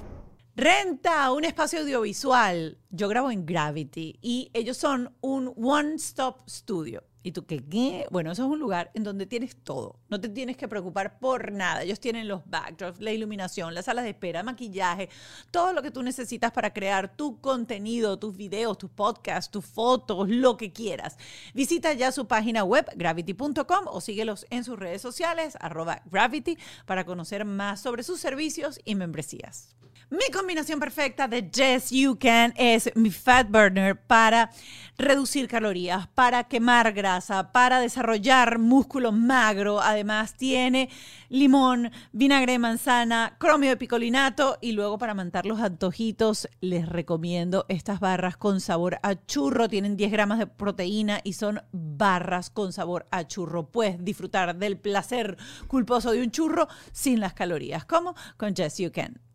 Renta 0.56 1.32
un 1.32 1.46
espacio 1.46 1.80
audiovisual. 1.80 2.78
Yo 2.92 3.08
grabo 3.08 3.32
en 3.32 3.44
Gravity 3.44 4.20
y 4.22 4.52
ellos 4.54 4.78
son 4.78 5.12
un 5.20 5.52
one-stop 5.58 6.48
studio. 6.48 7.04
¿Y 7.24 7.32
tú 7.32 7.48
qué? 7.48 8.06
Bueno, 8.12 8.32
eso 8.32 8.44
es 8.44 8.50
un 8.50 8.60
lugar 8.60 8.92
en 8.94 9.04
donde 9.04 9.26
tienes 9.26 9.56
todo. 9.56 10.00
No 10.10 10.22
te 10.22 10.30
tienes 10.30 10.56
que 10.56 10.68
preocupar 10.68 11.18
por 11.18 11.52
nada. 11.52 11.82
Ellos 11.82 12.00
tienen 12.00 12.28
los 12.28 12.48
backdrops, 12.48 13.00
la 13.00 13.12
iluminación, 13.12 13.74
las 13.74 13.86
salas 13.86 14.04
de 14.04 14.12
espera, 14.12 14.44
maquillaje, 14.44 15.10
todo 15.50 15.74
lo 15.74 15.82
que 15.82 15.90
tú 15.90 16.04
necesitas 16.04 16.52
para 16.52 16.72
crear 16.72 17.16
tu 17.16 17.42
contenido, 17.42 18.20
tus 18.20 18.38
videos, 18.38 18.78
tus 18.78 18.92
podcasts, 18.92 19.50
tus 19.50 19.66
fotos, 19.66 20.30
lo 20.30 20.56
que 20.58 20.72
quieras. 20.72 21.18
Visita 21.56 21.94
ya 21.94 22.12
su 22.12 22.28
página 22.28 22.64
web, 22.64 22.86
gravity.com, 22.96 23.88
o 23.88 24.02
síguelos 24.02 24.46
en 24.52 24.64
sus 24.64 24.78
redes 24.78 25.02
sociales, 25.02 25.58
arroba 25.60 26.04
gravity, 26.12 26.60
para 26.86 27.06
conocer 27.06 27.44
más 27.44 27.82
sobre 27.82 28.04
sus 28.04 28.20
servicios 28.20 28.80
y 28.86 28.94
membresías. 28.94 29.76
Mi 30.14 30.32
combinación 30.32 30.80
perfecta 30.80 31.28
de 31.28 31.50
Yes 31.50 31.90
You 31.90 32.20
Can 32.20 32.54
es 32.56 32.92
mi 32.94 33.10
Fat 33.10 33.50
Burner 33.50 34.00
para 34.00 34.52
reducir 34.96 35.48
calorías, 35.48 36.08
para 36.08 36.44
quemar 36.44 36.94
grasa, 36.94 37.52
para 37.52 37.80
desarrollar 37.80 38.60
músculo 38.60 39.12
magro. 39.12 39.82
Además 39.82 40.36
tiene 40.36 40.92
limón, 41.30 41.92
vinagre 42.12 42.52
de 42.52 42.60
manzana, 42.60 43.38
cromio 43.40 43.72
de 43.72 43.78
picolinato 43.78 44.60
y 44.62 44.74
luego 44.74 45.00
para 45.00 45.16
mantar 45.16 45.48
los 45.48 45.60
antojitos 45.60 46.48
les 46.62 46.88
recomiendo 46.88 47.66
estas 47.68 48.00
barras 48.00 48.38
con 48.38 48.62
sabor 48.62 49.00
a 49.02 49.16
churro. 49.16 49.68
Tienen 49.68 49.98
10 49.98 50.12
gramos 50.12 50.38
de 50.38 50.46
proteína 50.46 51.22
y 51.24 51.34
son 51.34 51.60
barras 51.72 52.52
con 52.52 52.72
sabor 52.72 53.08
a 53.10 53.26
churro. 53.26 53.72
Puedes 53.72 54.06
disfrutar 54.06 54.56
del 54.56 54.78
placer 54.78 55.38
culposo 55.66 56.12
de 56.12 56.22
un 56.22 56.30
churro 56.30 56.68
sin 56.92 57.20
las 57.20 57.34
calorías. 57.34 57.84
¿Cómo? 57.86 58.14
Con 58.38 58.54
Yes 58.54 58.78
You 58.78 58.92
Can. 58.92 59.33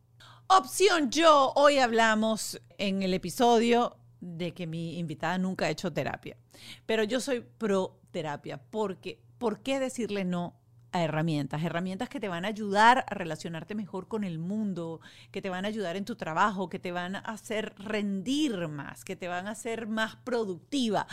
Opción 0.51 1.11
yo, 1.11 1.53
hoy 1.57 1.77
hablamos 1.77 2.59
en 2.79 3.03
el 3.03 3.13
episodio 3.13 3.99
de 4.23 4.55
que 4.55 4.67
mi 4.67 4.99
invitada 4.99 5.37
nunca 5.37 5.67
ha 5.67 5.71
hecho 5.71 5.93
terapia, 5.93 6.39
pero 6.87 7.05
yo 7.05 7.21
soy 7.21 7.41
pro 7.41 8.01
terapia 8.13 8.59
porque 8.71 9.21
¿por 9.37 9.61
qué 9.61 9.79
decirle 9.79 10.25
no 10.25 10.55
a 10.91 11.03
herramientas? 11.05 11.63
Herramientas 11.63 12.09
que 12.09 12.19
te 12.19 12.29
van 12.29 12.47
a 12.47 12.49
ayudar 12.49 13.05
a 13.11 13.15
relacionarte 13.15 13.75
mejor 13.75 14.09
con 14.09 14.25
el 14.25 14.39
mundo, 14.39 15.03
que 15.33 15.43
te 15.43 15.51
van 15.51 15.67
a 15.67 15.69
ayudar 15.69 15.97
en 15.97 16.07
tu 16.07 16.17
trabajo, 16.17 16.71
que 16.71 16.79
te 16.79 16.93
van 16.93 17.17
a 17.17 17.19
hacer 17.19 17.75
rendir 17.77 18.69
más, 18.69 19.05
que 19.05 19.17
te 19.17 19.29
van 19.29 19.49
a 19.49 19.51
hacer 19.51 19.87
más 19.87 20.17
productiva. 20.17 21.07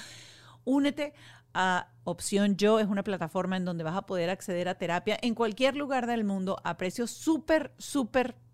Únete 0.64 1.14
a 1.54 1.90
Opción 2.06 2.56
Yo, 2.56 2.80
es 2.80 2.88
una 2.88 3.04
plataforma 3.04 3.58
en 3.58 3.66
donde 3.66 3.84
vas 3.84 3.98
a 3.98 4.06
poder 4.06 4.30
acceder 4.30 4.70
a 4.70 4.78
terapia 4.78 5.20
en 5.22 5.36
cualquier 5.36 5.76
lugar 5.76 6.08
del 6.08 6.24
mundo 6.24 6.58
a 6.64 6.78
precios 6.78 7.12
súper, 7.12 7.74
súper 7.78 8.45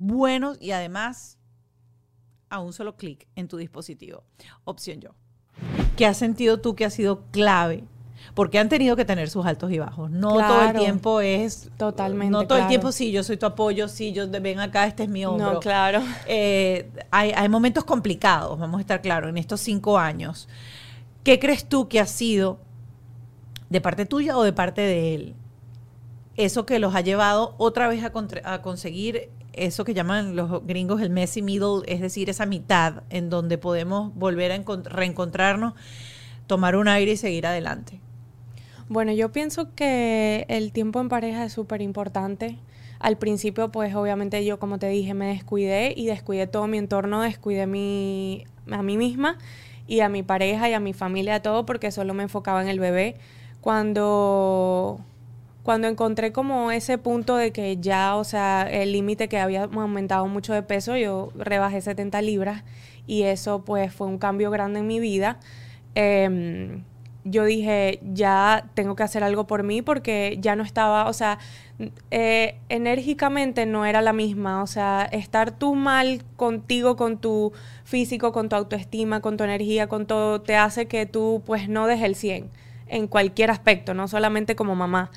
buenos 0.00 0.56
y 0.60 0.72
además 0.72 1.38
a 2.48 2.58
un 2.58 2.72
solo 2.72 2.96
clic 2.96 3.28
en 3.36 3.46
tu 3.46 3.56
dispositivo. 3.56 4.24
Opción 4.64 5.00
yo. 5.00 5.10
¿Qué 5.96 6.06
has 6.06 6.16
sentido 6.16 6.60
tú 6.60 6.74
que 6.74 6.84
ha 6.84 6.90
sido 6.90 7.26
clave? 7.30 7.84
Porque 8.34 8.58
han 8.58 8.68
tenido 8.68 8.96
que 8.96 9.04
tener 9.04 9.30
sus 9.30 9.46
altos 9.46 9.70
y 9.72 9.78
bajos. 9.78 10.10
No 10.10 10.30
todo 10.34 10.62
el 10.62 10.76
tiempo 10.76 11.20
es. 11.20 11.70
Totalmente. 11.76 12.32
No 12.32 12.46
todo 12.46 12.58
el 12.58 12.66
tiempo, 12.66 12.92
sí, 12.92 13.12
yo 13.12 13.22
soy 13.22 13.36
tu 13.36 13.46
apoyo, 13.46 13.88
sí, 13.88 14.12
yo 14.12 14.28
ven 14.28 14.60
acá, 14.60 14.86
este 14.86 15.04
es 15.04 15.08
mi 15.08 15.24
hombro. 15.24 15.54
No, 15.54 15.60
claro. 15.60 16.02
Eh, 16.26 16.90
hay, 17.10 17.32
hay 17.32 17.48
momentos 17.48 17.84
complicados, 17.84 18.58
vamos 18.58 18.78
a 18.78 18.80
estar 18.80 19.00
claros, 19.00 19.30
en 19.30 19.38
estos 19.38 19.60
cinco 19.60 19.98
años. 19.98 20.48
¿Qué 21.24 21.38
crees 21.38 21.68
tú 21.68 21.88
que 21.88 22.00
ha 22.00 22.06
sido 22.06 22.58
de 23.68 23.80
parte 23.80 24.06
tuya 24.06 24.36
o 24.36 24.42
de 24.42 24.52
parte 24.52 24.80
de 24.80 25.14
él? 25.14 25.34
Eso 26.36 26.66
que 26.66 26.78
los 26.78 26.94
ha 26.94 27.00
llevado 27.00 27.54
otra 27.58 27.88
vez 27.88 28.02
a, 28.04 28.12
a 28.44 28.62
conseguir 28.62 29.30
eso 29.52 29.84
que 29.84 29.94
llaman 29.94 30.36
los 30.36 30.66
gringos 30.66 31.00
el 31.00 31.10
messy 31.10 31.42
middle, 31.42 31.82
es 31.86 32.00
decir, 32.00 32.30
esa 32.30 32.46
mitad 32.46 33.02
en 33.10 33.30
donde 33.30 33.58
podemos 33.58 34.14
volver 34.14 34.52
a 34.52 34.62
reencontrarnos, 34.84 35.74
tomar 36.46 36.76
un 36.76 36.88
aire 36.88 37.12
y 37.12 37.16
seguir 37.16 37.46
adelante? 37.46 38.00
Bueno, 38.88 39.12
yo 39.12 39.30
pienso 39.30 39.74
que 39.74 40.46
el 40.48 40.72
tiempo 40.72 41.00
en 41.00 41.08
pareja 41.08 41.44
es 41.44 41.52
súper 41.52 41.80
importante. 41.80 42.58
Al 42.98 43.16
principio, 43.18 43.70
pues 43.70 43.94
obviamente 43.94 44.44
yo, 44.44 44.58
como 44.58 44.78
te 44.78 44.88
dije, 44.88 45.14
me 45.14 45.26
descuidé 45.28 45.94
y 45.96 46.06
descuidé 46.06 46.46
todo 46.46 46.66
mi 46.66 46.78
entorno, 46.78 47.22
descuidé 47.22 47.66
mi, 47.66 48.44
a 48.70 48.82
mí 48.82 48.96
misma 48.96 49.38
y 49.86 50.00
a 50.00 50.08
mi 50.08 50.22
pareja 50.22 50.68
y 50.68 50.72
a 50.72 50.80
mi 50.80 50.92
familia, 50.92 51.36
a 51.36 51.42
todo, 51.42 51.66
porque 51.66 51.92
solo 51.92 52.14
me 52.14 52.24
enfocaba 52.24 52.62
en 52.62 52.68
el 52.68 52.80
bebé. 52.80 53.16
Cuando 53.60 55.04
cuando 55.62 55.88
encontré 55.88 56.32
como 56.32 56.70
ese 56.70 56.98
punto 56.98 57.36
de 57.36 57.52
que 57.52 57.76
ya, 57.78 58.16
o 58.16 58.24
sea, 58.24 58.62
el 58.62 58.92
límite 58.92 59.28
que 59.28 59.38
había 59.38 59.64
aumentado 59.64 60.26
mucho 60.26 60.54
de 60.54 60.62
peso, 60.62 60.96
yo 60.96 61.30
rebajé 61.34 61.80
70 61.80 62.22
libras 62.22 62.64
y 63.06 63.22
eso 63.22 63.64
pues 63.64 63.92
fue 63.92 64.06
un 64.06 64.18
cambio 64.18 64.50
grande 64.50 64.80
en 64.80 64.86
mi 64.86 65.00
vida. 65.00 65.38
Em, 65.94 66.84
yo 67.24 67.44
dije, 67.44 68.00
ya 68.02 68.70
tengo 68.74 68.96
que 68.96 69.02
hacer 69.02 69.22
algo 69.22 69.46
por 69.46 69.62
mí 69.62 69.82
porque 69.82 70.38
ya 70.40 70.56
no 70.56 70.62
estaba, 70.62 71.06
o 71.06 71.12
sea, 71.12 71.38
eh, 72.10 72.56
enérgicamente 72.70 73.66
no 73.66 73.84
era 73.84 74.00
la 74.00 74.14
misma, 74.14 74.62
o 74.62 74.66
sea, 74.66 75.08
estar 75.12 75.50
tú 75.50 75.74
mal 75.74 76.22
contigo, 76.36 76.96
con 76.96 77.18
tu 77.18 77.52
físico, 77.84 78.32
con 78.32 78.48
tu 78.48 78.56
autoestima, 78.56 79.20
con 79.20 79.36
tu 79.36 79.44
energía, 79.44 79.86
con 79.88 80.06
todo, 80.06 80.40
te 80.40 80.56
hace 80.56 80.86
que 80.86 81.04
tú 81.06 81.42
pues 81.44 81.68
no 81.68 81.86
des 81.86 82.02
el 82.02 82.14
100 82.14 82.50
en 82.86 83.06
cualquier 83.06 83.50
aspecto, 83.50 83.92
no 83.94 84.08
solamente 84.08 84.56
como 84.56 84.74
mamá 84.74 85.10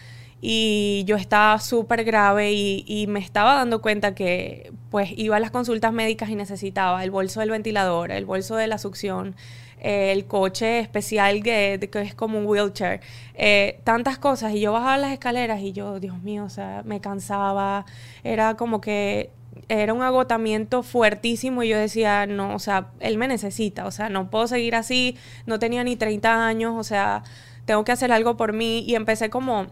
y 0.46 1.06
yo 1.06 1.16
estaba 1.16 1.58
súper 1.62 2.04
grave 2.04 2.52
y, 2.52 3.06
me 3.08 3.22
estaba 3.22 3.56
dando 3.56 3.82
cuenta 3.82 4.14
que 4.14 4.74
pues 4.92 5.10
iba 5.16 5.38
a 5.38 5.40
las 5.40 5.52
consultas 5.52 5.94
médicas 5.94 6.30
y 6.30 6.36
necesitaba 6.36 7.02
el 7.06 7.12
bolso 7.12 7.40
del 7.40 7.50
ventilador, 7.50 8.12
el 8.12 8.26
bolso 8.26 8.58
de 8.58 8.68
la 8.68 8.78
succión, 8.78 9.38
el 9.80 10.26
coche 10.26 10.80
especial 10.80 11.44
que, 11.44 11.88
que, 11.90 12.02
es 12.02 12.14
como 12.14 12.40
un 12.40 12.46
wheelchair, 12.46 13.00
eh, 13.36 13.80
tantas 13.86 14.18
cosas. 14.18 14.54
Y 14.54 14.60
yo 14.60 14.74
bajaba 14.74 14.98
las 14.98 15.14
escaleras 15.14 15.62
y 15.62 15.72
yo, 15.72 16.02
Dios 16.02 16.22
mío, 16.22 16.44
o 16.44 16.50
sea, 16.50 16.82
me 16.84 17.00
cansaba, 17.00 17.86
era 18.26 18.58
como 18.58 18.82
que 18.82 19.30
era 19.70 19.94
un 19.94 20.02
agotamiento 20.02 20.84
fuertísimo 20.84 21.64
y 21.64 21.70
yo 21.70 21.78
decía, 21.78 22.26
no, 22.26 22.54
o 22.54 22.60
sea, 22.60 22.88
él 23.00 23.18
me 23.18 23.30
necesita, 23.30 23.86
o 23.86 23.92
sea, 23.92 24.10
no 24.10 24.30
puedo 24.30 24.48
seguir 24.48 24.76
así, 24.76 25.18
no 25.46 25.58
tenía 25.58 25.86
ni 25.86 25.96
30 25.96 26.46
años, 26.46 26.74
o 26.78 26.84
sea, 26.84 27.24
tengo 27.64 27.86
que 27.86 27.94
hacer 27.94 28.12
algo 28.12 28.36
por 28.36 28.52
mí 28.52 28.84
y 28.86 28.96
empecé 28.96 29.30
como 29.30 29.68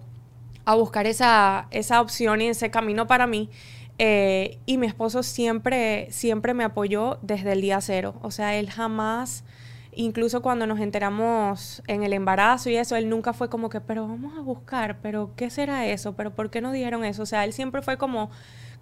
a 0.66 0.76
buscar 0.76 1.08
esa, 1.08 1.68
esa 1.72 2.02
opción 2.02 2.42
y 2.42 2.48
ese 2.48 2.72
camino 2.72 3.08
para 3.08 3.28
mí. 3.28 3.50
Eh, 3.98 4.58
y 4.66 4.78
mi 4.78 4.88
esposo 4.88 5.22
siempre, 5.22 6.08
siempre 6.10 6.54
me 6.54 6.64
apoyó 6.64 7.20
desde 7.22 7.54
el 7.54 7.62
día 7.62 7.80
cero. 7.82 8.16
O 8.22 8.32
sea, 8.32 8.56
él 8.56 8.70
jamás 8.70 9.44
incluso 9.94 10.42
cuando 10.42 10.68
nos 10.68 10.80
enteramos 10.80 11.82
en 11.88 12.04
el 12.04 12.14
embarazo 12.14 12.70
y 12.70 12.76
eso, 12.76 12.96
él 12.96 13.10
nunca 13.10 13.34
fue 13.34 13.50
como 13.50 13.70
que, 13.70 13.82
pero 13.82 14.08
vamos 14.08 14.38
a 14.38 14.42
buscar, 14.42 14.98
pero 15.02 15.32
¿qué 15.36 15.50
será 15.50 15.88
eso? 15.88 16.14
¿Pero 16.16 16.32
por 16.32 16.50
qué 16.50 16.62
nos 16.62 16.74
dijeron 16.74 17.04
eso? 17.04 17.24
O 17.24 17.26
sea, 17.26 17.44
él 17.44 17.54
siempre 17.54 17.82
fue 17.82 17.98
como 17.98 18.30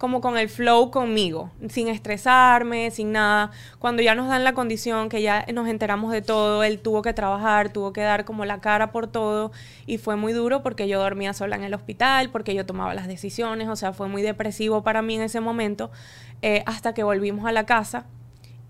como 0.00 0.22
con 0.22 0.38
el 0.38 0.48
flow 0.48 0.90
conmigo, 0.90 1.50
sin 1.68 1.88
estresarme, 1.88 2.90
sin 2.90 3.12
nada. 3.12 3.50
Cuando 3.78 4.00
ya 4.00 4.14
nos 4.14 4.28
dan 4.28 4.44
la 4.44 4.54
condición, 4.54 5.10
que 5.10 5.20
ya 5.20 5.44
nos 5.52 5.68
enteramos 5.68 6.10
de 6.10 6.22
todo, 6.22 6.64
él 6.64 6.78
tuvo 6.80 7.02
que 7.02 7.12
trabajar, 7.12 7.70
tuvo 7.70 7.92
que 7.92 8.00
dar 8.00 8.24
como 8.24 8.46
la 8.46 8.62
cara 8.62 8.92
por 8.92 9.08
todo 9.08 9.52
y 9.84 9.98
fue 9.98 10.16
muy 10.16 10.32
duro 10.32 10.62
porque 10.62 10.88
yo 10.88 10.98
dormía 10.98 11.34
sola 11.34 11.54
en 11.56 11.64
el 11.64 11.74
hospital, 11.74 12.30
porque 12.30 12.54
yo 12.54 12.64
tomaba 12.64 12.94
las 12.94 13.08
decisiones, 13.08 13.68
o 13.68 13.76
sea, 13.76 13.92
fue 13.92 14.08
muy 14.08 14.22
depresivo 14.22 14.82
para 14.82 15.02
mí 15.02 15.16
en 15.16 15.20
ese 15.20 15.40
momento, 15.40 15.90
eh, 16.40 16.62
hasta 16.64 16.94
que 16.94 17.02
volvimos 17.02 17.44
a 17.44 17.52
la 17.52 17.66
casa 17.66 18.06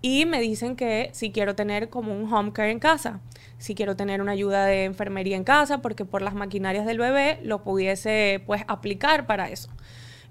y 0.01 0.25
me 0.25 0.41
dicen 0.41 0.75
que 0.75 1.09
si 1.13 1.31
quiero 1.31 1.55
tener 1.55 1.89
como 1.89 2.13
un 2.13 2.31
home 2.31 2.53
care 2.53 2.71
en 2.71 2.79
casa, 2.79 3.19
si 3.59 3.75
quiero 3.75 3.95
tener 3.95 4.21
una 4.21 4.31
ayuda 4.31 4.65
de 4.65 4.85
enfermería 4.85 5.37
en 5.37 5.43
casa, 5.43 5.81
porque 5.81 6.05
por 6.05 6.21
las 6.21 6.33
maquinarias 6.33 6.85
del 6.85 6.97
bebé 6.97 7.39
lo 7.43 7.63
pudiese 7.63 8.41
pues 8.47 8.63
aplicar 8.67 9.27
para 9.27 9.49
eso. 9.49 9.69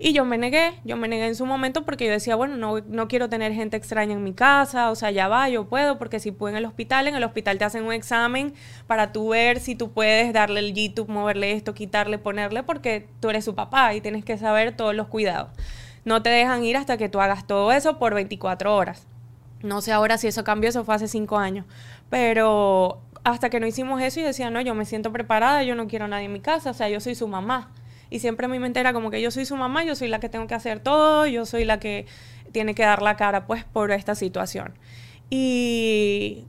Y 0.02 0.14
yo 0.14 0.24
me 0.24 0.38
negué, 0.38 0.72
yo 0.82 0.96
me 0.96 1.08
negué 1.08 1.26
en 1.26 1.34
su 1.34 1.44
momento 1.44 1.84
porque 1.84 2.06
yo 2.06 2.12
decía, 2.12 2.34
bueno, 2.34 2.56
no, 2.56 2.80
no 2.80 3.06
quiero 3.06 3.28
tener 3.28 3.52
gente 3.52 3.76
extraña 3.76 4.14
en 4.14 4.24
mi 4.24 4.32
casa, 4.32 4.90
o 4.90 4.94
sea, 4.94 5.10
ya 5.10 5.28
va, 5.28 5.50
yo 5.50 5.68
puedo, 5.68 5.98
porque 5.98 6.20
si 6.20 6.32
puedo 6.32 6.50
en 6.52 6.56
el 6.56 6.64
hospital, 6.64 7.06
en 7.06 7.14
el 7.14 7.22
hospital 7.22 7.58
te 7.58 7.66
hacen 7.66 7.84
un 7.84 7.92
examen 7.92 8.54
para 8.86 9.12
tú 9.12 9.28
ver 9.28 9.60
si 9.60 9.74
tú 9.74 9.92
puedes 9.92 10.32
darle 10.32 10.60
el 10.60 10.72
YouTube, 10.72 11.10
moverle 11.10 11.52
esto, 11.52 11.74
quitarle, 11.74 12.16
ponerle, 12.16 12.62
porque 12.62 13.08
tú 13.20 13.28
eres 13.28 13.44
su 13.44 13.54
papá 13.54 13.94
y 13.94 14.00
tienes 14.00 14.24
que 14.24 14.38
saber 14.38 14.74
todos 14.74 14.94
los 14.94 15.06
cuidados. 15.08 15.50
No 16.06 16.22
te 16.22 16.30
dejan 16.30 16.64
ir 16.64 16.78
hasta 16.78 16.96
que 16.96 17.10
tú 17.10 17.20
hagas 17.20 17.46
todo 17.46 17.70
eso 17.70 17.98
por 17.98 18.14
24 18.14 18.74
horas. 18.74 19.06
No 19.62 19.80
sé 19.82 19.92
ahora 19.92 20.16
si 20.18 20.26
eso 20.26 20.44
cambió, 20.44 20.70
eso 20.70 20.84
fue 20.84 20.94
hace 20.94 21.08
5 21.08 21.36
años, 21.38 21.66
pero 22.08 23.02
hasta 23.24 23.50
que 23.50 23.60
no 23.60 23.66
hicimos 23.66 24.00
eso 24.00 24.20
y 24.20 24.22
decía, 24.22 24.50
no, 24.50 24.60
yo 24.60 24.74
me 24.74 24.84
siento 24.84 25.12
preparada, 25.12 25.62
yo 25.62 25.74
no 25.74 25.86
quiero 25.86 26.06
a 26.06 26.08
nadie 26.08 26.26
en 26.26 26.32
mi 26.32 26.40
casa, 26.40 26.70
o 26.70 26.74
sea, 26.74 26.88
yo 26.88 27.00
soy 27.00 27.14
su 27.14 27.28
mamá. 27.28 27.70
Y 28.08 28.18
siempre 28.18 28.48
mi 28.48 28.58
mente 28.58 28.82
como 28.92 29.10
que 29.10 29.22
yo 29.22 29.30
soy 29.30 29.44
su 29.44 29.56
mamá, 29.56 29.84
yo 29.84 29.94
soy 29.94 30.08
la 30.08 30.18
que 30.18 30.28
tengo 30.28 30.46
que 30.46 30.54
hacer 30.54 30.80
todo, 30.80 31.26
yo 31.26 31.46
soy 31.46 31.64
la 31.64 31.78
que 31.78 32.06
tiene 32.52 32.74
que 32.74 32.82
dar 32.82 33.02
la 33.02 33.16
cara 33.16 33.46
pues 33.46 33.64
por 33.64 33.92
esta 33.92 34.14
situación. 34.14 34.74
Y 35.28 36.46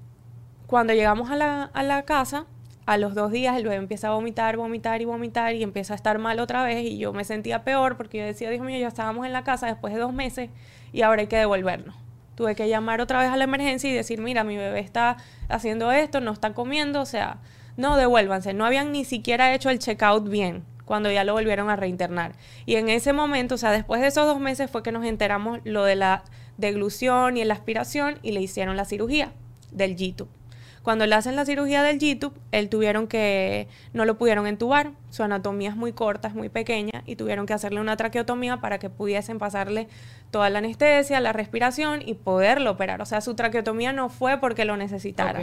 cuando 0.65 0.93
llegamos 0.93 1.29
a 1.29 1.35
la, 1.35 1.63
a 1.65 1.83
la 1.83 2.03
casa, 2.03 2.45
a 2.87 2.97
los 2.97 3.13
dos 3.13 3.31
días 3.31 3.55
el 3.55 3.63
bebé 3.63 3.75
empieza 3.75 4.07
a 4.07 4.11
vomitar, 4.11 4.57
vomitar 4.57 5.01
y 5.01 5.05
vomitar 5.05 5.53
y 5.53 5.61
empieza 5.61 5.93
a 5.93 5.95
estar 5.95 6.17
mal 6.17 6.39
otra 6.39 6.63
vez 6.63 6.83
y 6.83 6.97
yo 6.97 7.13
me 7.13 7.23
sentía 7.25 7.63
peor 7.63 7.95
porque 7.95 8.17
yo 8.17 8.25
decía, 8.25 8.49
Dios 8.49 8.65
mío, 8.65 8.79
ya 8.79 8.87
estábamos 8.87 9.25
en 9.27 9.33
la 9.33 9.43
casa 9.43 9.67
después 9.67 9.93
de 9.93 9.99
dos 9.99 10.13
meses 10.13 10.49
y 10.91 11.03
ahora 11.03 11.21
hay 11.21 11.27
que 11.27 11.37
devolvernos. 11.37 12.00
Tuve 12.41 12.55
que 12.55 12.67
llamar 12.67 13.01
otra 13.01 13.19
vez 13.19 13.29
a 13.29 13.37
la 13.37 13.43
emergencia 13.43 13.87
y 13.87 13.93
decir, 13.93 14.19
mira, 14.19 14.43
mi 14.43 14.57
bebé 14.57 14.79
está 14.79 15.17
haciendo 15.47 15.91
esto, 15.91 16.21
no 16.21 16.31
está 16.31 16.55
comiendo, 16.55 16.99
o 16.99 17.05
sea, 17.05 17.37
no 17.77 17.97
devuélvanse. 17.97 18.55
No 18.55 18.65
habían 18.65 18.91
ni 18.91 19.05
siquiera 19.05 19.53
hecho 19.53 19.69
el 19.69 19.77
checkout 19.77 20.27
bien 20.27 20.63
cuando 20.85 21.11
ya 21.11 21.23
lo 21.23 21.33
volvieron 21.33 21.69
a 21.69 21.75
reinternar. 21.75 22.31
Y 22.65 22.77
en 22.77 22.89
ese 22.89 23.13
momento, 23.13 23.53
o 23.53 23.57
sea, 23.59 23.69
después 23.69 24.01
de 24.01 24.07
esos 24.07 24.25
dos 24.25 24.39
meses 24.39 24.71
fue 24.71 24.81
que 24.81 24.91
nos 24.91 25.05
enteramos 25.05 25.59
lo 25.65 25.83
de 25.83 25.95
la 25.95 26.23
deglución 26.57 27.37
y 27.37 27.45
la 27.45 27.53
aspiración 27.53 28.17
y 28.23 28.31
le 28.31 28.41
hicieron 28.41 28.75
la 28.75 28.85
cirugía 28.85 29.33
del 29.71 29.95
G-tube. 29.95 30.40
Cuando 30.83 31.05
le 31.05 31.13
hacen 31.13 31.35
la 31.35 31.45
cirugía 31.45 31.83
del 31.83 31.99
G-tube, 31.99 32.33
él 32.51 32.67
tuvieron 32.67 33.07
que, 33.07 33.67
no 33.93 34.05
lo 34.05 34.17
pudieron 34.17 34.47
entubar, 34.47 34.91
su 35.11 35.21
anatomía 35.21 35.69
es 35.69 35.75
muy 35.75 35.93
corta, 35.93 36.27
es 36.27 36.33
muy 36.33 36.49
pequeña, 36.49 37.03
y 37.05 37.15
tuvieron 37.15 37.45
que 37.45 37.53
hacerle 37.53 37.79
una 37.79 37.97
traqueotomía 37.97 38.57
para 38.57 38.79
que 38.79 38.89
pudiesen 38.89 39.37
pasarle 39.37 39.87
toda 40.31 40.49
la 40.49 40.59
anestesia, 40.59 41.19
la 41.19 41.33
respiración 41.33 42.01
y 42.03 42.15
poderlo 42.15 42.71
operar. 42.71 43.01
O 43.01 43.05
sea, 43.05 43.21
su 43.21 43.35
traqueotomía 43.35 43.93
no 43.93 44.09
fue 44.09 44.39
porque 44.39 44.65
lo 44.65 44.75
necesitara, 44.75 45.39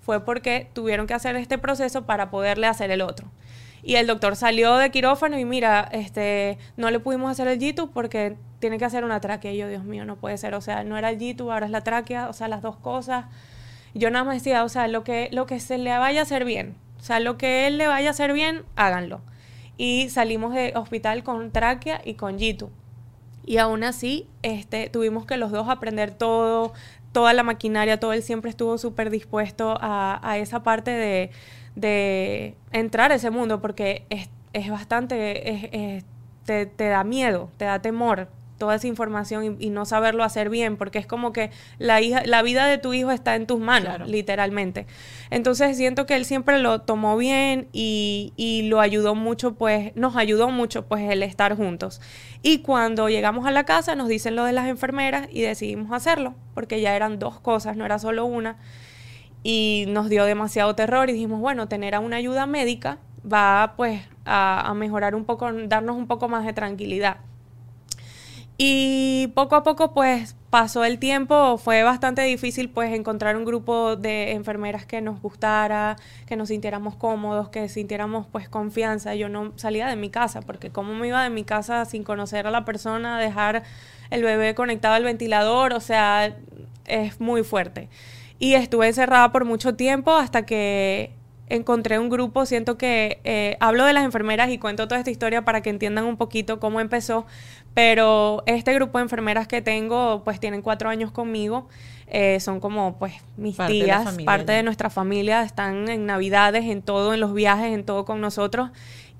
fue 0.00 0.24
porque 0.24 0.70
tuvieron 0.72 1.06
que 1.06 1.12
hacer 1.12 1.36
este 1.36 1.58
proceso 1.58 2.06
para 2.06 2.30
poderle 2.30 2.66
hacer 2.66 2.90
el 2.90 3.02
otro. 3.02 3.28
Y 3.82 3.96
el 3.96 4.06
doctor 4.06 4.36
salió 4.36 4.76
de 4.76 4.90
quirófano 4.90 5.38
y 5.38 5.44
mira, 5.44 5.88
este, 5.92 6.58
no 6.76 6.90
le 6.90 6.98
pudimos 6.98 7.30
hacer 7.30 7.46
el 7.48 7.58
G-tube 7.58 7.90
porque 7.92 8.36
tiene 8.58 8.78
que 8.78 8.84
hacer 8.84 9.04
una 9.04 9.20
tráquea. 9.20 9.52
Y 9.52 9.58
yo, 9.58 9.68
Dios 9.68 9.84
mío, 9.84 10.04
no 10.04 10.16
puede 10.16 10.36
ser. 10.36 10.54
O 10.54 10.60
sea, 10.60 10.82
no 10.82 10.98
era 10.98 11.10
el 11.10 11.18
G-tube, 11.18 11.52
ahora 11.52 11.66
es 11.66 11.72
la 11.72 11.82
tráquea, 11.82 12.28
o 12.28 12.32
sea, 12.32 12.48
las 12.48 12.60
dos 12.60 12.76
cosas. 12.76 13.26
Yo 13.98 14.10
nada 14.10 14.24
más 14.24 14.36
decía, 14.36 14.64
o 14.64 14.68
sea, 14.68 14.88
lo 14.88 15.04
que, 15.04 15.28
lo 15.32 15.46
que 15.46 15.60
se 15.60 15.78
le 15.78 15.96
vaya 15.98 16.20
a 16.20 16.22
hacer 16.22 16.44
bien. 16.44 16.76
O 16.98 17.02
sea, 17.02 17.20
lo 17.20 17.36
que 17.36 17.66
él 17.66 17.78
le 17.78 17.86
vaya 17.88 18.08
a 18.08 18.10
hacer 18.12 18.32
bien, 18.32 18.62
háganlo. 18.76 19.20
Y 19.76 20.08
salimos 20.08 20.54
de 20.54 20.72
hospital 20.74 21.22
con 21.22 21.50
tráquea 21.50 22.00
y 22.04 22.14
con 22.14 22.38
G-tube. 22.38 22.70
Y 23.46 23.58
aún 23.58 23.84
así, 23.84 24.28
este, 24.42 24.90
tuvimos 24.90 25.24
que 25.26 25.36
los 25.36 25.50
dos 25.50 25.68
aprender 25.68 26.10
todo, 26.10 26.72
toda 27.12 27.32
la 27.32 27.42
maquinaria, 27.42 27.98
todo 27.98 28.12
él 28.12 28.22
siempre 28.22 28.50
estuvo 28.50 28.78
súper 28.78 29.10
dispuesto 29.10 29.78
a, 29.80 30.36
esa 30.38 30.62
parte 30.62 30.90
de 30.90 31.30
de 31.78 32.56
entrar 32.72 33.12
a 33.12 33.14
ese 33.14 33.30
mundo 33.30 33.60
porque 33.60 34.04
es, 34.10 34.70
bastante, 34.70 36.02
te, 36.44 36.66
te, 36.66 36.88
da 36.88 37.04
miedo, 37.04 37.50
te 37.56 37.66
da 37.66 37.80
temor 37.80 38.28
toda 38.58 38.74
esa 38.74 38.86
información 38.86 39.56
y, 39.58 39.70
no 39.70 39.84
saberlo 39.84 40.24
hacer 40.24 40.50
bien, 40.50 40.76
porque 40.76 40.98
es 40.98 41.06
como 41.06 41.32
que 41.32 41.50
la, 41.78 42.00
hija, 42.00 42.22
la 42.26 42.42
vida 42.42 42.66
de 42.66 42.78
tu 42.78 42.92
hijo 42.92 43.10
está 43.10 43.36
en 43.36 43.46
tus 43.46 43.60
manos, 43.60 44.08
literalmente. 44.08 44.86
Entonces 45.30 45.76
siento 45.76 46.04
que 46.04 46.16
él 46.16 46.24
siempre 46.24 46.58
lo 46.58 46.80
tomó 46.80 47.16
bien 47.16 47.68
y, 47.72 48.32
y, 48.36 48.62
lo 48.62 48.80
ayudó 48.80 49.14
mucho, 49.14 49.54
pues, 49.54 49.94
nos 49.96 50.16
ayudó 50.16 50.50
mucho, 50.50 50.86
pues, 50.86 51.10
el 51.10 51.22
estar 51.22 51.56
juntos. 51.56 52.00
Y 52.42 52.58
cuando 52.58 53.08
llegamos 53.08 53.46
a 53.46 53.50
la 53.50 53.64
casa 53.64 53.94
nos 53.94 54.08
dicen 54.08 54.36
lo 54.36 54.44
de 54.44 54.52
las 54.52 54.68
enfermeras 54.68 55.28
y 55.30 55.42
decidimos 55.42 55.92
hacerlo, 55.92 56.34
porque 56.54 56.80
ya 56.80 56.94
eran 56.96 57.18
dos 57.18 57.40
cosas, 57.40 57.76
no 57.76 57.84
era 57.84 57.98
solo 57.98 58.26
una 58.26 58.58
y 59.42 59.84
nos 59.88 60.08
dio 60.08 60.24
demasiado 60.24 60.74
terror 60.74 61.08
y 61.08 61.12
dijimos, 61.12 61.40
bueno, 61.40 61.68
tener 61.68 61.94
a 61.94 62.00
una 62.00 62.16
ayuda 62.16 62.46
médica 62.46 62.98
va 63.30 63.74
pues 63.76 64.02
a, 64.24 64.72
mejorar 64.74 65.14
un 65.14 65.24
poco, 65.24 65.50
darnos 65.52 65.96
un 65.96 66.06
poco 66.06 66.28
más 66.28 66.44
de 66.44 66.52
tranquilidad. 66.52 67.18
Y 68.60 69.28
poco 69.36 69.54
a 69.54 69.62
poco 69.62 69.94
pues 69.94 70.34
pasó 70.50 70.84
el 70.84 70.98
tiempo, 70.98 71.58
fue 71.58 71.84
bastante 71.84 72.22
difícil 72.22 72.68
pues 72.68 72.92
encontrar 72.92 73.36
un 73.36 73.44
grupo 73.44 73.94
de 73.94 74.32
enfermeras 74.32 74.84
que 74.84 75.00
nos 75.00 75.22
gustara, 75.22 75.94
que 76.26 76.34
nos 76.34 76.48
sintiéramos 76.48 76.96
cómodos, 76.96 77.50
que 77.50 77.68
sintiéramos 77.68 78.26
pues 78.26 78.48
confianza. 78.48 79.14
Yo 79.14 79.28
no 79.28 79.52
salía 79.54 79.86
de 79.86 79.94
mi 79.94 80.10
casa 80.10 80.40
porque 80.40 80.70
como 80.70 80.92
me 80.94 81.06
iba 81.06 81.22
de 81.22 81.30
mi 81.30 81.44
casa 81.44 81.84
sin 81.84 82.02
conocer 82.02 82.48
a 82.48 82.50
la 82.50 82.64
persona, 82.64 83.20
dejar 83.20 83.62
el 84.10 84.24
bebé 84.24 84.56
conectado 84.56 84.94
al 84.94 85.04
ventilador, 85.04 85.72
o 85.72 85.80
sea, 85.80 86.36
es 86.86 87.20
muy 87.20 87.44
fuerte. 87.44 87.88
Y 88.40 88.54
estuve 88.54 88.88
encerrada 88.88 89.30
por 89.30 89.44
mucho 89.44 89.76
tiempo 89.76 90.16
hasta 90.16 90.44
que 90.46 91.12
encontré 91.50 91.98
un 91.98 92.08
grupo, 92.08 92.46
siento 92.46 92.78
que 92.78 93.20
eh, 93.24 93.56
hablo 93.60 93.84
de 93.84 93.92
las 93.92 94.04
enfermeras 94.04 94.50
y 94.50 94.58
cuento 94.58 94.88
toda 94.88 94.98
esta 94.98 95.10
historia 95.10 95.44
para 95.44 95.62
que 95.62 95.70
entiendan 95.70 96.04
un 96.04 96.16
poquito 96.16 96.60
cómo 96.60 96.80
empezó, 96.80 97.26
pero 97.74 98.42
este 98.46 98.74
grupo 98.74 98.98
de 98.98 99.02
enfermeras 99.02 99.48
que 99.48 99.62
tengo 99.62 100.22
pues 100.24 100.40
tienen 100.40 100.62
cuatro 100.62 100.88
años 100.88 101.10
conmigo, 101.10 101.68
eh, 102.06 102.40
son 102.40 102.60
como 102.60 102.98
pues 102.98 103.14
mis 103.36 103.56
tías, 103.56 104.16
parte 104.24 104.52
de 104.52 104.62
nuestra 104.62 104.90
familia, 104.90 105.42
están 105.42 105.88
en 105.88 106.06
navidades, 106.06 106.64
en 106.64 106.82
todo, 106.82 107.14
en 107.14 107.20
los 107.20 107.34
viajes, 107.34 107.74
en 107.74 107.84
todo 107.84 108.04
con 108.04 108.20
nosotros 108.20 108.70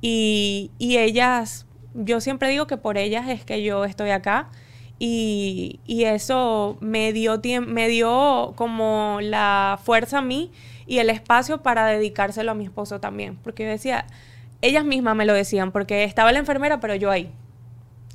y, 0.00 0.70
y 0.78 0.98
ellas, 0.98 1.66
yo 1.94 2.20
siempre 2.20 2.48
digo 2.48 2.66
que 2.66 2.76
por 2.76 2.98
ellas 2.98 3.28
es 3.28 3.44
que 3.44 3.62
yo 3.62 3.84
estoy 3.84 4.10
acá 4.10 4.50
y, 4.98 5.80
eso 5.86 6.76
me 6.80 7.12
dio, 7.12 7.40
me 7.66 7.88
dio 7.88 8.52
como 8.56 9.18
la 9.20 9.78
fuerza 9.82 10.18
a 10.18 10.22
mí 10.22 10.50
y 10.88 10.98
el 10.98 11.10
espacio 11.10 11.62
para 11.62 11.86
dedicárselo 11.86 12.50
a 12.50 12.54
mi 12.54 12.64
esposo 12.64 12.98
también. 12.98 13.36
Porque 13.36 13.64
yo 13.64 13.70
decía, 13.70 14.06
ellas 14.62 14.84
mismas 14.84 15.14
me 15.14 15.26
lo 15.26 15.34
decían, 15.34 15.70
porque 15.70 16.02
estaba 16.02 16.32
la 16.32 16.38
enfermera, 16.38 16.80
pero 16.80 16.94
yo 16.94 17.10
ahí. 17.10 17.30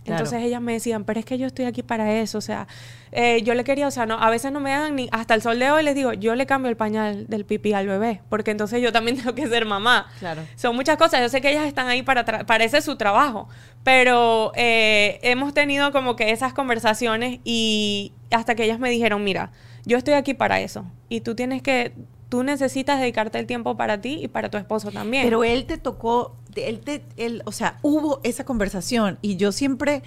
Entonces 0.05 0.41
ellas 0.43 0.61
me 0.61 0.73
decían, 0.73 1.05
pero 1.05 1.19
es 1.19 1.25
que 1.25 1.37
yo 1.37 1.47
estoy 1.47 1.63
aquí 1.63 1.81
para 1.81 2.11
eso, 2.11 2.37
o 2.37 2.41
sea, 2.41 2.67
eh, 3.13 3.41
yo 3.43 3.53
le 3.53 3.63
quería, 3.63 3.87
o 3.87 3.91
sea, 3.91 4.05
no, 4.05 4.15
a 4.15 4.29
veces 4.29 4.51
no 4.51 4.59
me 4.59 4.71
dan 4.71 4.97
ni 4.97 5.07
hasta 5.13 5.33
el 5.33 5.41
sol 5.41 5.57
de 5.59 5.71
hoy 5.71 5.81
les 5.81 5.95
digo, 5.95 6.11
yo 6.11 6.35
le 6.35 6.45
cambio 6.45 6.69
el 6.69 6.75
pañal 6.75 7.25
del 7.27 7.45
pipí 7.45 7.71
al 7.71 7.87
bebé, 7.87 8.21
porque 8.27 8.51
entonces 8.51 8.81
yo 8.81 8.91
también 8.91 9.15
tengo 9.19 9.33
que 9.33 9.47
ser 9.47 9.65
mamá. 9.65 10.07
Claro. 10.19 10.41
Son 10.55 10.75
muchas 10.75 10.97
cosas, 10.97 11.21
yo 11.21 11.29
sé 11.29 11.39
que 11.39 11.51
ellas 11.51 11.65
están 11.65 11.87
ahí 11.87 12.03
para, 12.03 12.25
para 12.25 12.63
ese 12.65 12.81
su 12.81 12.97
trabajo, 12.97 13.47
pero 13.85 14.51
eh, 14.55 15.19
hemos 15.23 15.53
tenido 15.53 15.93
como 15.93 16.17
que 16.17 16.31
esas 16.31 16.51
conversaciones 16.51 17.39
y 17.45 18.11
hasta 18.29 18.55
que 18.55 18.65
ellas 18.65 18.79
me 18.79 18.89
dijeron, 18.89 19.23
mira, 19.23 19.51
yo 19.85 19.97
estoy 19.97 20.15
aquí 20.15 20.33
para 20.33 20.59
eso 20.59 20.85
y 21.07 21.21
tú 21.21 21.33
tienes 21.33 21.61
que 21.61 21.93
tú 22.33 22.41
necesitas 22.41 22.99
dedicarte 22.99 23.37
el 23.37 23.45
tiempo 23.45 23.77
para 23.77 24.01
ti 24.01 24.17
y 24.23 24.27
para 24.27 24.49
tu 24.49 24.57
esposo 24.57 24.89
también. 24.91 25.23
Pero 25.23 25.43
él 25.43 25.65
te 25.65 25.77
tocó, 25.77 26.35
él 26.55 26.79
te, 26.79 27.03
él, 27.15 27.43
o 27.45 27.51
sea, 27.51 27.77
hubo 27.83 28.21
esa 28.23 28.43
conversación 28.43 29.19
y 29.21 29.35
yo 29.35 29.51
siempre, 29.51 30.01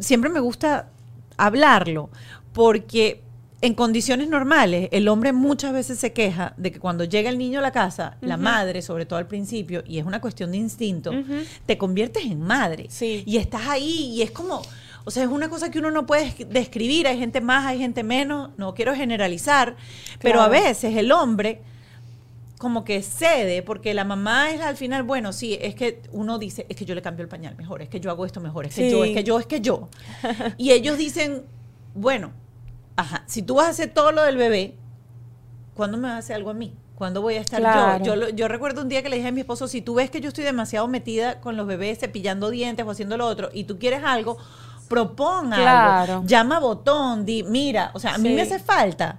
siempre 0.00 0.30
me 0.30 0.40
gusta 0.40 0.88
hablarlo 1.36 2.10
porque 2.52 3.22
en 3.60 3.74
condiciones 3.74 4.28
normales, 4.30 4.88
el 4.90 5.06
hombre 5.06 5.32
muchas 5.32 5.72
veces 5.72 6.00
se 6.00 6.12
queja 6.12 6.54
de 6.56 6.72
que 6.72 6.80
cuando 6.80 7.04
llega 7.04 7.30
el 7.30 7.38
niño 7.38 7.60
a 7.60 7.62
la 7.62 7.70
casa, 7.70 8.16
la 8.20 8.36
madre, 8.36 8.82
sobre 8.82 9.06
todo 9.06 9.20
al 9.20 9.28
principio, 9.28 9.84
y 9.86 9.98
es 9.98 10.04
una 10.04 10.20
cuestión 10.20 10.50
de 10.50 10.56
instinto, 10.56 11.12
te 11.66 11.78
conviertes 11.78 12.24
en 12.24 12.40
madre. 12.40 12.88
Y 13.24 13.36
estás 13.36 13.68
ahí 13.68 14.10
y 14.16 14.22
es 14.22 14.32
como, 14.32 14.60
O 15.04 15.10
sea, 15.10 15.24
es 15.24 15.28
una 15.28 15.48
cosa 15.48 15.70
que 15.70 15.78
uno 15.78 15.90
no 15.90 16.06
puede 16.06 16.32
describir. 16.46 17.06
Hay 17.06 17.18
gente 17.18 17.40
más, 17.40 17.66
hay 17.66 17.78
gente 17.78 18.02
menos. 18.02 18.50
No 18.56 18.74
quiero 18.74 18.94
generalizar, 18.94 19.76
pero 20.20 20.40
a 20.40 20.48
veces 20.48 20.96
el 20.96 21.10
hombre 21.12 21.62
como 22.62 22.84
que 22.84 23.02
cede, 23.02 23.60
porque 23.64 23.92
la 23.92 24.04
mamá 24.04 24.52
es 24.52 24.60
al 24.60 24.76
final, 24.76 25.02
bueno, 25.02 25.32
sí, 25.32 25.58
es 25.60 25.74
que 25.74 26.00
uno 26.12 26.38
dice, 26.38 26.64
es 26.68 26.76
que 26.76 26.84
yo 26.84 26.94
le 26.94 27.02
cambio 27.02 27.24
el 27.24 27.28
pañal 27.28 27.56
mejor, 27.56 27.82
es 27.82 27.88
que 27.88 27.98
yo 27.98 28.08
hago 28.08 28.24
esto 28.24 28.40
mejor, 28.40 28.66
es 28.66 28.74
que 28.76 28.88
yo, 28.88 29.04
es 29.04 29.12
que 29.12 29.24
yo, 29.24 29.40
es 29.40 29.46
que 29.46 29.60
yo. 29.60 29.88
y 30.58 30.70
ellos 30.70 30.96
dicen, 30.96 31.42
bueno, 31.92 32.30
ajá, 32.94 33.24
si 33.26 33.42
tú 33.42 33.56
vas 33.56 33.66
a 33.66 33.70
hacer 33.70 33.92
todo 33.92 34.12
lo 34.12 34.22
del 34.22 34.36
bebé, 34.36 34.76
¿cuándo 35.74 35.96
me 35.98 36.04
vas 36.04 36.12
a 36.12 36.18
hacer 36.18 36.36
algo 36.36 36.50
a 36.50 36.54
mí? 36.54 36.76
¿Cuándo 36.94 37.20
voy 37.20 37.34
a 37.34 37.40
estar 37.40 38.00
yo? 38.04 38.14
yo? 38.14 38.28
Yo 38.28 38.46
recuerdo 38.46 38.82
un 38.82 38.88
día 38.88 39.02
que 39.02 39.08
le 39.08 39.16
dije 39.16 39.26
a 39.26 39.32
mi 39.32 39.40
esposo, 39.40 39.66
si 39.66 39.82
tú 39.82 39.94
ves 39.94 40.08
que 40.08 40.20
yo 40.20 40.28
estoy 40.28 40.44
demasiado 40.44 40.86
metida 40.86 41.40
con 41.40 41.56
los 41.56 41.66
bebés, 41.66 41.98
cepillando 41.98 42.48
dientes 42.50 42.86
o 42.86 42.90
haciendo 42.92 43.16
lo 43.16 43.26
otro, 43.26 43.48
y 43.52 43.64
tú 43.64 43.80
quieres 43.80 44.04
algo, 44.04 44.38
propon 44.92 45.52
algo. 45.52 46.22
Llama 46.26 46.58
botón, 46.60 47.24
di, 47.24 47.42
mira, 47.42 47.90
o 47.94 47.98
sea, 47.98 48.14
a 48.14 48.18
mí 48.18 48.28
me 48.30 48.42
hace 48.42 48.58
falta, 48.58 49.18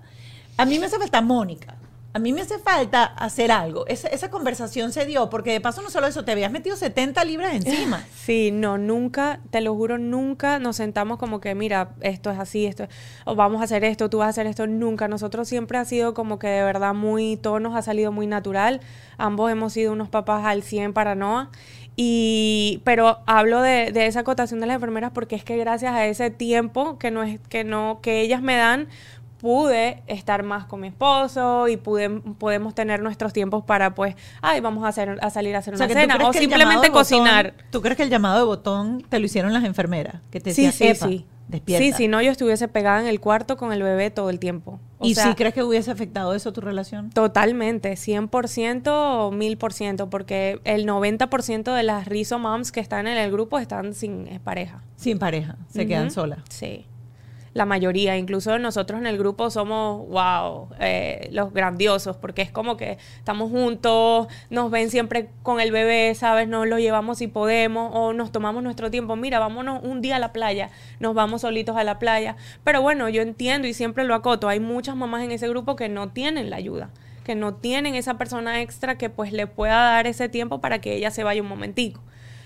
a 0.58 0.66
mí 0.66 0.78
me 0.80 0.86
hace 0.86 0.98
falta 0.98 1.22
Mónica 1.22 1.76
a 2.16 2.20
mí 2.20 2.32
me 2.32 2.42
hace 2.42 2.60
falta 2.60 3.04
hacer 3.04 3.52
algo. 3.52 3.88
Esa, 3.88 4.30
conversación 4.30 4.92
se 4.92 5.06
dio 5.06 5.32
porque 5.32 5.52
de 5.52 5.62
paso 5.62 5.82
no 5.82 5.90
solo 5.90 6.06
eso, 6.06 6.24
te 6.24 6.32
habías 6.32 6.52
metido 6.52 6.76
70 6.76 7.24
libras 7.26 7.54
encima. 7.54 8.06
Sí, 8.24 8.52
no, 8.52 8.78
nunca, 8.78 9.42
te 9.50 9.60
lo 9.60 9.76
juro, 9.76 9.98
nunca 9.98 10.58
nos 10.58 10.78
sentamos 10.78 11.18
como 11.18 11.42
que, 11.42 11.56
mira, 11.56 11.90
esto 12.00 12.32
es 12.32 12.40
así, 12.40 12.66
esto, 12.66 12.88
o 13.26 13.36
vamos 13.36 13.60
a 13.60 13.66
hacer 13.66 13.84
esto, 13.84 14.10
tú 14.10 14.20
vas 14.20 14.28
a 14.28 14.30
hacer 14.30 14.48
esto, 14.48 14.66
nunca. 14.66 15.10
Nosotros 15.10 15.50
siempre 15.50 15.78
ha 15.78 15.84
sido 15.84 16.14
como 16.14 16.40
que 16.40 16.48
de 16.48 16.64
verdad 16.64 16.94
muy, 16.94 17.36
todo 17.36 17.60
nos 17.60 17.76
ha 17.76 17.82
salido 17.82 18.14
muy 18.14 18.28
natural. 18.28 18.80
Ambos 19.18 19.52
hemos 19.52 19.74
sido 19.74 19.92
unos 19.92 20.08
papás 20.08 20.46
al 20.46 20.64
100 20.64 20.94
para 20.94 21.16
Noah. 21.16 21.50
Y, 21.96 22.82
pero 22.86 23.20
hablo 23.26 23.62
de, 23.62 23.92
de, 23.92 24.08
esa 24.08 24.22
acotación 24.22 24.60
de 24.60 24.68
las 24.68 24.76
enfermeras 24.76 25.12
porque 25.14 25.36
es 25.36 25.44
que 25.44 25.58
gracias 25.58 25.94
a 25.94 26.08
ese 26.08 26.30
tiempo 26.30 26.98
que 26.98 27.12
no 27.12 27.24
es, 27.24 27.40
que 27.50 27.64
no, 27.64 28.00
que 28.02 28.22
ellas 28.22 28.42
me 28.42 28.56
dan, 28.56 28.88
pude 29.44 30.04
estar 30.08 30.42
más 30.42 30.64
con 30.68 30.80
mi 30.80 30.88
esposo 30.88 31.68
y 31.68 31.76
pude, 31.76 32.10
podemos 32.10 32.74
tener 32.74 33.02
nuestros 33.02 33.34
tiempos 33.34 33.62
para, 33.66 33.94
pues, 33.94 34.16
ay, 34.42 34.62
vamos 34.62 34.86
a, 34.86 34.88
hacer, 34.88 35.20
a 35.22 35.30
salir 35.30 35.54
a 35.58 35.60
hacer 35.60 35.76
una 35.76 35.86
cena 35.86 36.18
o 36.26 36.32
simplemente 36.32 36.90
cocinar. 36.92 37.54
¿Tú 37.70 37.82
crees 37.82 37.98
que 37.98 38.04
el 38.04 38.10
llamado 38.10 38.38
de 38.38 38.46
botón 38.46 39.04
te 39.10 39.20
lo 39.20 39.26
hicieron 39.26 39.52
las 39.52 39.66
enfermeras? 39.66 40.22
Que 40.32 40.40
te 40.40 40.52
decían, 40.52 40.72
sí, 40.72 40.96
sí, 40.96 40.96
sí. 40.96 41.26
Despierta. 41.50 41.84
Sí, 41.84 41.92
si 41.92 42.08
no, 42.08 42.22
yo 42.22 42.32
estuviese 42.32 42.70
pegada 42.70 43.02
en 43.02 43.08
el 43.08 43.20
cuarto 43.20 43.58
con 43.58 43.74
el 43.74 43.84
bebé 43.84 44.12
todo 44.12 44.30
el 44.30 44.40
tiempo. 44.40 44.80
¿Y 45.02 45.16
si 45.16 45.34
crees 45.34 45.54
que 45.54 45.62
hubiese 45.62 45.92
afectado 45.92 46.34
eso 46.34 46.54
tu 46.54 46.62
relación? 46.62 47.10
Totalmente, 47.10 47.96
100% 47.96 48.88
o 48.88 49.32
1000%, 49.34 50.08
porque 50.08 50.62
el 50.64 50.88
90% 50.88 51.76
de 51.76 51.84
las 51.84 52.08
Rizo 52.08 52.40
Moms 52.40 52.72
que 52.72 52.80
están 52.80 53.08
en 53.08 53.18
el 53.18 53.30
grupo 53.30 53.60
están 53.60 53.94
sin 53.94 54.40
pareja. 54.42 54.84
Sin 54.96 55.20
pareja, 55.20 55.58
se 55.68 55.86
quedan 55.86 56.12
solas. 56.12 56.40
Sí 56.48 56.86
la 57.54 57.66
mayoría. 57.66 58.18
Incluso 58.18 58.58
nosotros 58.60 59.00
en 59.00 59.08
el 59.08 59.18
grupo 59.18 59.50
somos, 59.50 60.08
wow, 60.10 60.70
eh, 60.80 61.30
los 61.32 61.54
grandiosos, 61.54 62.18
porque 62.18 62.42
es 62.42 62.52
como 62.52 62.78
que 62.78 62.98
estamos 63.18 63.52
juntos, 63.52 64.28
nos 64.50 64.72
ven 64.72 64.90
siempre 64.90 65.30
con 65.44 65.60
el 65.60 65.72
bebé, 65.72 66.14
¿sabes? 66.16 66.48
Nos 66.48 66.68
lo 66.68 66.80
llevamos 66.80 67.20
si 67.20 67.28
podemos 67.28 67.92
o 67.94 68.14
nos 68.14 68.32
tomamos 68.32 68.64
nuestro 68.64 68.92
tiempo. 68.92 69.16
Mira, 69.16 69.40
vámonos 69.40 69.84
un 69.84 70.02
día 70.02 70.18
a 70.18 70.20
la 70.20 70.34
playa, 70.34 70.70
nos 71.00 71.14
vamos 71.14 71.42
solitos 71.42 71.78
a 71.78 71.84
la 71.84 72.00
playa. 72.00 72.36
Pero 72.64 72.82
bueno, 72.82 73.10
yo 73.10 73.22
entiendo 73.22 73.68
y 73.68 73.74
siempre 73.74 74.04
lo 74.04 74.16
acoto, 74.16 74.50
hay 74.50 74.60
muchas 74.60 74.96
mamás 74.96 75.24
en 75.24 75.32
ese 75.32 75.48
grupo 75.48 75.76
que 75.76 75.90
no 75.90 76.10
tienen 76.10 76.50
la 76.50 76.58
ayuda 76.58 76.90
que 77.24 77.36
no 77.36 77.56
tienen 77.56 77.96
esa 77.96 78.18
persona 78.18 78.62
extra 78.62 78.98
que 78.98 79.10
pues 79.10 79.32
le 79.32 79.48
pueda 79.48 79.76
dar 79.76 80.08
ese 80.08 80.30
tiempo 80.30 80.60
para 80.62 80.82
que 80.82 80.96
ella 80.96 81.10
se 81.10 81.24
vaya 81.24 81.42
un 81.42 81.48
momentico. 81.48 82.02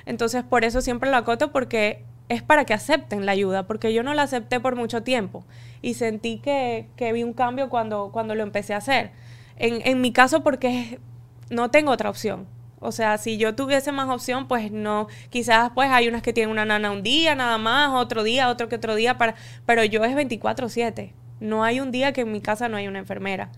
Entonces, 0.05 0.43
por 0.43 0.63
eso 0.63 0.81
siempre 0.81 1.09
lo 1.09 1.17
acoto 1.17 1.51
porque 1.51 2.05
es 2.29 2.41
para 2.41 2.65
que 2.65 2.73
acepten 2.73 3.25
la 3.25 3.31
ayuda, 3.31 3.67
porque 3.67 3.93
yo 3.93 4.03
no 4.03 4.13
la 4.13 4.23
acepté 4.23 4.59
por 4.59 4.75
mucho 4.75 5.03
tiempo 5.03 5.45
y 5.81 5.93
sentí 5.93 6.39
que, 6.39 6.87
que 6.95 7.13
vi 7.13 7.23
un 7.23 7.33
cambio 7.33 7.69
cuando, 7.69 8.11
cuando 8.11 8.35
lo 8.35 8.43
empecé 8.43 8.73
a 8.73 8.77
hacer. 8.77 9.11
En, 9.57 9.81
en 9.87 10.01
mi 10.01 10.11
caso, 10.11 10.43
porque 10.43 10.99
no 11.49 11.71
tengo 11.71 11.91
otra 11.91 12.09
opción. 12.09 12.47
O 12.79 12.91
sea, 12.91 13.17
si 13.17 13.37
yo 13.37 13.55
tuviese 13.55 13.91
más 13.91 14.09
opción, 14.09 14.47
pues 14.47 14.71
no, 14.71 15.07
quizás 15.29 15.71
pues 15.73 15.89
hay 15.89 16.07
unas 16.07 16.21
que 16.21 16.31
tienen 16.33 16.51
una 16.51 16.65
nana 16.65 16.91
un 16.91 17.01
día 17.01 17.33
nada 17.33 17.57
más, 17.57 17.89
otro 17.93 18.23
día, 18.23 18.49
otro 18.49 18.69
que 18.69 18.75
otro 18.75 18.95
día, 18.95 19.17
para, 19.17 19.35
pero 19.65 19.83
yo 19.83 20.03
es 20.03 20.15
24/7. 20.15 21.13
No 21.39 21.63
hay 21.63 21.79
un 21.79 21.91
día 21.91 22.13
que 22.13 22.21
en 22.21 22.31
mi 22.31 22.41
casa 22.41 22.69
no 22.69 22.77
hay 22.77 22.87
una 22.87 22.99
enfermera. 22.99 23.51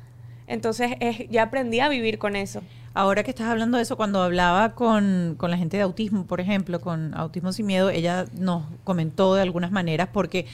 Entonces 0.48 0.94
es, 1.00 1.30
ya 1.30 1.44
aprendí 1.44 1.80
a 1.80 1.90
vivir 1.90 2.18
con 2.18 2.36
eso. 2.36 2.62
Ahora 2.94 3.24
que 3.24 3.32
estás 3.32 3.48
hablando 3.48 3.78
de 3.78 3.84
eso, 3.84 3.98
cuando 3.98 4.22
hablaba 4.22 4.74
con, 4.74 5.38
la 5.40 5.58
gente 5.58 5.78
de 5.78 5.84
autismo, 5.84 6.26
por 6.26 6.42
ejemplo, 6.42 6.82
con 6.82 7.14
Autismo 7.14 7.54
Sin 7.54 7.68
Miedo, 7.68 7.90
ella 7.90 8.26
nos 8.34 8.64
comentó 8.84 9.36
de 9.36 9.44
algunas 9.44 9.72
maneras 9.72 10.10
porque 10.12 10.48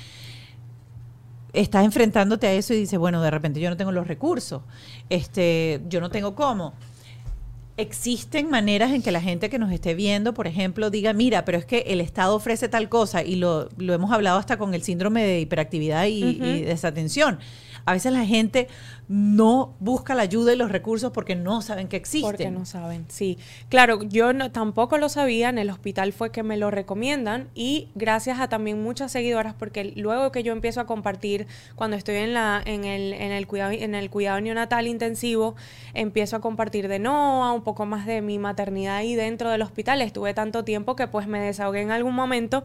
estás 1.53 1.85
enfrentándote 1.85 2.47
a 2.47 2.53
eso 2.53 2.73
y 2.73 2.77
dices, 2.77 2.99
bueno, 2.99 3.21
de 3.21 3.31
repente 3.31 3.61
yo 3.61 3.69
no 3.69 3.77
tengo 3.77 3.93
los 3.93 4.07
recursos, 4.07 4.61
este, 5.09 5.81
yo 5.87 6.01
no 6.01 6.09
tengo 6.09 6.35
cómo. 6.35 6.73
Existen 7.77 8.49
maneras 8.49 8.91
en 8.91 9.01
que 9.01 9.11
la 9.11 9.21
gente 9.21 9.49
que 9.49 9.59
nos 9.59 9.71
esté 9.71 9.95
viendo, 9.95 10.33
por 10.33 10.47
ejemplo, 10.47 10.89
diga, 10.89 11.13
mira, 11.13 11.45
pero 11.45 11.57
es 11.57 11.65
que 11.65 11.79
el 11.87 12.01
Estado 12.01 12.35
ofrece 12.35 12.67
tal 12.67 12.89
cosa, 12.89 13.23
y 13.23 13.35
lo, 13.35 13.69
lo 13.77 13.93
hemos 13.93 14.11
hablado 14.11 14.39
hasta 14.39 14.57
con 14.57 14.73
el 14.73 14.83
síndrome 14.83 15.23
de 15.23 15.39
hiperactividad 15.39 16.05
y, 16.05 16.23
y 16.23 16.61
desatención. 16.61 17.39
A 17.85 17.93
veces 17.93 18.11
la 18.11 18.25
gente 18.25 18.67
no 19.07 19.75
busca 19.79 20.15
la 20.15 20.23
ayuda 20.23 20.53
y 20.53 20.55
los 20.55 20.71
recursos 20.71 21.11
porque 21.11 21.35
no 21.35 21.61
saben 21.61 21.87
que 21.87 21.95
existen. 21.95 22.29
Porque 22.29 22.49
no 22.49 22.65
saben, 22.65 23.05
sí. 23.07 23.37
Claro, 23.69 24.01
yo 24.01 24.33
no, 24.33 24.51
tampoco 24.51 24.97
lo 24.97 25.09
sabía, 25.09 25.49
en 25.49 25.59
el 25.59 25.69
hospital 25.69 26.11
fue 26.11 26.31
que 26.31 26.41
me 26.41 26.57
lo 26.57 26.71
recomiendan 26.71 27.49
y 27.53 27.89
gracias 27.93 28.39
a 28.39 28.49
también 28.49 28.81
muchas 28.81 29.11
seguidoras 29.11 29.53
porque 29.53 29.93
luego 29.95 30.31
que 30.31 30.41
yo 30.41 30.53
empiezo 30.53 30.81
a 30.81 30.85
compartir 30.87 31.45
cuando 31.75 31.97
estoy 31.97 32.15
en 32.15 32.33
la 32.33 32.61
en 32.65 32.85
el, 32.85 33.13
en 33.13 33.31
el 33.31 33.45
cuidado 33.45 33.71
en 33.71 33.93
el 33.93 34.09
cuidado 34.09 34.41
neonatal 34.41 34.87
intensivo, 34.87 35.55
empiezo 35.93 36.35
a 36.37 36.41
compartir 36.41 36.87
de 36.87 36.97
Noah, 36.97 37.51
un 37.51 37.63
poco 37.63 37.85
más 37.85 38.07
de 38.07 38.21
mi 38.21 38.39
maternidad 38.39 38.95
ahí 38.95 39.13
dentro 39.15 39.51
del 39.51 39.61
hospital. 39.61 40.01
Estuve 40.01 40.33
tanto 40.33 40.63
tiempo 40.63 40.95
que 40.95 41.07
pues 41.07 41.27
me 41.27 41.39
desahogué 41.39 41.81
en 41.81 41.91
algún 41.91 42.15
momento 42.15 42.63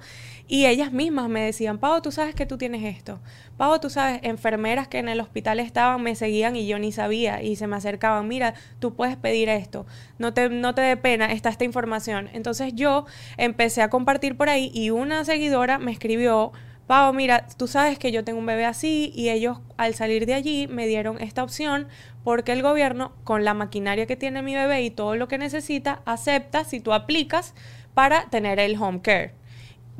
y 0.48 0.66
ellas 0.66 0.92
mismas 0.92 1.28
me 1.28 1.42
decían, 1.42 1.78
"Pau, 1.78 2.00
tú 2.00 2.10
sabes 2.10 2.34
que 2.34 2.46
tú 2.46 2.56
tienes 2.56 2.96
esto." 2.96 3.20
Pau, 3.58 3.78
tú 3.78 3.90
sabes, 3.90 4.20
enfermeras 4.22 4.88
que 4.88 4.98
en 4.98 5.10
el 5.10 5.20
hospital 5.20 5.60
estaban 5.60 6.02
me 6.02 6.14
seguían 6.14 6.29
y 6.30 6.66
yo 6.66 6.78
ni 6.78 6.92
sabía 6.92 7.42
y 7.42 7.56
se 7.56 7.66
me 7.66 7.76
acercaban, 7.76 8.28
mira, 8.28 8.54
tú 8.78 8.94
puedes 8.94 9.16
pedir 9.16 9.48
esto, 9.48 9.86
no 10.18 10.32
te, 10.32 10.48
no 10.48 10.74
te 10.74 10.82
dé 10.82 10.96
pena, 10.96 11.32
está 11.32 11.48
esta 11.48 11.64
información. 11.64 12.28
Entonces 12.32 12.72
yo 12.74 13.06
empecé 13.36 13.82
a 13.82 13.90
compartir 13.90 14.36
por 14.36 14.48
ahí 14.48 14.70
y 14.74 14.90
una 14.90 15.24
seguidora 15.24 15.78
me 15.78 15.92
escribió, 15.92 16.52
Pau, 16.86 17.12
mira, 17.12 17.46
tú 17.56 17.68
sabes 17.68 17.98
que 17.98 18.10
yo 18.10 18.24
tengo 18.24 18.40
un 18.40 18.46
bebé 18.46 18.64
así 18.64 19.12
y 19.14 19.28
ellos 19.28 19.60
al 19.76 19.94
salir 19.94 20.26
de 20.26 20.34
allí 20.34 20.66
me 20.66 20.88
dieron 20.88 21.20
esta 21.20 21.44
opción 21.44 21.86
porque 22.24 22.52
el 22.52 22.62
gobierno, 22.62 23.12
con 23.22 23.44
la 23.44 23.54
maquinaria 23.54 24.06
que 24.06 24.16
tiene 24.16 24.42
mi 24.42 24.54
bebé 24.54 24.82
y 24.82 24.90
todo 24.90 25.14
lo 25.14 25.28
que 25.28 25.38
necesita, 25.38 26.02
acepta 26.04 26.64
si 26.64 26.80
tú 26.80 26.92
aplicas 26.92 27.54
para 27.94 28.28
tener 28.30 28.58
el 28.58 28.76
home 28.76 29.02
care 29.02 29.40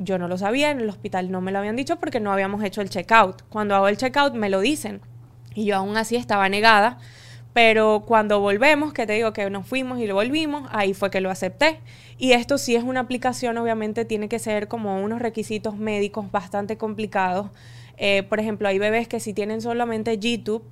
yo 0.03 0.17
no 0.17 0.27
lo 0.27 0.37
sabía, 0.37 0.71
en 0.71 0.79
el 0.81 0.89
hospital 0.89 1.31
no 1.31 1.41
me 1.41 1.51
lo 1.51 1.59
habían 1.59 1.75
dicho 1.75 1.99
porque 1.99 2.19
no 2.19 2.31
habíamos 2.31 2.63
hecho 2.63 2.81
el 2.81 2.89
checkout. 2.89 3.43
Cuando 3.49 3.75
hago 3.75 3.87
el 3.87 3.97
checkout 3.97 4.33
me 4.33 4.49
lo 4.49 4.59
dicen 4.59 5.01
y 5.53 5.65
yo 5.65 5.75
aún 5.75 5.97
así 5.97 6.15
estaba 6.15 6.49
negada, 6.49 6.97
pero 7.53 8.03
cuando 8.07 8.39
volvemos, 8.39 8.93
que 8.93 9.05
te 9.05 9.13
digo 9.13 9.33
que 9.33 9.49
nos 9.49 9.67
fuimos 9.67 9.99
y 9.99 10.07
lo 10.07 10.15
volvimos, 10.15 10.69
ahí 10.71 10.93
fue 10.93 11.11
que 11.11 11.19
lo 11.19 11.29
acepté. 11.29 11.79
Y 12.17 12.33
esto 12.33 12.57
sí 12.57 12.75
es 12.75 12.83
una 12.83 13.01
aplicación, 13.01 13.57
obviamente 13.57 14.05
tiene 14.05 14.29
que 14.29 14.39
ser 14.39 14.67
como 14.67 15.01
unos 15.01 15.21
requisitos 15.21 15.77
médicos 15.77 16.31
bastante 16.31 16.77
complicados. 16.77 17.49
Eh, 17.97 18.23
por 18.23 18.39
ejemplo, 18.39 18.67
hay 18.67 18.79
bebés 18.79 19.07
que 19.07 19.19
si 19.19 19.33
tienen 19.33 19.61
solamente 19.61 20.17
YouTube, 20.17 20.63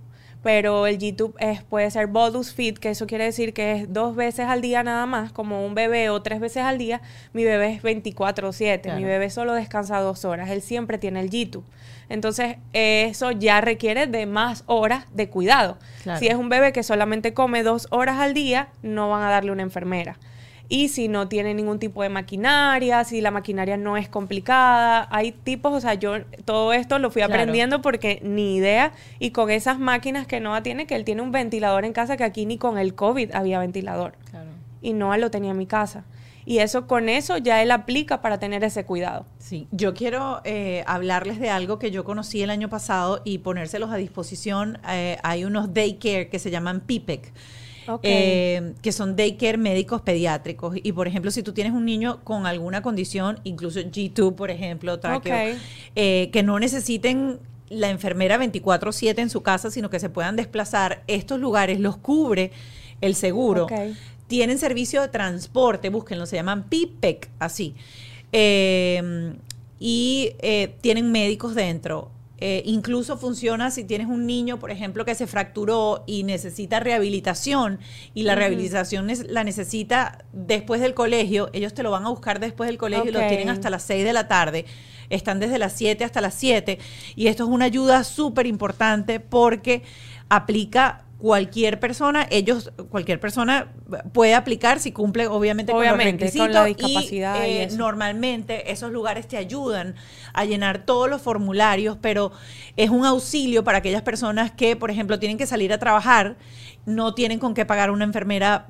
pero 0.41 0.87
el 0.87 0.97
YouTube 0.97 1.35
es, 1.39 1.63
puede 1.63 1.91
ser 1.91 2.07
Bodus 2.07 2.53
Fit, 2.53 2.77
que 2.77 2.89
eso 2.89 3.07
quiere 3.07 3.25
decir 3.25 3.53
que 3.53 3.73
es 3.73 3.93
dos 3.93 4.15
veces 4.15 4.45
al 4.47 4.61
día 4.61 4.83
nada 4.83 5.05
más, 5.05 5.31
como 5.31 5.65
un 5.65 5.75
bebé 5.75 6.09
o 6.09 6.21
tres 6.21 6.39
veces 6.39 6.63
al 6.63 6.77
día. 6.77 7.01
Mi 7.33 7.43
bebé 7.43 7.73
es 7.73 7.83
24/7, 7.83 8.95
mi 8.95 9.03
bebé 9.03 9.29
solo 9.29 9.53
descansa 9.53 9.99
dos 9.99 10.23
horas, 10.25 10.49
él 10.49 10.61
siempre 10.61 10.97
tiene 10.97 11.19
el 11.19 11.29
YouTube. 11.29 11.65
Entonces, 12.07 12.57
eso 12.73 13.31
ya 13.31 13.61
requiere 13.61 14.07
de 14.07 14.25
más 14.25 14.63
horas 14.65 15.05
de 15.13 15.29
cuidado. 15.29 15.77
Si 16.17 16.27
es 16.27 16.35
un 16.35 16.49
bebé 16.49 16.73
que 16.73 16.81
solamente 16.81 17.33
come 17.33 17.61
dos 17.61 17.87
horas 17.91 18.17
al 18.19 18.33
día, 18.33 18.69
no 18.81 19.09
van 19.09 19.21
a 19.23 19.29
darle 19.29 19.51
una 19.51 19.61
enfermera 19.61 20.17
y 20.69 20.89
si 20.89 21.07
no 21.07 21.27
tiene 21.27 21.55
ningún 21.55 21.79
tipo 21.79 22.03
de 22.03 22.09
maquinaria, 22.09 23.03
si 23.03 23.21
la 23.21 23.31
maquinaria 23.31 23.75
no 23.75 23.97
es 23.97 24.07
complicada, 24.07 25.07
hay 25.09 25.31
tipos, 25.31 25.73
o 25.73 25.81
sea, 25.81 25.95
yo 25.95 26.23
todo 26.45 26.73
esto 26.73 26.99
lo 26.99 27.09
fui 27.09 27.23
aprendiendo 27.23 27.81
porque 27.81 28.19
ni 28.23 28.55
idea 28.55 28.93
y 29.17 29.31
con 29.31 29.49
esas 29.49 29.79
máquinas 29.79 30.27
que 30.27 30.39
Noah 30.39 30.61
tiene, 30.61 30.85
que 30.85 30.95
él 30.95 31.03
tiene 31.05 31.23
un 31.23 31.31
ventilador 31.31 31.85
en 31.85 31.93
casa 31.93 32.17
que 32.17 32.23
aquí 32.23 32.45
ni 32.45 32.59
con 32.59 32.77
el 32.77 32.93
COVID 32.93 33.31
había 33.33 33.57
ventilador 33.59 34.13
y 34.81 34.93
Noah 34.93 35.17
lo 35.17 35.31
tenía 35.31 35.51
en 35.51 35.57
mi 35.57 35.65
casa. 35.65 36.05
Y 36.45 36.59
eso 36.59 36.87
con 36.87 37.09
eso 37.09 37.37
ya 37.37 37.61
él 37.61 37.69
aplica 37.69 38.21
para 38.21 38.39
tener 38.39 38.63
ese 38.63 38.83
cuidado. 38.83 39.25
Sí, 39.37 39.67
yo 39.71 39.93
quiero 39.93 40.41
eh, 40.45 40.83
hablarles 40.87 41.39
de 41.39 41.49
algo 41.49 41.77
que 41.77 41.91
yo 41.91 42.03
conocí 42.03 42.41
el 42.41 42.49
año 42.49 42.69
pasado 42.69 43.21
y 43.23 43.39
ponérselos 43.39 43.91
a 43.91 43.97
disposición. 43.97 44.79
Eh, 44.89 45.17
hay 45.21 45.45
unos 45.45 45.73
daycare 45.73 46.29
que 46.29 46.39
se 46.39 46.49
llaman 46.49 46.79
PIPEC 46.79 47.33
eh, 48.03 48.73
que 48.81 48.91
son 48.91 49.15
daycare 49.15 49.57
médicos 49.57 50.01
pediátricos. 50.01 50.75
Y 50.81 50.91
por 50.91 51.07
ejemplo, 51.07 51.31
si 51.31 51.43
tú 51.43 51.53
tienes 51.53 51.73
un 51.73 51.85
niño 51.85 52.19
con 52.23 52.45
alguna 52.45 52.81
condición, 52.81 53.39
incluso 53.43 53.79
G2, 53.79 54.35
por 54.35 54.51
ejemplo, 54.51 54.99
eh, 55.95 56.29
que 56.31 56.43
no 56.43 56.59
necesiten 56.59 57.39
la 57.69 57.89
enfermera 57.89 58.37
24/7 58.37 59.21
en 59.21 59.29
su 59.29 59.41
casa, 59.41 59.71
sino 59.71 59.89
que 59.89 59.99
se 59.99 60.09
puedan 60.09 60.35
desplazar, 60.35 61.03
estos 61.07 61.39
lugares 61.39 61.79
los 61.79 61.97
cubre 61.97 62.51
el 63.01 63.15
seguro. 63.15 63.67
Tienen 64.27 64.59
servicio 64.59 65.01
de 65.01 65.07
transporte, 65.07 65.89
búsquenlo, 65.89 66.25
se 66.25 66.35
llaman 66.35 66.63
PIPEC, 66.63 67.29
así. 67.39 67.75
Eh, 68.31 69.33
y 69.79 70.33
tienen 70.81 71.11
médicos 71.11 71.55
dentro. 71.55 72.11
Eh, 72.41 72.63
incluso 72.65 73.17
funciona 73.17 73.69
si 73.69 73.83
tienes 73.83 74.07
un 74.07 74.25
niño, 74.25 74.59
por 74.59 74.71
ejemplo, 74.71 75.03
que 75.03 75.13
se 75.13 75.27
fracturó 75.27 76.03
y 76.07 76.23
necesita 76.23 76.79
rehabilitación 76.79 77.79
y 78.13 78.23
la 78.23 78.35
rehabilitación 78.35 79.07
la 79.27 79.43
necesita 79.43 80.23
después 80.31 80.79
del 80.79 80.93
colegio, 80.93 81.49
ellos 81.51 81.73
te 81.73 81.83
lo 81.83 81.91
van 81.91 82.05
a 82.05 82.09
buscar 82.09 82.39
después 82.39 82.67
del 82.69 82.77
colegio 82.77 83.09
y 83.09 83.13
lo 83.13 83.19
tienen 83.19 83.49
hasta 83.49 83.69
las 83.69 83.83
6 83.83 84.05
de 84.05 84.13
la 84.13 84.27
tarde. 84.27 84.65
Están 85.09 85.39
desde 85.39 85.57
las 85.57 85.73
7 85.73 86.03
hasta 86.03 86.21
las 86.21 86.33
7 86.35 86.79
y 87.15 87.27
esto 87.27 87.43
es 87.43 87.49
una 87.49 87.65
ayuda 87.65 88.03
súper 88.03 88.45
importante 88.45 89.19
porque 89.19 89.83
aplica 90.29 91.03
cualquier 91.19 91.79
persona, 91.81 92.25
ellos, 92.31 92.71
cualquier 92.89 93.19
persona 93.19 93.73
puede 94.13 94.33
aplicar 94.33 94.79
si 94.79 94.93
cumple 94.93 95.27
obviamente, 95.27 95.73
con 95.73 95.85
los 95.85 95.97
requisitos. 95.97 96.49
la 96.49 96.65
discapacidad 96.65 97.45
y, 97.45 97.49
eh, 97.49 97.67
normalmente 97.77 98.71
esos 98.71 98.91
lugares 98.91 99.27
te 99.27 99.35
ayudan 99.35 99.95
a 100.33 100.45
llenar 100.45 100.85
todos 100.85 101.09
los 101.09 101.21
formularios, 101.21 101.97
pero 102.01 102.31
es 102.77 102.89
un 102.89 103.05
auxilio 103.05 103.65
para 103.65 103.79
aquellas 103.79 104.01
personas 104.01 104.51
que, 104.51 104.77
por 104.77 104.91
ejemplo, 104.91 105.19
tienen 105.19 105.37
que 105.37 105.45
salir 105.45 105.73
a 105.73 105.77
trabajar, 105.77 106.37
no 106.85 107.13
tienen 107.13 107.37
con 107.37 107.53
qué 107.53 107.65
pagar 107.65 107.91
una 107.91 108.05
enfermera 108.05 108.67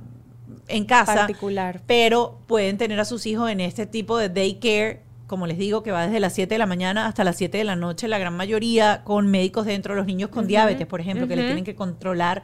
en 0.68 0.86
casa, 0.86 1.16
particular. 1.16 1.82
pero 1.86 2.41
pueden 2.47 2.78
tener 2.78 3.00
a 3.00 3.06
sus 3.06 3.28
hijos 3.28 3.50
en 3.52 3.60
este 3.60 3.86
tipo 3.86 4.18
de 4.18 4.30
daycare 4.30 5.04
como 5.30 5.47
les 5.47 5.57
digo, 5.57 5.84
que 5.84 5.91
va 5.91 6.07
desde 6.07 6.19
las 6.19 6.34
7 6.34 6.55
de 6.55 6.57
la 6.57 6.65
mañana 6.65 7.05
hasta 7.05 7.23
las 7.23 7.38
7 7.38 7.57
de 7.59 7.63
la 7.63 7.77
noche, 7.77 8.07
la 8.07 8.17
gran 8.17 8.36
mayoría 8.36 9.03
con 9.05 9.27
médicos 9.27 9.65
dentro, 9.65 9.95
los 9.95 10.07
niños 10.07 10.30
con 10.30 10.47
diabetes, 10.47 10.88
por 10.88 10.99
ejemplo, 10.99 11.27
que 11.27 11.38
le 11.38 11.43
tienen 11.43 11.63
que 11.63 11.75
controlar 11.75 12.43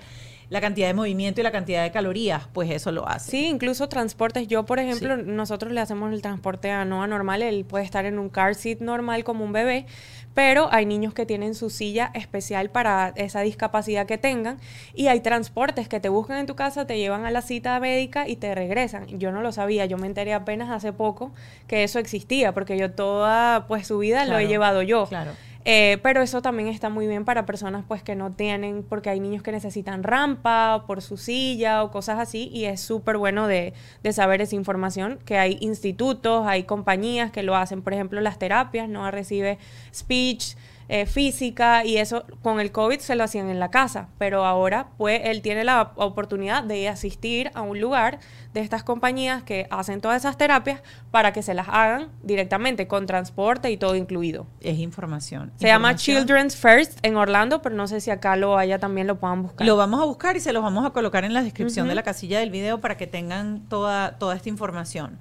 la 0.50 0.62
cantidad 0.62 0.88
de 0.88 0.94
movimiento 0.94 1.42
y 1.42 1.44
la 1.44 1.52
cantidad 1.52 1.84
de 1.84 1.92
calorías, 1.92 2.48
pues 2.54 2.70
eso 2.70 2.92
lo 2.92 3.08
hace. 3.08 3.32
Sí, 3.32 3.48
incluso 3.48 3.90
transportes. 3.90 4.48
Yo, 4.48 4.66
por 4.66 4.80
ejemplo, 4.80 5.18
nosotros 5.18 5.72
le 5.72 5.82
hacemos 5.82 6.14
el 6.14 6.22
transporte 6.22 6.72
a 6.72 6.86
Noah 6.86 7.08
normal, 7.08 7.42
él 7.42 7.66
puede 7.66 7.84
estar 7.84 8.06
en 8.06 8.20
un 8.20 8.30
car 8.30 8.56
seat 8.56 8.80
normal 8.80 9.24
como 9.24 9.44
un 9.44 9.52
bebé, 9.52 9.86
pero 10.34 10.68
hay 10.72 10.86
niños 10.86 11.14
que 11.14 11.26
tienen 11.26 11.56
su 11.56 11.70
silla 11.70 12.12
especial 12.14 12.70
para 12.70 13.14
esa 13.16 13.42
discapacidad 13.42 14.06
que 14.06 14.18
tengan 14.18 14.58
y 14.94 15.08
hay 15.08 15.22
transportes 15.22 15.88
que 15.88 16.00
te 16.00 16.10
buscan 16.10 16.38
en 16.38 16.46
tu 16.46 16.56
casa, 16.56 16.86
te 16.86 16.98
llevan 16.98 17.26
a 17.26 17.32
la 17.32 17.42
cita 17.42 17.80
médica 17.80 18.28
y 18.28 18.36
te 18.36 18.54
regresan. 18.54 19.08
Yo 19.18 19.32
no 19.32 19.42
lo 19.42 19.52
sabía, 19.54 19.86
yo 19.86 19.98
me 19.98 20.08
enteré 20.08 20.34
apenas 20.34 20.70
hace 20.70 20.92
poco 20.92 21.32
que 21.68 21.84
eso 21.84 22.00
existía, 22.00 22.54
porque 22.54 22.78
yo 22.78 22.92
toda 22.92 23.66
pues 23.68 23.88
su 23.88 23.98
vida 23.98 24.26
lo 24.26 24.38
he 24.38 24.48
llevado 24.48 24.82
yo. 24.82 25.08
Claro. 25.08 25.32
Eh, 25.68 25.98
pero 26.04 26.22
eso 26.22 26.44
también 26.44 26.70
está 26.70 26.90
muy 26.90 27.08
bien 27.08 27.26
para 27.26 27.48
personas 27.48 27.84
pues 27.88 28.04
que 28.04 28.16
no 28.16 28.32
tienen, 28.32 28.84
porque 28.88 29.10
hay 29.10 29.20
niños 29.20 29.42
que 29.42 29.52
necesitan 29.52 30.04
rampa 30.04 30.84
por 30.86 31.02
su 31.02 31.18
silla 31.18 31.84
o 31.84 31.90
cosas 31.90 32.20
así 32.20 32.50
y 32.54 32.66
es 32.66 32.82
súper 32.82 33.18
bueno 33.18 33.48
de, 33.48 33.74
de, 34.04 34.14
saber 34.14 34.42
esa 34.42 34.56
información, 34.56 35.18
que 35.26 35.40
hay 35.40 35.58
institutos, 35.62 36.46
hay 36.46 36.64
compañías 36.64 37.32
que 37.32 37.42
lo 37.42 37.56
hacen, 37.56 37.82
por 37.82 37.94
ejemplo 37.94 38.22
las 38.22 38.38
terapias, 38.38 38.88
no 38.88 39.10
recibe 39.10 39.58
speech, 39.92 40.56
eh, 40.88 41.06
física 41.06 41.84
y 41.84 41.98
eso 41.98 42.26
con 42.44 42.60
el 42.60 42.72
COVID 42.72 43.00
se 43.00 43.16
lo 43.16 43.24
hacían 43.24 43.50
en 43.50 43.60
la 43.60 43.72
casa, 43.72 44.10
pero 44.18 44.46
ahora 44.46 44.88
pues 44.98 45.22
él 45.24 45.42
tiene 45.42 45.64
la 45.64 45.94
oportunidad 45.96 46.64
de 46.64 46.88
asistir 46.88 47.50
a 47.56 47.62
un 47.62 47.80
lugar 47.82 48.20
de 48.54 48.62
estas 48.62 48.84
compañías 48.84 49.44
que 49.44 49.68
hacen 49.72 50.00
todas 50.00 50.22
esas 50.22 50.38
terapias 50.38 50.82
para 51.12 51.34
que 51.34 51.42
se 51.42 51.54
las 51.54 51.68
hagan 51.70 52.10
directamente 52.22 52.88
con 52.88 53.06
transporte 53.06 53.72
y 53.72 53.78
todo 53.78 53.96
incluido. 53.96 54.48
Es 54.62 54.78
información. 54.78 55.52
Se 55.58 55.68
llama 55.68 55.96
Children's 55.96 56.56
First 56.56 57.00
en 57.02 57.16
Orlando, 57.16 57.62
pero 57.62 57.76
no 57.76 57.88
sé 57.88 58.00
si 58.00 58.12
acá 58.12 58.36
lo 58.36 58.58
haya 58.58 58.80
también 58.80 59.08
lo 59.08 59.20
puedan 59.20 59.42
buscar. 59.42 59.66
Lo 59.66 59.78
vamos 59.78 60.02
a 60.02 60.06
buscar 60.06 60.38
y 60.38 60.40
se 60.40 60.54
los 60.54 60.62
vamos 60.64 60.86
a 60.86 60.92
colocar 60.92 61.26
en 61.26 61.34
la 61.34 61.42
descripción 61.42 61.88
de 61.88 61.96
la 61.96 62.04
casilla 62.04 62.40
del 62.40 62.52
video 62.52 62.80
para 62.80 62.96
que 62.96 63.08
tengan 63.08 63.68
toda, 63.68 64.18
toda 64.18 64.36
esta 64.36 64.50
información. 64.50 65.18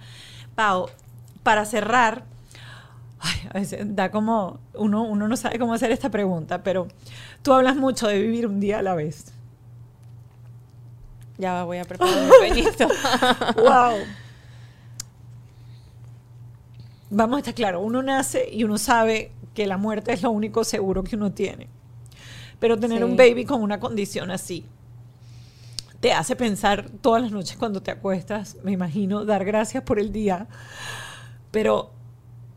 Pau, 0.54 0.88
para 1.42 1.64
cerrar, 1.64 2.24
a 3.51 3.59
veces 3.59 3.81
da 3.95 4.11
como, 4.11 4.61
uno, 4.75 5.03
uno 5.03 5.29
no 5.29 5.37
sabe 5.37 5.59
cómo 5.59 5.75
hacer 5.75 5.91
esta 5.91 6.11
pregunta, 6.11 6.62
pero 6.62 6.89
tú 7.43 7.53
hablas 7.53 7.77
mucho 7.77 8.07
de 8.07 8.20
vivir 8.20 8.47
un 8.47 8.61
día 8.61 8.79
a 8.79 8.83
la 8.83 8.95
vez. 8.95 9.33
Ya 11.39 11.64
voy 11.64 11.79
a 11.79 11.85
preparar 11.85 12.14
mi 12.25 12.31
peñito. 12.49 12.89
wow. 13.57 13.95
Vamos 17.11 17.37
a 17.37 17.39
estar 17.39 17.55
claro, 17.55 17.81
uno 17.81 18.03
nace 18.03 18.49
y 18.51 18.64
uno 18.64 18.79
sabe 18.79 19.33
que 19.55 19.66
la 19.66 19.77
muerte 19.77 20.12
es 20.12 20.22
lo 20.22 20.31
único 20.31 20.64
seguro 20.64 21.05
que 21.05 21.16
uno 21.16 21.33
tiene. 21.33 21.68
Pero 22.59 22.79
tener 22.79 23.05
un 23.05 23.16
baby 23.16 23.45
con 23.45 23.62
una 23.62 23.79
condición 23.79 24.31
así 24.31 24.64
te 26.05 26.12
hace 26.12 26.37
pensar 26.37 26.91
todas 27.01 27.22
las 27.22 27.33
noches 27.33 27.57
cuando 27.57 27.83
te 27.83 27.91
acuestas, 27.91 28.59
me 28.62 28.72
imagino, 28.72 29.25
dar 29.25 29.43
gracias 29.43 29.83
por 29.85 29.99
el 29.99 30.12
día. 30.12 30.49
Pero 31.51 31.93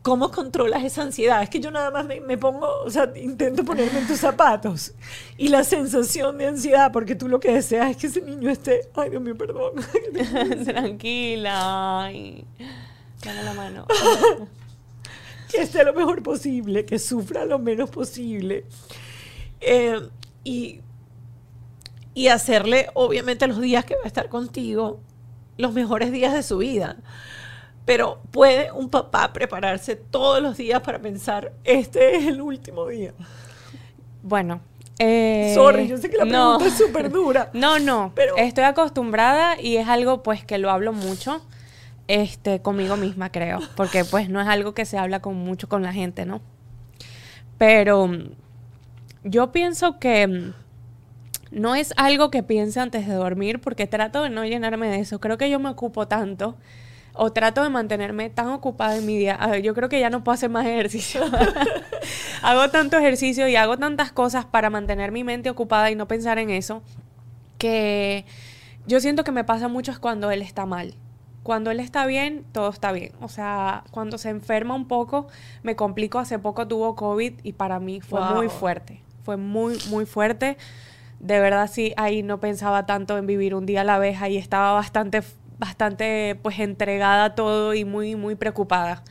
¿Cómo 0.02 0.30
controlas 0.30 0.84
esa 0.84 1.02
ansiedad? 1.02 1.42
Es 1.42 1.50
que 1.50 1.60
yo 1.60 1.70
nada 1.70 1.90
más 1.90 2.06
me, 2.06 2.38
pongo, 2.38 2.66
o 2.84 2.90
sea, 2.90 3.12
intento 3.16 3.64
ponerme 3.64 3.98
en 3.98 4.06
tus 4.06 4.20
zapatos 4.20 4.94
y 5.36 5.48
la 5.48 5.64
sensación 5.64 6.38
de 6.38 6.46
ansiedad, 6.46 6.92
porque 6.92 7.14
tú 7.14 7.28
lo 7.28 7.40
que 7.40 7.52
deseas 7.52 7.90
es 7.90 7.96
que 7.96 8.06
ese 8.06 8.22
niño 8.22 8.48
esté, 8.48 8.88
ay 8.94 9.10
Dios 9.10 9.20
mío, 9.20 9.36
perdón. 9.36 9.72
Tranquila, 10.64 12.04
ay, 12.04 12.44
dame 13.24 13.42
la 13.42 13.54
mano. 13.54 13.86
que 15.50 15.62
esté 15.62 15.84
lo 15.84 15.92
mejor 15.92 16.22
posible, 16.22 16.84
que 16.84 16.98
sufra 16.98 17.44
lo 17.44 17.58
menos 17.58 17.90
posible. 17.90 18.64
Eh, 19.60 20.00
y, 20.44 20.80
y 22.14 22.28
hacerle, 22.28 22.88
obviamente, 22.94 23.46
los 23.48 23.60
días 23.60 23.84
que 23.84 23.96
va 23.96 24.02
a 24.04 24.06
estar 24.06 24.28
contigo, 24.28 25.00
los 25.56 25.72
mejores 25.72 26.12
días 26.12 26.32
de 26.32 26.42
su 26.42 26.58
vida. 26.58 26.96
Pero 27.88 28.20
puede 28.32 28.70
un 28.70 28.90
papá 28.90 29.32
prepararse 29.32 29.96
todos 29.96 30.42
los 30.42 30.58
días 30.58 30.82
para 30.82 30.98
pensar, 30.98 31.52
este 31.64 32.16
es 32.16 32.26
el 32.26 32.42
último 32.42 32.86
día. 32.86 33.14
Bueno. 34.22 34.60
Eh, 34.98 35.52
Sorry, 35.54 35.88
yo 35.88 35.96
sé 35.96 36.10
que 36.10 36.18
la 36.18 36.26
pregunta 36.26 36.66
es 36.66 36.74
súper 36.74 37.10
dura. 37.10 37.48
No, 37.54 37.78
no. 37.78 38.12
Pero 38.14 38.36
estoy 38.36 38.64
acostumbrada 38.64 39.58
y 39.58 39.78
es 39.78 39.88
algo 39.88 40.22
pues 40.22 40.44
que 40.44 40.58
lo 40.58 40.68
hablo 40.70 40.92
mucho 40.92 41.40
este, 42.08 42.60
conmigo 42.60 42.98
misma, 42.98 43.32
creo. 43.32 43.60
Porque 43.74 44.04
pues 44.04 44.28
no 44.28 44.38
es 44.38 44.48
algo 44.48 44.74
que 44.74 44.84
se 44.84 44.98
habla 44.98 45.20
con 45.20 45.36
mucho 45.36 45.66
con 45.70 45.82
la 45.82 45.94
gente, 45.94 46.26
¿no? 46.26 46.42
Pero 47.56 48.10
yo 49.24 49.50
pienso 49.50 49.98
que 49.98 50.26
mm, 50.26 50.52
no 51.52 51.74
es 51.74 51.94
algo 51.96 52.30
que 52.30 52.42
piense 52.42 52.80
antes 52.80 53.08
de 53.08 53.14
dormir 53.14 53.62
porque 53.62 53.86
trato 53.86 54.24
de 54.24 54.28
no 54.28 54.44
llenarme 54.44 54.88
de 54.88 55.00
eso. 55.00 55.20
Creo 55.20 55.38
que 55.38 55.48
yo 55.48 55.58
me 55.58 55.70
ocupo 55.70 56.06
tanto 56.06 56.54
o 57.18 57.32
trato 57.32 57.62
de 57.62 57.68
mantenerme 57.68 58.30
tan 58.30 58.48
ocupada 58.48 58.96
en 58.96 59.04
mi 59.04 59.18
día. 59.18 59.58
yo 59.58 59.74
creo 59.74 59.88
que 59.88 59.98
ya 59.98 60.08
no 60.08 60.22
puedo 60.22 60.34
hacer 60.34 60.50
más 60.50 60.64
ejercicio. 60.64 61.20
hago 62.42 62.70
tanto 62.70 62.96
ejercicio 62.96 63.48
y 63.48 63.56
hago 63.56 63.76
tantas 63.76 64.12
cosas 64.12 64.44
para 64.44 64.70
mantener 64.70 65.10
mi 65.10 65.24
mente 65.24 65.50
ocupada 65.50 65.90
y 65.90 65.96
no 65.96 66.06
pensar 66.06 66.38
en 66.38 66.50
eso, 66.50 66.82
que 67.58 68.24
yo 68.86 69.00
siento 69.00 69.24
que 69.24 69.32
me 69.32 69.44
pasa 69.44 69.68
mucho 69.68 69.90
es 69.90 69.98
cuando 69.98 70.30
él 70.30 70.42
está 70.42 70.64
mal. 70.64 70.94
Cuando 71.42 71.70
él 71.70 71.80
está 71.80 72.06
bien, 72.06 72.44
todo 72.52 72.70
está 72.70 72.92
bien. 72.92 73.12
O 73.20 73.28
sea, 73.28 73.84
cuando 73.90 74.16
se 74.16 74.28
enferma 74.28 74.74
un 74.74 74.86
poco, 74.86 75.26
me 75.62 75.74
complico. 75.76 76.18
Hace 76.18 76.38
poco 76.38 76.68
tuvo 76.68 76.94
COVID 76.94 77.40
y 77.42 77.52
para 77.52 77.80
mí 77.80 78.00
fue 78.00 78.20
muy 78.34 78.48
fuerte. 78.48 79.02
Fue 79.24 79.36
muy, 79.36 79.76
muy 79.88 80.06
fuerte. 80.06 80.56
De 81.20 81.40
verdad, 81.40 81.68
sí, 81.70 81.94
ahí 81.96 82.22
no 82.22 82.38
pensaba 82.38 82.86
tanto 82.86 83.18
en 83.18 83.26
vivir 83.26 83.54
un 83.54 83.66
día 83.66 83.80
a 83.80 83.84
la 83.84 83.98
vez. 83.98 84.22
Ahí 84.22 84.36
estaba 84.36 84.72
bastante 84.72 85.22
bastante 85.58 86.38
pues 86.42 86.58
entregada 86.58 87.24
a 87.26 87.34
todo 87.34 87.74
y 87.74 87.84
muy, 87.84 88.16
muy 88.16 88.34
preocupada. 88.34 89.02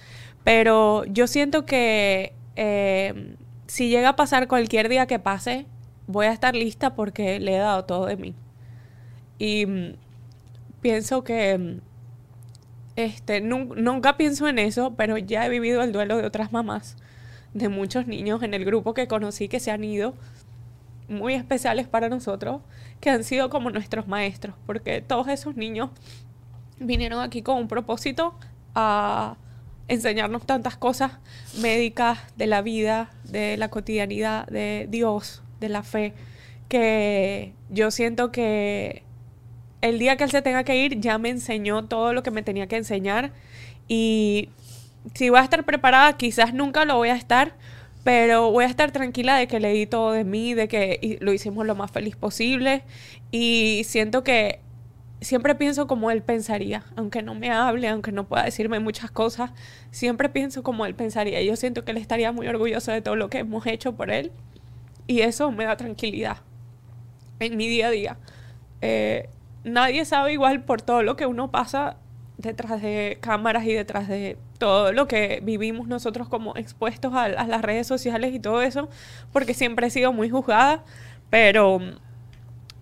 Pero 0.43 1.03
yo 1.05 1.27
siento 1.27 1.65
que 1.65 2.33
eh, 2.55 3.35
si 3.67 3.89
llega 3.89 4.09
a 4.09 4.15
pasar 4.15 4.47
cualquier 4.47 4.89
día 4.89 5.05
que 5.05 5.19
pase, 5.19 5.65
voy 6.07 6.27
a 6.27 6.31
estar 6.31 6.55
lista 6.55 6.95
porque 6.95 7.39
le 7.39 7.55
he 7.55 7.59
dado 7.59 7.85
todo 7.85 8.05
de 8.05 8.15
mí. 8.15 8.35
Y 9.37 9.65
mm, 9.65 9.95
pienso 10.81 11.23
que 11.23 11.57
mm, 11.57 11.81
este, 12.95 13.41
nunca 13.41 14.17
pienso 14.17 14.47
en 14.47 14.57
eso, 14.57 14.95
pero 14.95 15.17
ya 15.17 15.45
he 15.45 15.49
vivido 15.49 15.83
el 15.83 15.91
duelo 15.91 16.17
de 16.17 16.25
otras 16.25 16.51
mamás, 16.51 16.95
de 17.53 17.69
muchos 17.69 18.07
niños 18.07 18.41
en 18.41 18.53
el 18.53 18.65
grupo 18.65 18.93
que 18.93 19.07
conocí 19.07 19.47
que 19.47 19.59
se 19.59 19.71
han 19.71 19.83
ido, 19.83 20.15
muy 21.07 21.33
especiales 21.35 21.87
para 21.87 22.09
nosotros, 22.09 22.61
que 22.99 23.09
han 23.09 23.23
sido 23.23 23.49
como 23.49 23.69
nuestros 23.69 24.07
maestros, 24.07 24.55
porque 24.65 25.01
todos 25.01 25.27
esos 25.27 25.55
niños 25.55 25.91
vinieron 26.79 27.21
aquí 27.21 27.41
con 27.41 27.57
un 27.57 27.67
propósito 27.67 28.35
a 28.75 29.37
enseñarnos 29.87 30.45
tantas 30.45 30.77
cosas 30.77 31.13
médicas 31.61 32.19
de 32.35 32.47
la 32.47 32.61
vida, 32.61 33.09
de 33.23 33.57
la 33.57 33.69
cotidianidad, 33.69 34.45
de 34.47 34.87
Dios, 34.89 35.43
de 35.59 35.69
la 35.69 35.83
fe, 35.83 36.13
que 36.67 37.53
yo 37.69 37.91
siento 37.91 38.31
que 38.31 39.03
el 39.81 39.99
día 39.99 40.17
que 40.17 40.25
él 40.25 40.31
se 40.31 40.41
tenga 40.41 40.63
que 40.63 40.75
ir 40.77 40.99
ya 40.99 41.17
me 41.17 41.29
enseñó 41.29 41.85
todo 41.85 42.13
lo 42.13 42.23
que 42.23 42.31
me 42.31 42.43
tenía 42.43 42.67
que 42.67 42.77
enseñar. 42.77 43.31
Y 43.87 44.49
si 45.13 45.29
voy 45.29 45.39
a 45.39 45.43
estar 45.43 45.63
preparada, 45.63 46.17
quizás 46.17 46.53
nunca 46.53 46.83
lo 46.85 46.97
voy 46.97 47.09
a 47.09 47.15
estar, 47.15 47.53
pero 48.03 48.51
voy 48.51 48.65
a 48.65 48.67
estar 48.67 48.91
tranquila 48.91 49.37
de 49.37 49.47
que 49.47 49.59
le 49.59 49.71
di 49.71 49.85
todo 49.85 50.11
de 50.11 50.23
mí, 50.23 50.53
de 50.53 50.67
que 50.67 51.17
lo 51.21 51.31
hicimos 51.31 51.65
lo 51.65 51.75
más 51.75 51.91
feliz 51.91 52.15
posible. 52.15 52.83
Y 53.31 53.83
siento 53.85 54.23
que 54.23 54.59
siempre 55.21 55.55
pienso 55.55 55.87
como 55.87 56.11
él 56.11 56.21
pensaría, 56.21 56.83
aunque 56.95 57.23
no 57.23 57.33
me 57.35 57.51
hable, 57.51 57.87
aunque 57.87 58.11
no 58.11 58.27
pueda 58.27 58.43
decirme 58.43 58.79
muchas 58.79 59.11
cosas, 59.11 59.51
siempre 59.91 60.29
pienso 60.29 60.63
como 60.63 60.85
él 60.85 60.95
pensaría. 60.95 61.41
Yo 61.41 61.55
siento 61.55 61.83
que 61.83 61.91
él 61.91 61.97
estaría 61.97 62.31
muy 62.31 62.47
orgulloso 62.47 62.91
de 62.91 63.01
todo 63.01 63.15
lo 63.15 63.29
que 63.29 63.39
hemos 63.39 63.65
hecho 63.65 63.95
por 63.95 64.11
él 64.11 64.31
y 65.07 65.21
eso 65.21 65.51
me 65.51 65.65
da 65.65 65.77
tranquilidad 65.77 66.37
en 67.39 67.57
mi 67.57 67.67
día 67.67 67.87
a 67.87 67.91
día. 67.91 68.17
Eh, 68.81 69.29
nadie 69.63 70.05
sabe 70.05 70.33
igual 70.33 70.63
por 70.63 70.81
todo 70.81 71.01
lo 71.01 71.15
que 71.15 71.25
uno 71.25 71.49
pasa 71.49 71.97
detrás 72.37 72.81
de 72.81 73.17
cámaras 73.19 73.65
y 73.65 73.73
detrás 73.73 74.07
de 74.07 74.37
todo 74.59 74.91
lo 74.91 75.07
que 75.07 75.39
vivimos 75.41 75.87
nosotros 75.87 76.29
como 76.29 76.55
expuestos 76.55 77.13
a, 77.13 77.23
a 77.23 77.47
las 77.47 77.61
redes 77.63 77.87
sociales 77.87 78.33
y 78.33 78.39
todo 78.39 78.61
eso, 78.61 78.89
porque 79.33 79.55
siempre 79.55 79.87
he 79.87 79.89
sido 79.89 80.13
muy 80.13 80.29
juzgada, 80.29 80.83
pero 81.31 81.79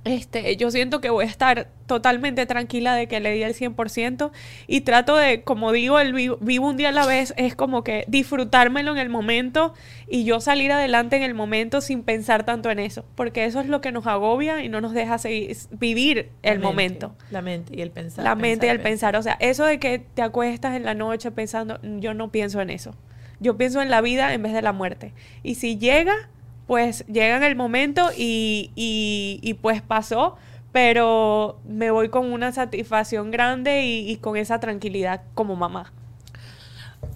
este, 0.06 0.56
yo 0.56 0.70
siento 0.70 1.02
que 1.02 1.10
voy 1.10 1.26
a 1.26 1.28
estar 1.28 1.68
totalmente 1.88 2.46
tranquila 2.46 2.94
de 2.94 3.08
que 3.08 3.20
le 3.20 3.32
di 3.32 3.42
el 3.42 3.56
100% 3.56 4.32
y 4.68 4.82
trato 4.82 5.18
de, 5.18 5.42
como 5.42 5.72
digo, 5.72 6.00
el 6.00 6.14
vivo, 6.14 6.38
un 6.40 6.78
día 6.78 6.90
a 6.90 6.92
la 6.92 7.08
vez, 7.08 7.34
es 7.38 7.56
como 7.56 7.84
que 7.84 8.06
disfrutármelo 8.08 8.92
en 8.92 9.00
el 9.00 9.10
momento 9.10 9.74
y 10.08 10.24
yo 10.24 10.40
salir 10.42 10.72
adelante 10.72 11.16
en 11.16 11.24
el 11.24 11.34
momento 11.34 11.82
sin 11.82 12.04
pensar 12.04 12.46
tanto 12.46 12.70
en 12.70 12.78
eso, 12.78 13.04
porque 13.16 13.46
eso 13.46 13.60
es 13.60 13.68
lo 13.68 13.82
que 13.82 13.92
nos 13.92 14.06
agobia 14.06 14.64
y 14.64 14.70
no 14.70 14.80
nos 14.80 14.94
deja 14.94 15.18
seguir, 15.18 15.58
vivir 15.72 16.30
el 16.44 16.60
momento. 16.60 17.16
La 17.32 17.42
mente 17.42 17.76
y 17.76 17.82
el 17.82 17.90
pensar. 17.90 18.24
La 18.24 18.36
mente 18.36 18.68
y 18.68 18.70
el 18.70 18.82
pensar, 18.82 19.16
o 19.16 19.24
sea, 19.24 19.38
eso 19.40 19.66
de 19.66 19.80
que 19.80 19.98
te 19.98 20.22
acuestas 20.22 20.76
en 20.76 20.86
la 20.86 20.94
noche 20.94 21.32
pensando, 21.32 21.80
yo 21.82 22.14
no 22.14 22.32
pienso 22.32 22.62
en 22.62 22.70
eso. 22.70 22.96
Yo 23.40 23.58
pienso 23.58 23.82
en 23.82 23.90
la 23.90 24.02
vida 24.02 24.34
en 24.34 24.44
vez 24.44 24.54
de 24.54 24.62
la 24.62 24.72
muerte. 24.72 25.14
Y 25.44 25.56
si 25.56 25.78
llega, 25.78 26.30
pues 26.68 27.06
llega 27.08 27.38
en 27.38 27.44
el 27.44 27.56
momento 27.56 28.10
y, 28.16 28.72
y, 28.76 29.54
pues 29.56 29.82
pasó, 29.82 30.38
pero 30.72 31.60
me 31.66 31.92
voy 31.92 32.10
con 32.10 32.32
una 32.32 32.52
satisfacción 32.52 33.32
grande 33.32 33.84
y, 33.84 34.18
con 34.18 34.36
esa 34.38 34.60
tranquilidad 34.60 35.22
como 35.34 35.56
mamá. 35.56 35.94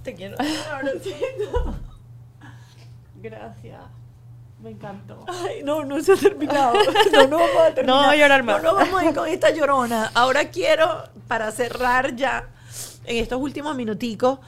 Te 0.03 0.13
quiero 0.13 0.37
Gracias. 3.21 3.81
Me 4.61 4.71
encantó. 4.71 5.25
Ay, 5.27 5.61
no, 5.63 5.83
no 5.85 6.01
se 6.01 6.13
ha 6.13 6.15
terminado. 6.15 6.73
No, 7.13 7.27
no 7.27 7.37
vamos 7.37 7.61
a 7.61 7.73
terminar. 7.73 8.07
No, 8.07 8.13
llorar 8.13 8.43
más. 8.43 8.61
No, 8.61 8.71
no 8.71 8.77
vamos 8.77 9.01
a 9.01 9.05
ir 9.05 9.15
con 9.15 9.27
esta 9.27 9.51
llorona. 9.51 10.11
Ahora 10.13 10.49
quiero, 10.49 11.03
para 11.27 11.51
cerrar 11.51 12.15
ya, 12.15 12.49
en 13.05 13.17
estos 13.17 13.41
últimos 13.41 13.75
minuticos, 13.75 14.39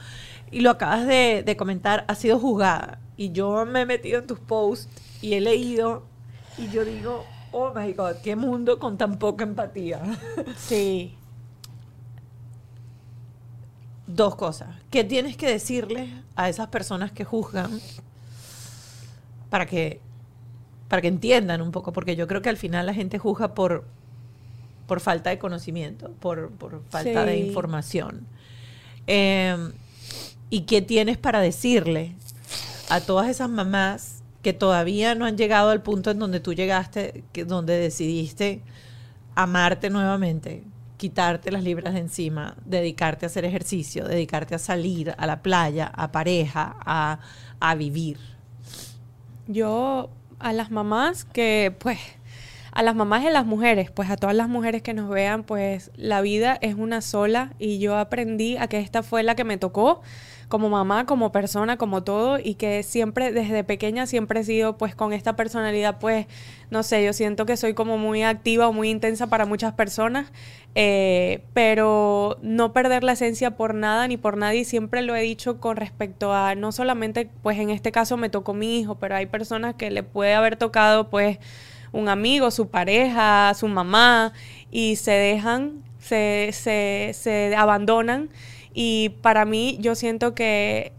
y 0.52 0.60
lo 0.60 0.70
acabas 0.70 1.06
de, 1.06 1.42
de 1.44 1.56
comentar, 1.56 2.04
ha 2.06 2.14
sido 2.14 2.38
juzgada 2.38 3.00
y 3.16 3.32
yo 3.32 3.66
me 3.66 3.82
he 3.82 3.86
metido 3.86 4.20
en 4.20 4.26
tus 4.26 4.38
posts 4.38 4.88
y 5.20 5.34
he 5.34 5.40
leído 5.40 6.04
y 6.58 6.68
yo 6.68 6.84
digo, 6.84 7.24
oh 7.52 7.72
my 7.74 7.92
God, 7.92 8.16
qué 8.22 8.36
mundo 8.36 8.78
con 8.78 8.98
tan 8.98 9.18
poca 9.18 9.44
empatía. 9.44 10.02
Sí. 10.56 11.16
Dos 14.06 14.34
cosas. 14.34 14.68
¿Qué 14.90 15.04
tienes 15.04 15.36
que 15.36 15.46
decirle 15.48 16.12
a 16.36 16.48
esas 16.48 16.68
personas 16.68 17.12
que 17.12 17.24
juzgan 17.24 17.80
para 19.48 19.64
que, 19.64 20.00
para 20.88 21.00
que 21.00 21.08
entiendan 21.08 21.62
un 21.62 21.70
poco? 21.70 21.92
Porque 21.92 22.14
yo 22.14 22.26
creo 22.26 22.42
que 22.42 22.50
al 22.50 22.58
final 22.58 22.84
la 22.84 22.92
gente 22.92 23.18
juzga 23.18 23.54
por, 23.54 23.86
por 24.86 25.00
falta 25.00 25.30
de 25.30 25.38
conocimiento, 25.38 26.10
por, 26.20 26.50
por 26.50 26.82
falta 26.90 27.24
de 27.24 27.38
información. 27.38 28.26
Em, 29.06 29.72
¿Y 30.52 30.64
qué 30.64 30.82
tienes 30.82 31.16
para 31.16 31.40
decirle 31.40 32.12
a 32.90 33.00
todas 33.00 33.30
esas 33.30 33.48
mamás 33.48 34.22
que 34.42 34.52
todavía 34.52 35.14
no 35.14 35.24
han 35.24 35.38
llegado 35.38 35.70
al 35.70 35.82
punto 35.82 36.10
en 36.10 36.18
donde 36.18 36.40
tú 36.40 36.52
llegaste, 36.52 37.24
que, 37.32 37.46
donde 37.46 37.78
decidiste 37.78 38.60
amarte 39.34 39.88
nuevamente, 39.88 40.62
quitarte 40.98 41.50
las 41.50 41.64
libras 41.64 41.94
de 41.94 42.00
encima, 42.00 42.54
dedicarte 42.66 43.24
a 43.24 43.28
hacer 43.28 43.46
ejercicio, 43.46 44.06
dedicarte 44.06 44.54
a 44.54 44.58
salir 44.58 45.14
a 45.16 45.26
la 45.26 45.40
playa, 45.40 45.86
a 45.86 46.12
pareja, 46.12 46.76
a, 46.80 47.20
a 47.58 47.74
vivir? 47.74 48.18
Yo 49.46 50.10
a 50.38 50.52
las 50.52 50.70
mamás 50.70 51.24
que 51.24 51.74
pues 51.78 51.98
a 52.72 52.82
las 52.82 52.94
mamás 52.94 53.22
y 53.22 53.28
a 53.28 53.30
las 53.30 53.46
mujeres, 53.46 53.90
pues 53.90 54.10
a 54.10 54.16
todas 54.16 54.36
las 54.36 54.50
mujeres 54.50 54.82
que 54.82 54.92
nos 54.92 55.08
vean, 55.08 55.44
pues 55.44 55.90
la 55.96 56.20
vida 56.20 56.58
es 56.60 56.74
una 56.74 57.00
sola 57.00 57.54
y 57.58 57.78
yo 57.78 57.96
aprendí 57.96 58.58
a 58.58 58.66
que 58.66 58.80
esta 58.80 59.02
fue 59.02 59.22
la 59.22 59.34
que 59.34 59.44
me 59.44 59.56
tocó 59.56 60.02
como 60.52 60.68
mamá, 60.68 61.06
como 61.06 61.32
persona, 61.32 61.78
como 61.78 62.04
todo, 62.04 62.38
y 62.38 62.56
que 62.56 62.82
siempre, 62.82 63.32
desde 63.32 63.64
pequeña, 63.64 64.04
siempre 64.04 64.40
he 64.40 64.44
sido 64.44 64.76
pues 64.76 64.94
con 64.94 65.14
esta 65.14 65.34
personalidad, 65.34 65.98
pues, 65.98 66.26
no 66.68 66.82
sé, 66.82 67.02
yo 67.02 67.14
siento 67.14 67.46
que 67.46 67.56
soy 67.56 67.72
como 67.72 67.96
muy 67.96 68.22
activa 68.22 68.68
o 68.68 68.72
muy 68.74 68.90
intensa 68.90 69.28
para 69.28 69.46
muchas 69.46 69.72
personas, 69.72 70.30
eh, 70.74 71.42
pero 71.54 72.36
no 72.42 72.74
perder 72.74 73.02
la 73.02 73.12
esencia 73.12 73.52
por 73.52 73.72
nada 73.72 74.06
ni 74.08 74.18
por 74.18 74.36
nadie, 74.36 74.66
siempre 74.66 75.00
lo 75.00 75.16
he 75.16 75.22
dicho 75.22 75.58
con 75.58 75.78
respecto 75.78 76.34
a, 76.34 76.54
no 76.54 76.70
solamente, 76.70 77.30
pues 77.42 77.58
en 77.58 77.70
este 77.70 77.90
caso 77.90 78.18
me 78.18 78.28
tocó 78.28 78.52
mi 78.52 78.78
hijo, 78.78 78.96
pero 78.96 79.16
hay 79.16 79.24
personas 79.24 79.76
que 79.76 79.90
le 79.90 80.02
puede 80.02 80.34
haber 80.34 80.56
tocado, 80.56 81.08
pues, 81.08 81.38
un 81.92 82.10
amigo, 82.10 82.50
su 82.50 82.68
pareja, 82.68 83.54
su 83.54 83.68
mamá, 83.68 84.34
y 84.70 84.96
se 84.96 85.12
dejan, 85.12 85.82
se, 85.98 86.50
se, 86.52 87.12
se 87.14 87.56
abandonan 87.56 88.28
y 88.74 89.10
para 89.20 89.44
mí 89.44 89.78
yo 89.80 89.94
siento 89.94 90.34
que 90.34 90.92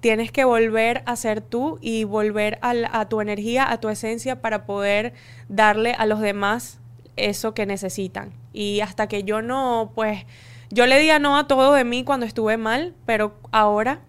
tienes 0.00 0.32
que 0.32 0.44
volver 0.44 1.02
a 1.06 1.14
ser 1.14 1.40
tú 1.40 1.78
y 1.80 2.04
volver 2.04 2.58
a, 2.60 3.08
tu 3.08 3.20
energía, 3.20 3.70
a 3.70 3.78
tu 3.78 3.88
esencia 3.88 4.42
para 4.42 4.66
poder 4.66 5.14
darle 5.48 5.92
a 5.92 6.06
los 6.06 6.20
demás 6.20 6.80
eso 7.16 7.54
que 7.54 7.66
necesitan. 7.66 8.32
Y 8.52 8.80
hasta 8.80 9.06
que 9.06 9.22
yo 9.22 9.42
no, 9.42 9.92
pues, 9.94 10.26
yo 10.70 10.86
le 10.86 10.98
di 10.98 11.08
a 11.10 11.20
no 11.20 11.38
a 11.38 11.46
todo 11.46 11.72
de 11.72 11.84
mí 11.84 12.02
cuando 12.02 12.26
estuve 12.26 12.56
mal, 12.56 12.94
pero 13.06 13.38
ahora 13.52 14.00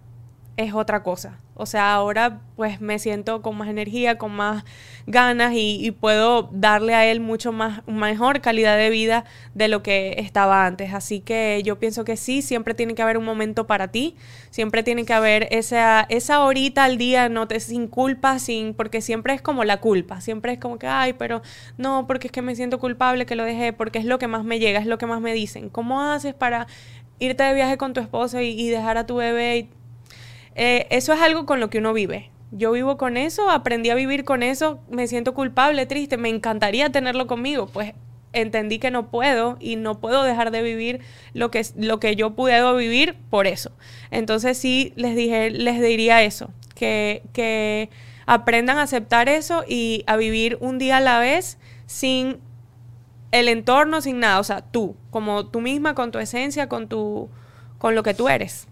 es 0.58 0.74
otra 0.74 1.04
cosa. 1.04 1.40
O 1.56 1.68
sea, 1.68 1.94
ahora 1.94 2.42
pues 2.56 2.82
me 2.82 2.98
siento 2.98 3.42
con 3.44 3.56
más 3.58 3.68
energía, 3.70 4.18
con 4.18 4.32
más 4.32 4.64
ganas 5.06 5.54
y, 5.56 5.92
puedo 6.00 6.50
darle 6.52 6.96
a 6.96 7.06
él 7.06 7.20
mucho 7.20 7.52
más, 7.52 7.86
mejor 7.88 8.42
calidad 8.42 8.76
de 8.76 8.90
vida 8.90 9.26
de 9.54 9.68
lo 9.68 9.84
que 9.84 10.16
estaba 10.18 10.66
antes. 10.66 10.94
Así 10.94 11.20
que 11.20 11.62
yo 11.64 11.78
pienso 11.80 12.06
que 12.06 12.18
sí, 12.18 12.42
siempre 12.42 12.74
tiene 12.74 12.96
que 12.96 13.02
haber 13.02 13.18
un 13.18 13.26
momento 13.26 13.68
para 13.68 13.90
ti, 13.90 14.16
siempre 14.50 14.84
tiene 14.84 15.06
que 15.06 15.14
haber 15.14 15.48
esa, 15.52 16.06
esa 16.10 16.44
horita 16.44 16.84
al 16.84 16.98
día, 16.98 17.30
no 17.30 17.48
te, 17.48 17.60
sin 17.60 17.88
culpa, 17.88 18.40
sin, 18.40 18.74
porque 18.74 19.02
siempre 19.02 19.34
es 19.34 19.42
como 19.42 19.64
la 19.64 19.80
culpa, 19.80 20.22
siempre 20.22 20.54
es 20.54 20.60
como 20.60 20.80
que, 20.80 20.88
ay, 20.88 21.14
pero 21.14 21.42
no, 21.78 22.08
porque 22.08 22.28
es 22.28 22.32
que 22.32 22.42
me 22.42 22.56
siento 22.56 22.80
culpable 22.80 23.26
que 23.26 23.36
lo 23.36 23.44
dejé, 23.44 23.74
porque 23.74 24.00
es 24.00 24.06
lo 24.06 24.18
que 24.20 24.28
más 24.28 24.44
me 24.44 24.60
llega, 24.60 24.80
es 24.80 24.88
lo 24.88 24.98
que 24.98 25.06
más 25.06 25.22
me 25.22 25.34
dicen. 25.34 25.70
¿Cómo 25.70 26.02
haces 26.02 26.34
para 26.34 26.68
irte 27.20 27.44
de 27.44 27.54
viaje 27.54 27.78
con 27.78 27.94
tu 27.94 28.02
esposo 28.02 28.42
y, 28.42 28.50
y 28.50 28.70
dejar 28.70 28.98
a 28.98 29.06
tu 29.06 29.16
bebé? 29.18 29.58
Y, 29.58 29.70
eh, 30.56 30.88
eso 30.90 31.14
es 31.14 31.22
algo 31.22 31.46
con 31.46 31.60
lo 31.60 31.70
que 31.70 31.80
uno 31.80 31.94
vive. 31.94 32.30
Yo 32.52 32.72
vivo 32.72 32.98
con 32.98 33.18
eso, 33.18 33.50
aprendí 33.50 33.90
a 33.90 33.96
vivir 33.96 34.24
con 34.26 34.44
eso, 34.44 34.80
me 34.90 35.08
siento 35.08 35.34
culpable, 35.34 35.86
triste, 35.86 36.18
me 36.18 36.30
encantaría 36.30 36.92
tenerlo 36.92 37.26
conmigo, 37.26 37.68
pues 37.68 37.94
entendí 38.32 38.80
que 38.80 38.92
no 38.92 39.10
puedo 39.10 39.58
y 39.60 39.76
no 39.76 40.00
puedo 40.00 40.24
dejar 40.24 40.52
de 40.52 40.62
vivir 40.62 41.00
lo 41.34 41.50
que, 41.50 41.66
lo 41.78 42.00
que 42.00 42.16
yo 42.16 42.36
puedo 42.36 42.76
vivir 42.76 43.16
por 43.30 43.48
eso. 43.48 43.72
Entonces 44.12 44.58
sí 44.58 44.94
les 44.96 45.16
dije, 45.16 45.50
les 45.50 45.82
diría 45.82 46.22
eso, 46.22 46.52
que, 46.76 47.24
que 47.34 47.90
aprendan 48.26 48.78
a 48.78 48.84
aceptar 48.84 49.30
eso 49.30 49.64
y 49.68 50.04
a 50.08 50.18
vivir 50.18 50.58
un 50.62 50.78
día 50.78 50.98
a 50.98 51.02
la 51.02 51.20
vez 51.20 51.58
sin 51.86 52.40
el 53.32 53.50
entorno, 53.50 54.02
sin 54.02 54.20
nada, 54.20 54.40
o 54.40 54.44
sea, 54.44 54.62
tú, 54.62 54.96
como 55.10 55.48
tú 55.48 55.60
misma, 55.60 55.96
con 55.96 56.12
tu 56.12 56.20
esencia, 56.20 56.70
con 56.70 56.88
tu, 56.88 57.30
con 57.80 57.96
lo 57.96 58.04
que 58.04 58.14
tú 58.14 58.30
eres. 58.30 58.68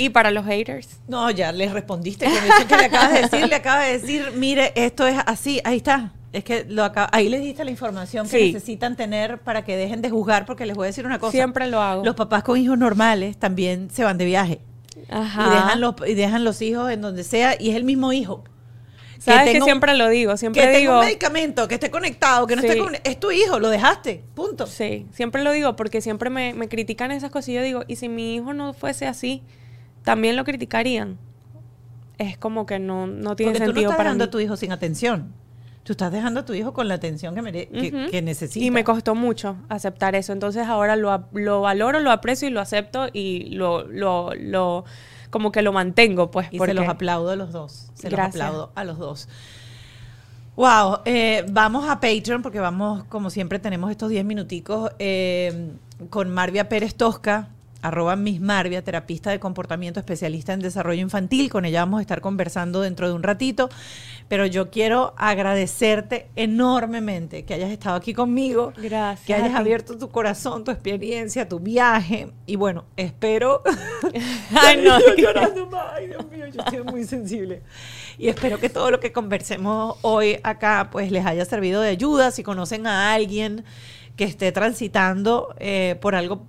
¿Y 0.00 0.08
para 0.08 0.30
los 0.30 0.46
haters? 0.46 0.88
No, 1.08 1.30
ya 1.30 1.52
les 1.52 1.72
respondiste 1.72 2.26
que, 2.26 2.66
que 2.66 2.76
le 2.76 2.86
acabas 2.86 3.12
de 3.12 3.20
decir, 3.20 3.48
le 3.48 3.54
acabas 3.54 3.86
de 3.86 3.98
decir, 3.98 4.32
mire, 4.34 4.72
esto 4.74 5.06
es 5.06 5.16
así, 5.26 5.60
ahí 5.62 5.76
está. 5.76 6.14
Es 6.32 6.42
que 6.42 6.64
lo 6.66 6.84
acaba, 6.84 7.10
ahí 7.12 7.28
les 7.28 7.42
diste 7.42 7.64
la 7.64 7.70
información 7.70 8.26
que 8.26 8.46
necesitan 8.46 8.96
tener 8.96 9.40
para 9.40 9.62
que 9.62 9.76
dejen 9.76 10.00
de 10.00 10.08
juzgar, 10.08 10.46
porque 10.46 10.64
les 10.64 10.74
voy 10.74 10.84
a 10.84 10.86
decir 10.86 11.04
una 11.04 11.18
cosa. 11.18 11.32
Siempre 11.32 11.66
lo 11.66 11.82
hago. 11.82 12.02
Los 12.02 12.14
papás 12.14 12.42
con 12.44 12.56
hijos 12.56 12.78
normales 12.78 13.36
también 13.36 13.90
se 13.90 14.02
van 14.02 14.16
de 14.16 14.24
viaje. 14.24 14.60
Ajá. 15.10 15.46
Y 15.46 15.50
dejan 15.50 15.80
los, 15.82 15.94
y 16.06 16.14
dejan 16.14 16.44
los 16.44 16.62
hijos 16.62 16.90
en 16.90 17.02
donde 17.02 17.22
sea, 17.22 17.60
y 17.60 17.68
es 17.68 17.76
el 17.76 17.84
mismo 17.84 18.14
hijo. 18.14 18.42
Sabes 19.18 19.52
que, 19.52 19.60
siempre 19.60 19.94
lo 19.96 20.08
digo, 20.08 20.34
siempre 20.38 20.62
que 20.62 20.78
digo. 20.78 20.94
un 20.94 21.04
medicamento, 21.04 21.68
que 21.68 21.74
esté 21.74 21.90
conectado, 21.90 22.46
que 22.46 22.56
no 22.56 22.62
esté 22.62 22.80
Es 23.04 23.20
tu 23.20 23.30
hijo, 23.32 23.58
lo 23.58 23.68
dejaste, 23.68 24.24
punto. 24.34 24.66
Sí, 24.66 25.06
siempre 25.12 25.44
lo 25.44 25.52
digo 25.52 25.76
porque 25.76 26.00
siempre 26.00 26.30
me, 26.30 26.54
me 26.54 26.70
critican 26.70 27.10
esas 27.10 27.30
cosas 27.30 27.50
y 27.50 27.52
yo 27.52 27.62
digo, 27.62 27.82
¿y 27.86 27.96
si 27.96 28.08
mi 28.08 28.36
hijo 28.36 28.54
no 28.54 28.72
fuese 28.72 29.06
así? 29.06 29.42
También 30.04 30.36
lo 30.36 30.44
criticarían. 30.44 31.18
Es 32.18 32.36
como 32.36 32.66
que 32.66 32.78
no, 32.78 33.06
no 33.06 33.34
tiene 33.36 33.52
sentido 33.56 33.74
tú 33.74 33.82
no 33.82 33.90
estás 33.92 34.04
dando 34.06 34.24
a 34.24 34.30
tu 34.30 34.40
hijo 34.40 34.56
sin 34.56 34.72
atención. 34.72 35.32
Tú 35.82 35.92
estás 35.94 36.12
dejando 36.12 36.40
a 36.40 36.44
tu 36.44 36.52
hijo 36.52 36.74
con 36.74 36.86
la 36.88 36.94
atención 36.94 37.34
que, 37.34 37.40
mere- 37.42 37.68
que, 37.68 37.88
Ujú. 37.88 38.10
que 38.10 38.20
necesita. 38.20 38.64
Y 38.64 38.70
me 38.70 38.84
costó 38.84 39.14
mucho 39.14 39.56
aceptar 39.70 40.14
eso. 40.14 40.32
Entonces 40.34 40.66
ahora 40.66 40.94
lo, 40.96 41.24
lo 41.32 41.62
valoro, 41.62 42.00
lo 42.00 42.10
aprecio 42.10 42.46
y 42.48 42.50
lo 42.50 42.60
acepto 42.60 43.08
y 43.12 43.46
lo, 43.54 43.84
lo, 43.88 44.34
lo 44.34 44.84
como 45.30 45.50
que 45.52 45.62
lo 45.62 45.72
mantengo, 45.72 46.30
pues. 46.30 46.48
Y 46.50 46.58
porque 46.58 46.72
se 46.72 46.74
los 46.80 46.88
aplaudo 46.88 47.30
a 47.30 47.36
los 47.36 47.52
dos. 47.52 47.90
Se 47.94 48.10
Gracias. 48.10 48.34
los 48.36 48.44
aplaudo 48.44 48.72
a 48.74 48.84
los 48.84 48.98
dos. 48.98 49.28
Wow, 50.56 50.98
eh, 51.06 51.46
vamos 51.50 51.88
a 51.88 52.00
Patreon 52.00 52.42
porque 52.42 52.60
vamos, 52.60 53.04
como 53.04 53.30
siempre, 53.30 53.58
tenemos 53.58 53.90
estos 53.90 54.10
10 54.10 54.24
minuticos 54.26 54.90
eh, 54.98 55.70
con 56.10 56.28
Marvia 56.28 56.68
Pérez 56.68 56.94
Tosca, 56.96 57.48
arroba 57.82 58.16
Miss 58.16 58.40
Marvia, 58.40 58.82
terapista 58.82 59.30
de 59.30 59.40
comportamiento, 59.40 60.00
especialista 60.00 60.52
en 60.52 60.60
desarrollo 60.60 61.00
infantil. 61.00 61.50
Con 61.50 61.64
ella 61.64 61.80
vamos 61.80 61.98
a 61.98 62.02
estar 62.02 62.20
conversando 62.20 62.80
dentro 62.80 63.08
de 63.08 63.14
un 63.14 63.22
ratito. 63.22 63.68
Pero 64.28 64.46
yo 64.46 64.70
quiero 64.70 65.14
agradecerte 65.16 66.28
enormemente 66.36 67.44
que 67.44 67.54
hayas 67.54 67.70
estado 67.70 67.96
aquí 67.96 68.14
conmigo. 68.14 68.72
Gracias 68.76 69.26
Que 69.26 69.34
hayas 69.34 69.54
abierto 69.54 69.98
tu 69.98 70.08
corazón, 70.08 70.64
tu 70.64 70.70
experiencia, 70.70 71.48
tu 71.48 71.58
viaje. 71.58 72.32
Y 72.46 72.56
bueno, 72.56 72.84
espero 72.96 73.62
Ay, 74.54 74.80
no. 74.84 75.00
yo 75.00 75.14
llorando 75.16 75.66
más. 75.66 75.86
Ay, 75.94 76.08
Dios 76.08 76.30
mío, 76.30 76.46
yo 76.46 76.62
estoy 76.62 76.82
muy 76.84 77.04
sensible. 77.04 77.62
Y 78.18 78.28
espero 78.28 78.58
que 78.58 78.68
todo 78.68 78.90
lo 78.90 79.00
que 79.00 79.12
conversemos 79.12 79.96
hoy 80.02 80.38
acá 80.42 80.88
pues 80.92 81.10
les 81.10 81.24
haya 81.26 81.44
servido 81.44 81.80
de 81.80 81.88
ayuda. 81.90 82.30
Si 82.30 82.42
conocen 82.42 82.86
a 82.86 83.12
alguien 83.12 83.64
que 84.16 84.24
esté 84.24 84.52
transitando 84.52 85.54
eh, 85.58 85.96
por 86.00 86.14
algo 86.14 86.46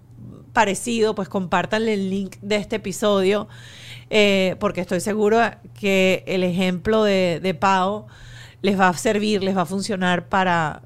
parecido, 0.53 1.15
pues 1.15 1.29
compártanle 1.29 1.93
el 1.93 2.09
link 2.09 2.35
de 2.41 2.55
este 2.57 2.77
episodio. 2.77 3.47
eh, 4.13 4.57
porque 4.59 4.81
estoy 4.81 4.99
segura 4.99 5.61
que 5.79 6.23
el 6.27 6.43
ejemplo 6.43 7.03
de, 7.05 7.39
de 7.41 7.53
Pau 7.53 8.07
les 8.61 8.77
va 8.79 8.89
a 8.89 8.93
servir, 8.93 9.41
les 9.41 9.55
va 9.55 9.61
a 9.61 9.65
funcionar 9.65 10.27
para, 10.27 10.81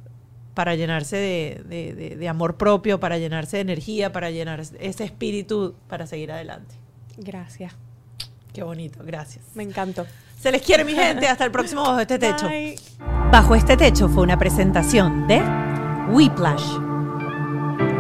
para 0.53 0.75
llenarse 0.75 1.17
de, 1.17 1.63
de- 1.67 1.93
de- 1.95 2.15
de 2.17 2.29
amor 2.29 2.55
propio, 2.57 2.99
para 2.99 3.17
llenarse 3.17 3.57
de 3.57 3.61
energía, 3.61 4.11
para 4.11 4.29
llenar 4.29 4.59
ese 4.79 5.03
espíritu 5.03 5.73
para 5.89 6.05
seguir 6.05 6.31
adelante. 6.31 6.75
Gracias. 7.17 7.73
Qué 8.53 8.61
bonito, 8.63 8.99
gracias. 9.03 9.43
Me 9.55 9.63
encantó. 9.63 10.05
Se 10.39 10.51
les 10.51 10.61
quiere, 10.61 10.85
mi 10.85 10.93
gente. 10.93 11.27
Hasta 11.27 11.43
el 11.45 11.51
próximo 11.51 11.81
Bajo 11.81 11.99
este 11.99 12.19
Techo. 12.19 12.47
Bye. 12.47 12.75
Bajo 13.31 13.55
este 13.55 13.75
Techo 13.75 14.07
fue 14.07 14.21
una 14.21 14.37
presentación 14.37 15.27
de 15.27 15.41
Whiplash, 16.11 16.63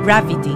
Gravity, 0.05 0.55